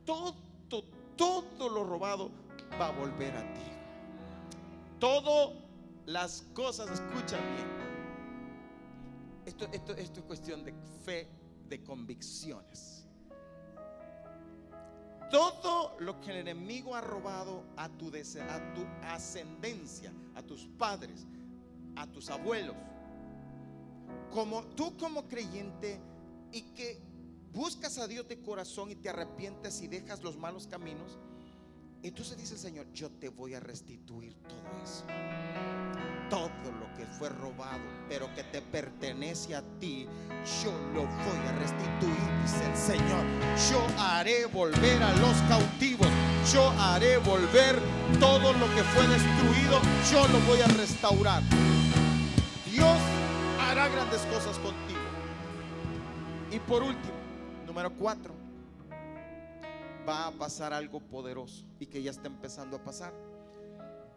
Todo, 0.05 0.35
todo 1.15 1.69
lo 1.69 1.83
robado 1.83 2.31
va 2.79 2.87
a 2.87 2.91
volver 2.91 3.35
a 3.35 3.53
ti. 3.53 3.80
Todas 5.01 5.55
las 6.05 6.43
cosas, 6.53 6.91
escucha 6.91 7.35
bien. 7.55 7.71
Esto, 9.47 9.95
es 9.95 10.11
cuestión 10.27 10.63
de 10.63 10.75
fe, 11.03 11.27
de 11.67 11.81
convicciones. 11.83 13.07
Todo 15.31 15.95
lo 15.99 16.21
que 16.21 16.29
el 16.29 16.37
enemigo 16.37 16.95
ha 16.95 17.01
robado 17.01 17.63
a 17.77 17.89
tu, 17.89 18.11
a 18.11 19.13
ascendencia, 19.15 20.13
a 20.35 20.43
tus 20.43 20.67
padres, 20.77 21.25
a 21.95 22.05
tus 22.05 22.29
abuelos, 22.29 22.75
como 24.29 24.63
tú 24.75 24.95
como 24.97 25.27
creyente 25.27 25.99
y 26.51 26.61
que 26.75 27.01
buscas 27.51 27.97
a 27.97 28.07
Dios 28.07 28.27
de 28.27 28.39
corazón 28.39 28.91
y 28.91 28.95
te 28.95 29.09
arrepientes 29.09 29.81
y 29.81 29.87
dejas 29.87 30.21
los 30.21 30.37
malos 30.37 30.67
caminos, 30.67 31.17
entonces 32.07 32.37
dice 32.37 32.55
el 32.55 32.59
Señor, 32.59 32.91
yo 32.93 33.09
te 33.11 33.29
voy 33.29 33.53
a 33.53 33.59
restituir 33.59 34.33
todo 34.47 34.83
eso. 34.83 35.05
Todo 36.29 36.71
lo 36.79 36.91
que 36.95 37.05
fue 37.05 37.29
robado, 37.29 37.81
pero 38.09 38.33
que 38.33 38.43
te 38.43 38.61
pertenece 38.61 39.53
a 39.55 39.61
ti, 39.79 40.07
yo 40.63 40.71
lo 40.93 41.01
voy 41.01 41.47
a 41.47 41.51
restituir, 41.59 42.41
dice 42.41 42.65
el 42.65 42.77
Señor. 42.77 43.25
Yo 43.69 43.85
haré 43.99 44.45
volver 44.47 45.03
a 45.03 45.13
los 45.17 45.35
cautivos. 45.49 46.07
Yo 46.51 46.69
haré 46.79 47.17
volver 47.17 47.79
todo 48.19 48.53
lo 48.53 48.65
que 48.73 48.83
fue 48.83 49.07
destruido. 49.07 49.79
Yo 50.11 50.27
lo 50.29 50.39
voy 50.47 50.61
a 50.61 50.67
restaurar. 50.67 51.43
Dios 52.71 52.97
hará 53.59 53.89
grandes 53.89 54.21
cosas 54.21 54.57
contigo. 54.57 54.99
Y 56.49 56.59
por 56.59 56.81
último, 56.81 57.13
número 57.67 57.91
cuatro 57.93 58.40
va 60.07 60.27
a 60.27 60.31
pasar 60.31 60.73
algo 60.73 60.99
poderoso 60.99 61.65
y 61.79 61.85
que 61.85 62.01
ya 62.01 62.11
está 62.11 62.27
empezando 62.27 62.77
a 62.77 62.83
pasar. 62.83 63.13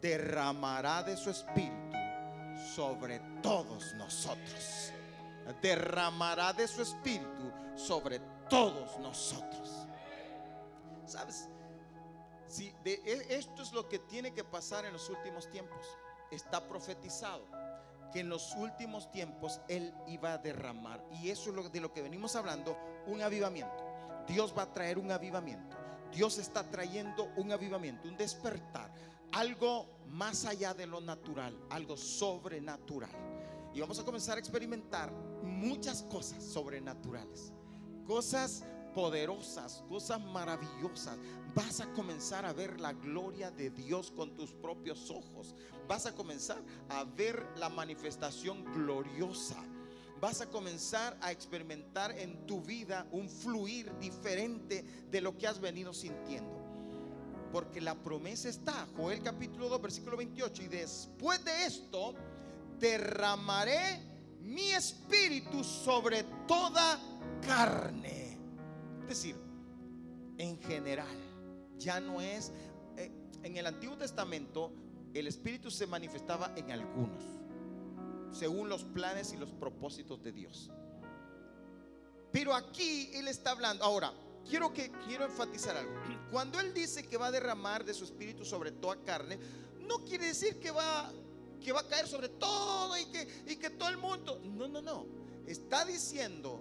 Derramará 0.01 1.03
de 1.03 1.17
su 1.17 1.31
espíritu 1.31 1.97
sobre 2.75 3.21
todos 3.43 3.95
nosotros. 3.95 4.93
Derramará 5.63 6.53
de 6.53 6.67
su 6.67 6.83
espíritu 6.83 7.53
sobre 7.75 8.21
todos 8.49 8.99
nosotros. 8.99 9.71
¿Sabes? 11.07 11.49
Si 12.47 12.73
de, 12.85 12.95
e, 13.05 13.37
esto 13.37 13.63
es 13.63 13.73
lo 13.73 13.89
que 13.89 13.99
tiene 13.99 14.33
que 14.33 14.45
pasar 14.45 14.85
en 14.85 14.93
los 14.93 15.09
últimos 15.09 15.51
tiempos. 15.51 15.87
Está 16.31 16.67
profetizado 16.67 17.47
que 18.13 18.21
en 18.21 18.29
los 18.29 18.55
últimos 18.55 19.11
tiempos 19.11 19.61
Él 19.69 19.93
iba 20.07 20.33
a 20.33 20.39
derramar. 20.39 21.05
Y 21.11 21.31
eso 21.31 21.51
es 21.51 21.57
lo, 21.57 21.69
de 21.69 21.81
lo 21.81 21.93
que 21.93 22.03
venimos 22.03 22.37
hablando, 22.37 22.79
un 23.07 23.23
avivamiento. 23.23 23.94
Dios 24.27 24.55
va 24.57 24.63
a 24.63 24.73
traer 24.73 24.99
un 24.99 25.11
avivamiento. 25.11 25.77
Dios 26.13 26.39
está 26.39 26.63
trayendo 26.71 27.31
un 27.37 27.51
avivamiento, 27.51 28.09
un 28.09 28.17
despertar, 28.17 28.93
algo 29.33 29.87
más 30.09 30.45
allá 30.45 30.73
de 30.73 30.87
lo 30.87 31.01
natural, 31.01 31.59
algo 31.71 31.97
sobrenatural. 31.97 33.11
Y 33.75 33.81
vamos 33.81 33.99
a 33.99 34.05
comenzar 34.05 34.37
a 34.37 34.41
experimentar 34.41 35.13
muchas 35.43 36.03
cosas 36.03 36.43
sobrenaturales, 36.45 37.53
cosas 38.07 38.65
poderosas, 38.95 39.83
cosas 39.89 40.21
maravillosas. 40.21 41.19
Vas 41.55 41.81
a 41.81 41.93
comenzar 41.93 42.45
a 42.47 42.53
ver 42.53 42.81
la 42.81 42.93
gloria 42.93 43.51
de 43.51 43.71
Dios 43.71 44.13
con 44.13 44.37
tus 44.37 44.53
propios 44.53 45.11
ojos. 45.11 45.57
Vas 45.89 46.07
a 46.07 46.15
comenzar 46.15 46.63
a 46.89 47.03
ver 47.03 47.45
la 47.57 47.69
manifestación 47.69 48.65
gloriosa 48.73 49.57
vas 50.21 50.41
a 50.41 50.47
comenzar 50.47 51.17
a 51.21 51.31
experimentar 51.31 52.13
en 52.19 52.47
tu 52.47 52.61
vida 52.61 53.07
un 53.13 53.29
fluir 53.29 53.93
diferente 53.99 54.85
de 55.11 55.21
lo 55.21 55.37
que 55.37 55.47
has 55.47 55.61
venido 55.61 55.93
sintiendo. 55.93 56.63
Porque 57.53 57.81
la 57.81 57.95
promesa 57.95 58.49
está, 58.49 58.87
Joel 58.97 59.23
capítulo 59.23 59.69
2, 59.69 59.81
versículo 59.83 60.17
28, 60.17 60.63
y 60.63 60.69
después 60.69 61.45
de 61.45 61.67
esto 61.67 62.15
derramaré 62.79 64.01
mi 64.41 64.71
espíritu 64.71 65.63
sobre 65.63 66.25
toda 66.47 66.99
carne. 67.47 68.39
Es 69.03 69.09
decir, 69.09 69.37
en 70.39 70.59
general, 70.59 71.17
ya 71.79 72.01
no 72.01 72.21
es, 72.21 72.53
eh, 72.97 73.13
en 73.43 73.57
el 73.57 73.67
Antiguo 73.67 73.97
Testamento 73.97 74.73
el 75.15 75.29
espíritu 75.29 75.71
se 75.71 75.87
manifestaba 75.87 76.53
en 76.57 76.73
algunos 76.73 77.34
según 78.35 78.69
los 78.69 78.85
planes 78.85 79.33
y 79.33 79.37
los 79.37 79.51
propósitos 79.53 80.23
de 80.23 80.33
Dios. 80.33 80.71
Pero 82.33 82.55
aquí 82.55 83.11
Él 83.15 83.29
está 83.29 83.53
hablando. 83.53 83.85
Ahora, 83.85 84.13
quiero, 84.49 84.73
que, 84.73 84.91
quiero 85.07 85.25
enfatizar 85.25 85.77
algo. 85.77 85.93
Cuando 86.31 86.59
Él 86.61 86.75
dice 86.75 87.07
que 87.07 87.17
va 87.17 87.29
a 87.29 87.31
derramar 87.31 87.85
de 87.85 87.95
su 87.95 88.05
espíritu 88.05 88.45
sobre 88.45 88.73
toda 88.73 88.97
carne, 89.05 89.39
no 89.81 89.99
quiere 90.05 90.27
decir 90.27 90.59
que 90.59 90.71
va, 90.71 91.13
que 91.63 91.73
va 91.73 91.81
a 91.81 91.89
caer 91.89 92.09
sobre 92.09 92.29
todo 92.29 92.97
y 92.99 93.07
que, 93.07 93.45
y 93.47 93.57
que 93.57 93.71
todo 93.71 93.89
el 93.89 93.99
mundo. 93.99 94.41
No, 94.45 94.67
no, 94.67 94.83
no. 94.83 95.07
Está 95.47 95.85
diciendo, 95.85 96.61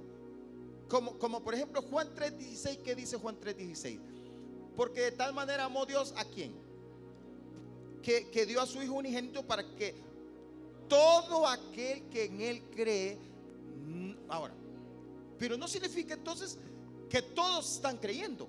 como, 0.88 1.18
como 1.18 1.44
por 1.44 1.56
ejemplo 1.56 1.82
Juan 1.82 2.14
3:16, 2.14 2.84
¿qué 2.84 2.96
dice 2.96 3.18
Juan 3.18 3.40
3:16? 3.40 4.00
Porque 4.76 5.02
de 5.02 5.12
tal 5.12 5.34
manera 5.34 5.66
amó 5.66 5.86
Dios 5.86 6.14
a 6.18 6.26
quién? 6.26 6.54
Que, 8.02 8.30
que 8.30 8.46
dio 8.46 8.62
a 8.62 8.68
su 8.68 8.82
Hijo 8.82 8.96
unigénito 8.96 9.48
para 9.48 9.64
que 9.76 9.96
todo 10.94 11.48
aquel 11.48 12.04
que 12.10 12.26
en 12.26 12.40
Él 12.40 12.62
cree. 12.76 13.18
Mm, 13.88 14.14
ahora, 14.30 14.54
pero 15.40 15.58
no 15.58 15.68
significa 15.68 16.14
entonces 16.14 16.60
que 17.10 17.24
todos 17.24 17.76
están 17.76 17.98
creyendo. 17.98 18.48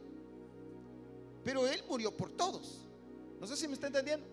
Pero 1.42 1.66
Él 1.66 1.82
murió 1.88 2.14
por 2.14 2.30
todos. 2.32 2.82
No 3.40 3.46
sé 3.46 3.56
si 3.56 3.66
me 3.66 3.74
está 3.74 3.86
entendiendo. 3.86 4.26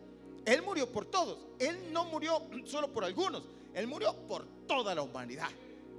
Él 0.43 0.61
murió 0.61 0.91
por 0.91 1.05
todos. 1.05 1.39
Él 1.57 1.93
no 1.93 2.03
murió 2.05 2.41
solo 2.65 2.89
por 2.89 3.05
algunos. 3.05 3.43
Él 3.73 3.87
murió 3.87 4.13
por 4.27 4.45
toda 4.67 4.93
la 4.93 5.03
humanidad. 5.03 5.49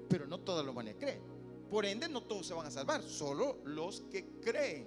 Pero 0.08 0.26
no 0.26 0.38
toda 0.38 0.62
la 0.62 0.70
humanidad 0.70 0.96
cree. 1.00 1.18
Por 1.70 1.86
ende, 1.86 2.10
no 2.10 2.22
todos 2.22 2.46
se 2.46 2.52
van 2.52 2.66
a 2.66 2.70
salvar. 2.70 3.02
Solo 3.02 3.56
los 3.64 4.02
que 4.02 4.26
creen. 4.42 4.86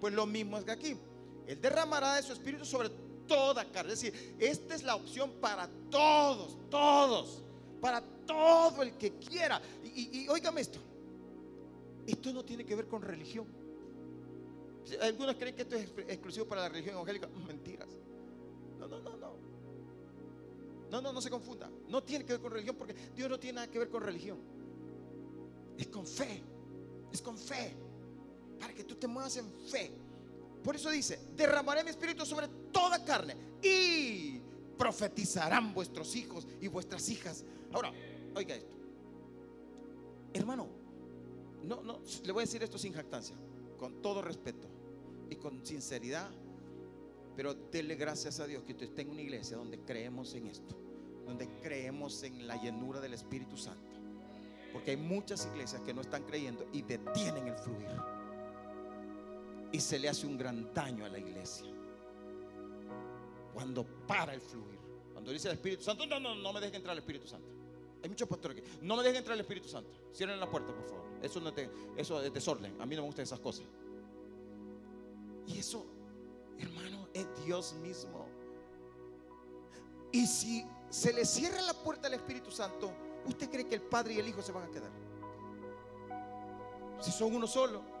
Pues 0.00 0.14
lo 0.14 0.26
mismo 0.26 0.58
es 0.58 0.64
que 0.64 0.70
aquí. 0.70 0.96
Él 1.44 1.60
derramará 1.60 2.14
de 2.14 2.22
su 2.22 2.32
espíritu 2.32 2.64
sobre 2.64 2.88
toda 3.26 3.64
carne. 3.70 3.92
Es 3.92 4.00
decir, 4.00 4.36
esta 4.38 4.74
es 4.74 4.82
la 4.82 4.96
opción 4.96 5.30
para 5.40 5.68
todos, 5.90 6.56
todos, 6.70 7.42
para 7.80 8.02
todo 8.26 8.82
el 8.82 8.96
que 8.96 9.12
quiera. 9.14 9.60
Y, 9.84 10.24
y, 10.24 10.28
esto, 10.58 10.78
esto 12.06 12.32
no 12.32 12.44
tiene 12.44 12.64
que 12.64 12.74
ver 12.74 12.86
con 12.86 13.02
religión. 13.02 13.46
Algunos 15.00 15.36
creen 15.36 15.54
que 15.54 15.62
esto 15.62 15.76
es 15.76 15.88
exclusivo 16.08 16.46
para 16.46 16.62
la 16.62 16.68
religión 16.68 16.94
evangélica. 16.94 17.28
Mentiras. 17.46 17.88
No, 18.78 18.88
no, 18.88 19.00
no, 19.00 19.16
no. 19.16 19.32
No, 20.90 21.00
no, 21.00 21.12
no 21.12 21.20
se 21.22 21.30
confunda. 21.30 21.70
No 21.88 22.02
tiene 22.02 22.24
que 22.24 22.32
ver 22.32 22.42
con 22.42 22.52
religión 22.52 22.76
porque 22.76 22.94
Dios 23.14 23.30
no 23.30 23.38
tiene 23.38 23.56
nada 23.56 23.70
que 23.70 23.78
ver 23.78 23.88
con 23.88 24.02
religión. 24.02 24.38
Es 25.78 25.86
con 25.86 26.06
fe. 26.06 26.42
Es 27.10 27.22
con 27.22 27.38
fe. 27.38 27.74
Para 28.60 28.74
que 28.74 28.84
tú 28.84 28.96
te 28.96 29.06
muevas 29.06 29.36
en 29.36 29.50
fe. 29.68 29.90
Por 30.62 30.76
eso 30.76 30.90
dice, 30.90 31.18
derramaré 31.36 31.82
mi 31.82 31.90
espíritu 31.90 32.24
sobre 32.24 32.48
toda 32.70 33.04
carne 33.04 33.36
y 33.62 34.40
profetizarán 34.78 35.74
vuestros 35.74 36.14
hijos 36.16 36.46
y 36.60 36.68
vuestras 36.68 37.08
hijas. 37.08 37.44
Ahora, 37.72 37.92
oiga 38.34 38.54
esto. 38.54 38.76
Hermano, 40.32 40.68
no, 41.62 41.82
no, 41.82 42.00
le 42.24 42.32
voy 42.32 42.42
a 42.42 42.46
decir 42.46 42.62
esto 42.62 42.78
sin 42.78 42.92
jactancia, 42.92 43.36
con 43.78 44.00
todo 44.00 44.22
respeto 44.22 44.68
y 45.30 45.36
con 45.36 45.64
sinceridad, 45.64 46.30
pero 47.36 47.54
dele 47.54 47.96
gracias 47.96 48.40
a 48.40 48.46
Dios 48.46 48.62
que 48.64 48.72
usted 48.72 48.86
esté 48.86 49.02
en 49.02 49.10
una 49.10 49.22
iglesia 49.22 49.56
donde 49.56 49.78
creemos 49.80 50.34
en 50.34 50.46
esto, 50.46 50.76
donde 51.26 51.48
creemos 51.60 52.22
en 52.22 52.46
la 52.46 52.56
llenura 52.56 53.00
del 53.00 53.14
Espíritu 53.14 53.56
Santo. 53.56 53.98
Porque 54.72 54.92
hay 54.92 54.96
muchas 54.96 55.46
iglesias 55.46 55.82
que 55.82 55.92
no 55.92 56.00
están 56.00 56.24
creyendo 56.24 56.66
y 56.72 56.82
detienen 56.82 57.48
el 57.48 57.56
fluir. 57.56 57.88
Y 59.72 59.80
se 59.80 59.98
le 59.98 60.08
hace 60.08 60.26
un 60.26 60.36
gran 60.36 60.72
daño 60.72 61.04
a 61.04 61.08
la 61.08 61.18
iglesia. 61.18 61.66
Cuando 63.52 63.84
para 64.06 64.34
el 64.34 64.40
fluir. 64.40 64.78
Cuando 65.12 65.30
dice 65.30 65.48
el 65.48 65.54
Espíritu 65.54 65.82
Santo, 65.82 66.06
no, 66.06 66.20
no, 66.20 66.34
no 66.34 66.52
me 66.52 66.60
dejen 66.60 66.76
entrar 66.76 66.92
el 66.92 67.00
Espíritu 67.00 67.26
Santo. 67.26 67.48
Hay 68.02 68.08
muchos 68.08 68.28
pastores 68.28 68.60
que 68.60 68.68
no 68.82 68.96
me 68.96 69.02
dejen 69.02 69.18
entrar 69.18 69.34
el 69.34 69.40
Espíritu 69.40 69.68
Santo. 69.68 69.90
Cierren 70.14 70.38
la 70.40 70.50
puerta, 70.50 70.74
por 70.74 70.84
favor. 70.88 71.04
Eso, 71.22 71.40
no 71.40 71.52
te, 71.54 71.70
eso 71.96 72.20
es 72.20 72.32
desorden. 72.32 72.80
A 72.80 72.86
mí 72.86 72.96
no 72.96 73.02
me 73.02 73.06
gustan 73.06 73.22
esas 73.22 73.38
cosas. 73.38 73.64
Y 75.46 75.58
eso, 75.58 75.86
hermano, 76.58 77.08
es 77.14 77.26
Dios 77.44 77.74
mismo. 77.74 78.26
Y 80.10 80.26
si 80.26 80.66
se 80.90 81.12
le 81.12 81.24
cierra 81.24 81.62
la 81.62 81.74
puerta 81.74 82.08
al 82.08 82.14
Espíritu 82.14 82.50
Santo, 82.50 82.92
¿usted 83.26 83.48
cree 83.48 83.66
que 83.66 83.76
el 83.76 83.82
Padre 83.82 84.14
y 84.14 84.18
el 84.18 84.28
Hijo 84.28 84.42
se 84.42 84.52
van 84.52 84.64
a 84.64 84.70
quedar? 84.70 84.90
Si 87.00 87.10
son 87.12 87.34
uno 87.34 87.46
solo. 87.46 87.91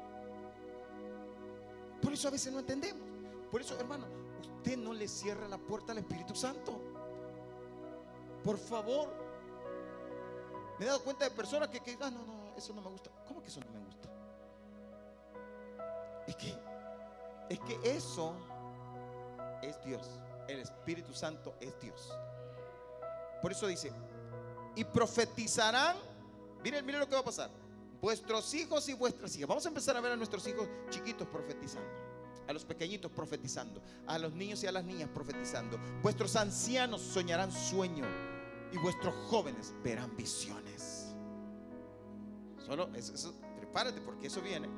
Por 2.02 2.12
eso 2.12 2.28
a 2.28 2.30
veces 2.32 2.52
no 2.52 2.58
entendemos. 2.58 3.02
Por 3.50 3.60
eso, 3.60 3.78
hermano, 3.78 4.06
usted 4.40 4.76
no 4.76 4.92
le 4.92 5.08
cierra 5.08 5.48
la 5.48 5.58
puerta 5.58 5.92
al 5.92 5.98
Espíritu 5.98 6.34
Santo. 6.34 6.80
Por 8.42 8.58
favor. 8.58 9.08
Me 10.78 10.84
he 10.84 10.88
dado 10.88 11.02
cuenta 11.04 11.24
de 11.24 11.30
personas 11.30 11.68
que, 11.68 11.80
que 11.80 11.96
ah, 12.00 12.10
no, 12.10 12.24
no, 12.24 12.56
eso 12.56 12.74
no 12.74 12.82
me 12.82 12.90
gusta. 12.90 13.10
¿Cómo 13.26 13.40
que 13.40 13.48
eso 13.48 13.60
no 13.60 13.70
me 13.70 13.84
gusta? 13.84 14.08
Es 16.26 16.36
que, 16.36 16.58
es 17.48 17.60
que 17.60 17.78
eso 17.96 18.34
es 19.62 19.82
Dios. 19.84 20.08
El 20.48 20.58
Espíritu 20.58 21.14
Santo 21.14 21.54
es 21.60 21.78
Dios. 21.80 22.12
Por 23.40 23.52
eso 23.52 23.66
dice, 23.66 23.92
y 24.74 24.84
profetizarán. 24.84 25.96
Miren, 26.62 26.84
miren 26.84 27.00
lo 27.00 27.06
que 27.06 27.14
va 27.14 27.20
a 27.20 27.24
pasar. 27.24 27.50
Vuestros 28.02 28.52
hijos 28.54 28.88
y 28.88 28.94
vuestras 28.94 29.36
hijas. 29.36 29.48
Vamos 29.48 29.64
a 29.64 29.68
empezar 29.68 29.96
a 29.96 30.00
ver 30.00 30.10
a 30.10 30.16
nuestros 30.16 30.44
hijos 30.48 30.68
chiquitos 30.90 31.28
profetizando. 31.28 31.88
A 32.48 32.52
los 32.52 32.64
pequeñitos 32.64 33.12
profetizando. 33.12 33.80
A 34.08 34.18
los 34.18 34.32
niños 34.32 34.60
y 34.64 34.66
a 34.66 34.72
las 34.72 34.84
niñas 34.84 35.08
profetizando. 35.14 35.78
Vuestros 36.02 36.34
ancianos 36.34 37.00
soñarán 37.00 37.52
sueño. 37.52 38.04
Y 38.72 38.78
vuestros 38.78 39.14
jóvenes 39.30 39.72
verán 39.84 40.16
visiones. 40.16 41.14
Solo 42.66 42.90
eso, 42.96 43.34
prepárate 43.56 44.00
porque 44.00 44.26
eso 44.26 44.42
viene. 44.42 44.68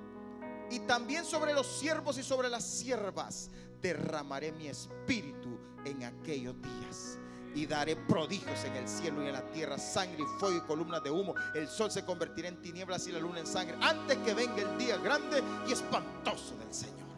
Y 0.70 0.81
también 0.81 1.25
sobre 1.25 1.55
los 1.55 1.66
siervos 1.66 2.18
y 2.18 2.22
sobre 2.22 2.51
las 2.51 2.64
siervas 2.64 3.51
derramaré 3.81 4.53
mi 4.53 4.68
espíritu 4.68 5.59
en 5.87 6.05
aquellos 6.05 6.57
días 6.61 7.18
y 7.55 7.67
daré 7.67 7.97
prodigios 7.97 8.65
en 8.65 8.75
el 8.77 8.89
cielo 8.89 9.23
y 9.23 9.27
en 9.29 9.33
la 9.33 9.51
tierra, 9.51 9.79
sangre 9.79 10.23
y 10.23 10.41
fuego 10.41 10.57
y 10.57 10.61
columnas 10.63 11.03
de 11.03 11.11
humo. 11.11 11.35
El 11.55 11.69
sol 11.69 11.91
se 11.91 12.05
convertirá 12.05 12.49
en 12.49 12.61
tinieblas 12.61 13.07
y 13.07 13.13
la 13.13 13.21
luna 13.21 13.41
en 13.41 13.47
sangre 13.47 13.77
antes 13.81 14.17
que 14.19 14.35
venga 14.35 14.61
el 14.61 14.79
día 14.79 14.97
grande 14.99 15.43
y 15.69 15.73
espantoso 15.73 16.57
del 16.57 16.73
Señor. 16.73 17.09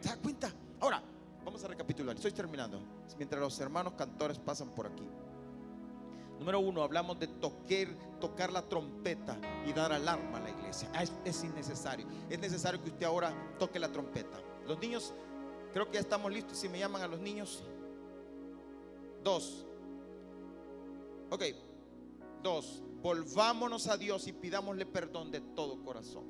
¿Te 0.00 0.08
das 0.08 0.18
cuenta? 0.18 0.50
Ahora, 0.80 1.02
vamos 1.44 1.62
a 1.62 1.68
recapitular. 1.68 2.16
Estoy 2.16 2.32
terminando. 2.32 2.80
Mientras 3.16 3.40
los 3.40 3.58
hermanos 3.60 3.92
cantores 3.94 4.38
pasan 4.38 4.70
por 4.70 4.86
aquí. 4.86 5.06
Número 6.38 6.60
uno, 6.60 6.82
hablamos 6.82 7.18
de 7.18 7.26
tocar, 7.26 7.88
tocar 8.20 8.52
la 8.52 8.62
trompeta 8.62 9.36
y 9.66 9.72
dar 9.72 9.92
alarma 9.92 10.38
a 10.38 10.40
la 10.40 10.50
iglesia. 10.50 10.88
Ah, 10.94 11.02
es, 11.02 11.12
es 11.24 11.42
innecesario. 11.42 12.06
Es 12.30 12.38
necesario 12.38 12.80
que 12.82 12.90
usted 12.90 13.06
ahora 13.06 13.32
toque 13.58 13.78
la 13.78 13.90
trompeta. 13.90 14.38
Los 14.66 14.78
niños, 14.78 15.12
creo 15.72 15.86
que 15.86 15.94
ya 15.94 16.00
estamos 16.00 16.32
listos. 16.32 16.56
Si 16.56 16.68
me 16.68 16.78
llaman 16.78 17.02
a 17.02 17.08
los 17.08 17.20
niños. 17.20 17.64
Dos. 19.22 19.66
Ok. 21.30 21.42
Dos. 22.42 22.82
Volvámonos 23.02 23.86
a 23.86 23.96
Dios 23.96 24.26
y 24.26 24.32
pidámosle 24.32 24.86
perdón 24.86 25.30
de 25.30 25.40
todo 25.40 25.82
corazón. 25.82 26.24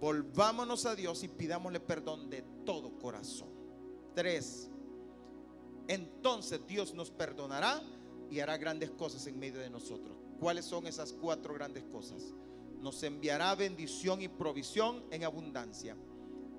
Volvámonos 0.00 0.86
a 0.86 0.94
Dios 0.94 1.22
y 1.24 1.28
pidámosle 1.28 1.80
perdón 1.80 2.30
de 2.30 2.42
todo 2.64 2.98
corazón. 2.98 3.48
Tres. 4.14 4.70
Entonces 5.88 6.60
Dios 6.66 6.94
nos 6.94 7.10
perdonará 7.10 7.82
y 8.30 8.40
hará 8.40 8.58
grandes 8.58 8.90
cosas 8.90 9.26
en 9.26 9.38
medio 9.38 9.60
de 9.60 9.70
nosotros. 9.70 10.16
¿Cuáles 10.38 10.66
son 10.66 10.86
esas 10.86 11.12
cuatro 11.12 11.54
grandes 11.54 11.84
cosas? 11.84 12.34
Nos 12.80 13.02
enviará 13.02 13.54
bendición 13.54 14.22
y 14.22 14.28
provisión 14.28 15.02
en 15.10 15.24
abundancia. 15.24 15.96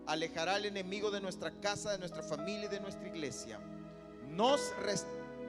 Alejará 0.05 0.55
al 0.55 0.65
enemigo 0.65 1.11
de 1.11 1.21
nuestra 1.21 1.51
casa, 1.61 1.91
de 1.91 1.99
nuestra 1.99 2.23
familia 2.23 2.65
y 2.65 2.69
de 2.69 2.79
nuestra 2.79 3.07
iglesia. 3.07 3.59
Nos 4.27 4.59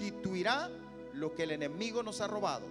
restituirá 0.01 0.71
lo 1.13 1.35
que 1.35 1.43
el 1.43 1.51
enemigo 1.51 2.03
nos 2.03 2.21
ha 2.21 2.27
robado. 2.27 2.67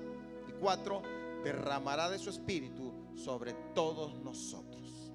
Y 0.48 0.52
cuatro, 0.54 1.04
derramará 1.44 2.10
de 2.10 2.18
su 2.18 2.30
espíritu 2.30 2.92
sobre 3.16 3.54
todos 3.76 4.16
nosotros. 4.24 5.12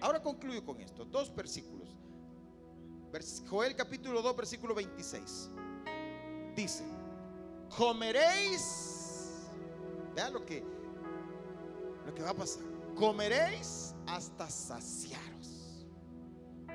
Ahora 0.00 0.22
concluyo 0.22 0.64
con 0.64 0.80
esto. 0.80 1.04
Dos 1.04 1.34
versículos. 1.34 1.88
Joel 3.48 3.74
capítulo 3.74 4.22
2, 4.22 4.36
versículo 4.36 4.74
26. 4.74 5.50
Dice, 6.56 6.84
comeréis, 7.76 9.48
vean 10.14 10.32
lo 10.32 10.44
que, 10.44 10.64
lo 12.06 12.14
que 12.14 12.22
va 12.22 12.30
a 12.30 12.34
pasar. 12.34 12.62
Comeréis 12.94 13.94
hasta 14.06 14.48
saciaros. 14.48 15.86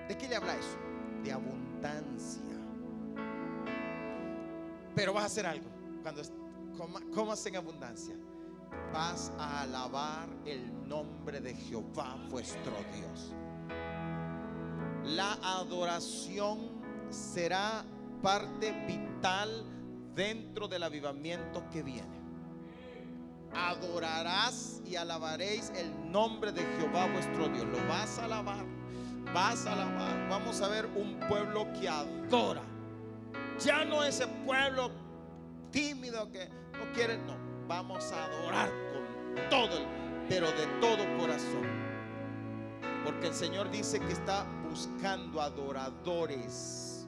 ¿De 0.07 0.17
qué 0.17 0.27
le 0.27 0.35
habla 0.35 0.55
eso? 0.57 0.77
De 1.23 1.31
abundancia. 1.31 2.52
Pero 4.95 5.13
vas 5.13 5.23
a 5.23 5.27
hacer 5.27 5.45
algo. 5.45 5.69
Cuando 6.01 6.21
comas 7.13 7.45
en 7.45 7.55
abundancia, 7.55 8.15
vas 8.91 9.31
a 9.37 9.61
alabar 9.61 10.27
el 10.45 10.87
nombre 10.87 11.39
de 11.39 11.55
Jehová 11.55 12.17
vuestro 12.29 12.73
Dios. 12.93 13.33
La 15.05 15.33
adoración 15.41 16.81
será 17.09 17.85
parte 18.21 18.71
vital 18.87 19.65
dentro 20.15 20.67
del 20.67 20.83
avivamiento 20.83 21.63
que 21.69 21.83
viene. 21.83 22.21
Adorarás 23.55 24.81
y 24.85 24.95
alabaréis 24.95 25.71
el 25.75 26.11
nombre 26.11 26.51
de 26.51 26.61
Jehová 26.61 27.07
vuestro 27.11 27.47
Dios. 27.49 27.65
Lo 27.65 27.87
vas 27.87 28.17
a 28.17 28.25
alabar. 28.25 28.65
Vas 29.33 29.65
a 29.65 29.73
alabar. 29.73 30.29
Vamos 30.29 30.61
a 30.61 30.67
ver 30.67 30.85
un 30.85 31.19
pueblo 31.27 31.71
que 31.73 31.87
adora 31.87 32.72
ya 33.59 33.85
no 33.85 34.03
ese 34.03 34.27
pueblo 34.45 34.91
tímido 35.71 36.29
que 36.31 36.47
no 36.47 36.91
quiere, 36.93 37.17
no. 37.17 37.35
Vamos 37.67 38.11
a 38.11 38.25
adorar 38.25 38.69
con 38.69 39.49
todo, 39.49 39.79
pero 40.29 40.47
de 40.51 40.65
todo 40.79 41.17
corazón. 41.17 41.83
Porque 43.03 43.27
el 43.27 43.33
Señor 43.33 43.69
dice 43.71 43.99
que 43.99 44.13
está 44.13 44.45
buscando 44.69 45.41
adoradores 45.41 47.07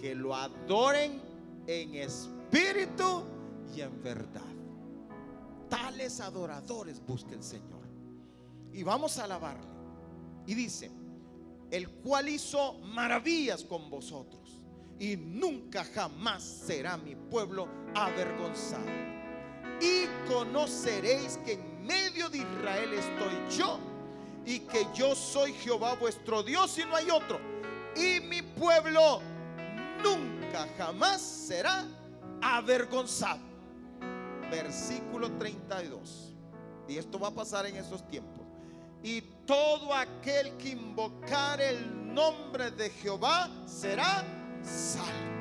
que 0.00 0.14
lo 0.14 0.34
adoren 0.34 1.22
en 1.66 1.94
espíritu 1.94 3.24
y 3.74 3.80
en 3.80 4.02
verdad. 4.02 4.42
Tales 5.68 6.20
adoradores 6.20 7.04
busca 7.04 7.32
el 7.32 7.42
Señor. 7.42 7.84
Y 8.72 8.82
vamos 8.82 9.18
a 9.18 9.24
alabarle. 9.24 9.66
Y 10.46 10.54
dice, 10.54 10.90
el 11.70 11.88
cual 11.88 12.28
hizo 12.28 12.74
maravillas 12.80 13.64
con 13.64 13.88
vosotros 13.88 14.63
y 14.98 15.16
nunca 15.16 15.84
jamás 15.84 16.42
será 16.42 16.96
mi 16.96 17.14
pueblo 17.14 17.68
avergonzado. 17.94 18.86
Y 19.80 20.06
conoceréis 20.28 21.38
que 21.44 21.54
en 21.54 21.86
medio 21.86 22.28
de 22.28 22.38
Israel 22.38 22.94
estoy 22.94 23.58
yo 23.58 23.78
y 24.46 24.60
que 24.60 24.86
yo 24.94 25.14
soy 25.14 25.52
Jehová 25.54 25.94
vuestro 25.94 26.42
Dios 26.42 26.78
y 26.78 26.84
no 26.84 26.96
hay 26.96 27.10
otro. 27.10 27.40
Y 27.96 28.20
mi 28.20 28.42
pueblo 28.42 29.20
nunca 30.02 30.68
jamás 30.78 31.20
será 31.20 31.86
avergonzado. 32.40 33.40
Versículo 34.50 35.32
32. 35.32 36.34
Y 36.88 36.98
esto 36.98 37.18
va 37.18 37.28
a 37.28 37.34
pasar 37.34 37.66
en 37.66 37.76
esos 37.76 38.06
tiempos. 38.08 38.46
Y 39.02 39.20
todo 39.46 39.92
aquel 39.92 40.56
que 40.56 40.70
invocar 40.70 41.60
el 41.60 42.14
nombre 42.14 42.70
de 42.70 42.90
Jehová 42.90 43.50
será 43.66 44.24
salvo. 44.64 45.34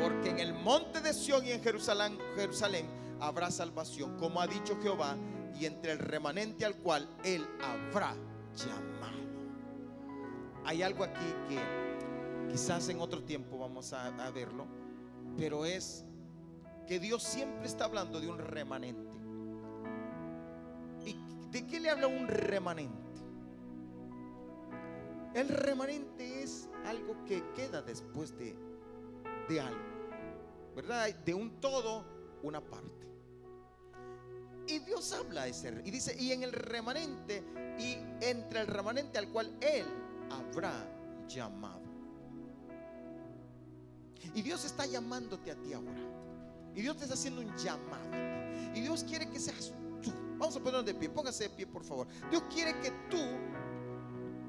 Porque 0.00 0.30
en 0.30 0.38
el 0.38 0.54
monte 0.54 1.00
de 1.00 1.12
Sión 1.12 1.46
y 1.46 1.52
en 1.52 1.62
Jerusalén, 1.62 2.18
Jerusalén 2.36 2.86
habrá 3.20 3.50
salvación, 3.50 4.16
como 4.18 4.40
ha 4.40 4.46
dicho 4.46 4.78
Jehová, 4.82 5.16
y 5.58 5.66
entre 5.66 5.92
el 5.92 5.98
remanente 5.98 6.64
al 6.64 6.76
cual 6.76 7.08
él 7.24 7.46
habrá 7.62 8.14
llamado. 8.56 9.12
hay 10.64 10.82
algo 10.82 11.04
aquí 11.04 11.34
que 11.48 11.58
quizás 12.50 12.88
en 12.88 13.00
otro 13.00 13.22
tiempo 13.22 13.58
vamos 13.58 13.92
a, 13.92 14.06
a 14.06 14.30
verlo, 14.30 14.66
pero 15.36 15.64
es 15.64 16.04
que 16.86 16.98
Dios 16.98 17.22
siempre 17.22 17.66
está 17.66 17.84
hablando 17.84 18.20
de 18.20 18.28
un 18.28 18.38
remanente. 18.38 19.16
¿Y 21.04 21.16
de 21.50 21.66
qué 21.66 21.80
le 21.80 21.90
habla 21.90 22.06
un 22.06 22.26
remanente? 22.28 23.01
El 25.34 25.48
remanente 25.48 26.42
es 26.42 26.68
algo 26.84 27.24
que 27.24 27.42
queda 27.54 27.80
después 27.82 28.36
de, 28.38 28.54
de 29.48 29.60
algo, 29.60 29.80
¿verdad? 30.76 31.14
De 31.24 31.34
un 31.34 31.60
todo, 31.60 32.04
una 32.42 32.60
parte. 32.60 33.08
Y 34.66 34.78
Dios 34.80 35.12
habla 35.12 35.44
de 35.44 35.50
ese, 35.50 35.82
y 35.84 35.90
dice, 35.90 36.16
y 36.20 36.32
en 36.32 36.42
el 36.42 36.52
remanente, 36.52 37.42
y 37.78 37.96
entre 38.24 38.60
el 38.60 38.66
remanente 38.66 39.18
al 39.18 39.28
cual 39.28 39.56
Él 39.60 39.86
habrá 40.30 40.72
llamado. 41.26 41.82
Y 44.34 44.42
Dios 44.42 44.64
está 44.64 44.86
llamándote 44.86 45.50
a 45.50 45.56
ti 45.56 45.72
ahora. 45.72 46.00
Y 46.74 46.82
Dios 46.82 46.96
te 46.96 47.04
está 47.04 47.14
haciendo 47.14 47.40
un 47.40 47.56
llamado. 47.56 48.10
Y 48.74 48.80
Dios 48.80 49.04
quiere 49.04 49.28
que 49.28 49.38
seas 49.38 49.72
tú. 50.00 50.12
Vamos 50.38 50.56
a 50.56 50.60
ponernos 50.60 50.86
de 50.86 50.94
pie. 50.94 51.10
Póngase 51.10 51.44
de 51.44 51.50
pie, 51.50 51.66
por 51.66 51.84
favor. 51.84 52.06
Dios 52.30 52.42
quiere 52.52 52.78
que 52.80 52.90
tú 53.10 53.18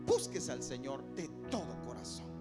busques 0.06 0.50
al 0.50 0.62
Señor 0.64 1.04
de 1.16 1.28
todo 1.50 1.80
corazón. 1.86 2.34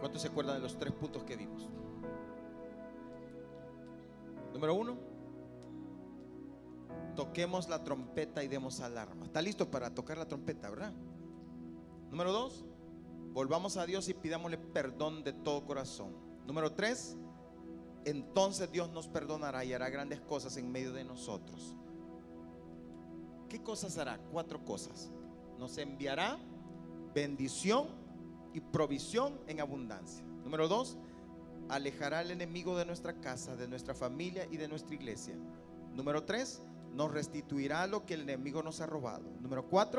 ¿Cuántos 0.00 0.22
se 0.22 0.28
acuerdan 0.28 0.56
de 0.56 0.60
los 0.62 0.78
tres 0.78 0.92
puntos 0.92 1.24
que 1.24 1.36
vimos? 1.36 1.68
Número 4.54 4.74
uno, 4.74 4.96
toquemos 7.14 7.68
la 7.68 7.84
trompeta 7.84 8.42
y 8.42 8.48
demos 8.48 8.80
alarma. 8.80 9.26
¿Está 9.26 9.42
listo 9.42 9.70
para 9.70 9.94
tocar 9.94 10.16
la 10.18 10.26
trompeta, 10.26 10.70
verdad? 10.70 10.92
Número 12.10 12.32
dos, 12.32 12.64
volvamos 13.32 13.76
a 13.76 13.86
Dios 13.86 14.08
y 14.08 14.14
pidámosle 14.14 14.58
perdón 14.58 15.24
de 15.24 15.32
todo 15.32 15.64
corazón. 15.64 16.12
Número 16.46 16.72
tres, 16.72 17.16
entonces 18.04 18.70
Dios 18.72 18.90
nos 18.90 19.08
perdonará 19.08 19.64
y 19.64 19.72
hará 19.72 19.90
grandes 19.90 20.20
cosas 20.20 20.56
en 20.56 20.70
medio 20.70 20.92
de 20.92 21.04
nosotros. 21.04 21.74
¿Qué 23.48 23.62
cosas 23.62 23.98
hará? 23.98 24.18
Cuatro 24.30 24.64
cosas. 24.64 25.10
Nos 25.58 25.76
enviará 25.78 26.38
bendición 27.14 27.88
y 28.54 28.60
provisión 28.60 29.38
en 29.46 29.60
abundancia. 29.60 30.24
Número 30.44 30.68
dos, 30.68 30.96
alejará 31.68 32.20
al 32.20 32.30
enemigo 32.30 32.76
de 32.76 32.86
nuestra 32.86 33.20
casa, 33.20 33.56
de 33.56 33.68
nuestra 33.68 33.94
familia 33.94 34.46
y 34.50 34.56
de 34.56 34.68
nuestra 34.68 34.94
iglesia. 34.94 35.34
Número 35.94 36.24
tres, 36.24 36.62
nos 36.94 37.10
restituirá 37.10 37.86
lo 37.86 38.06
que 38.06 38.14
el 38.14 38.22
enemigo 38.22 38.62
nos 38.62 38.80
ha 38.80 38.86
robado. 38.86 39.24
Número 39.40 39.68
cuatro, 39.68 39.98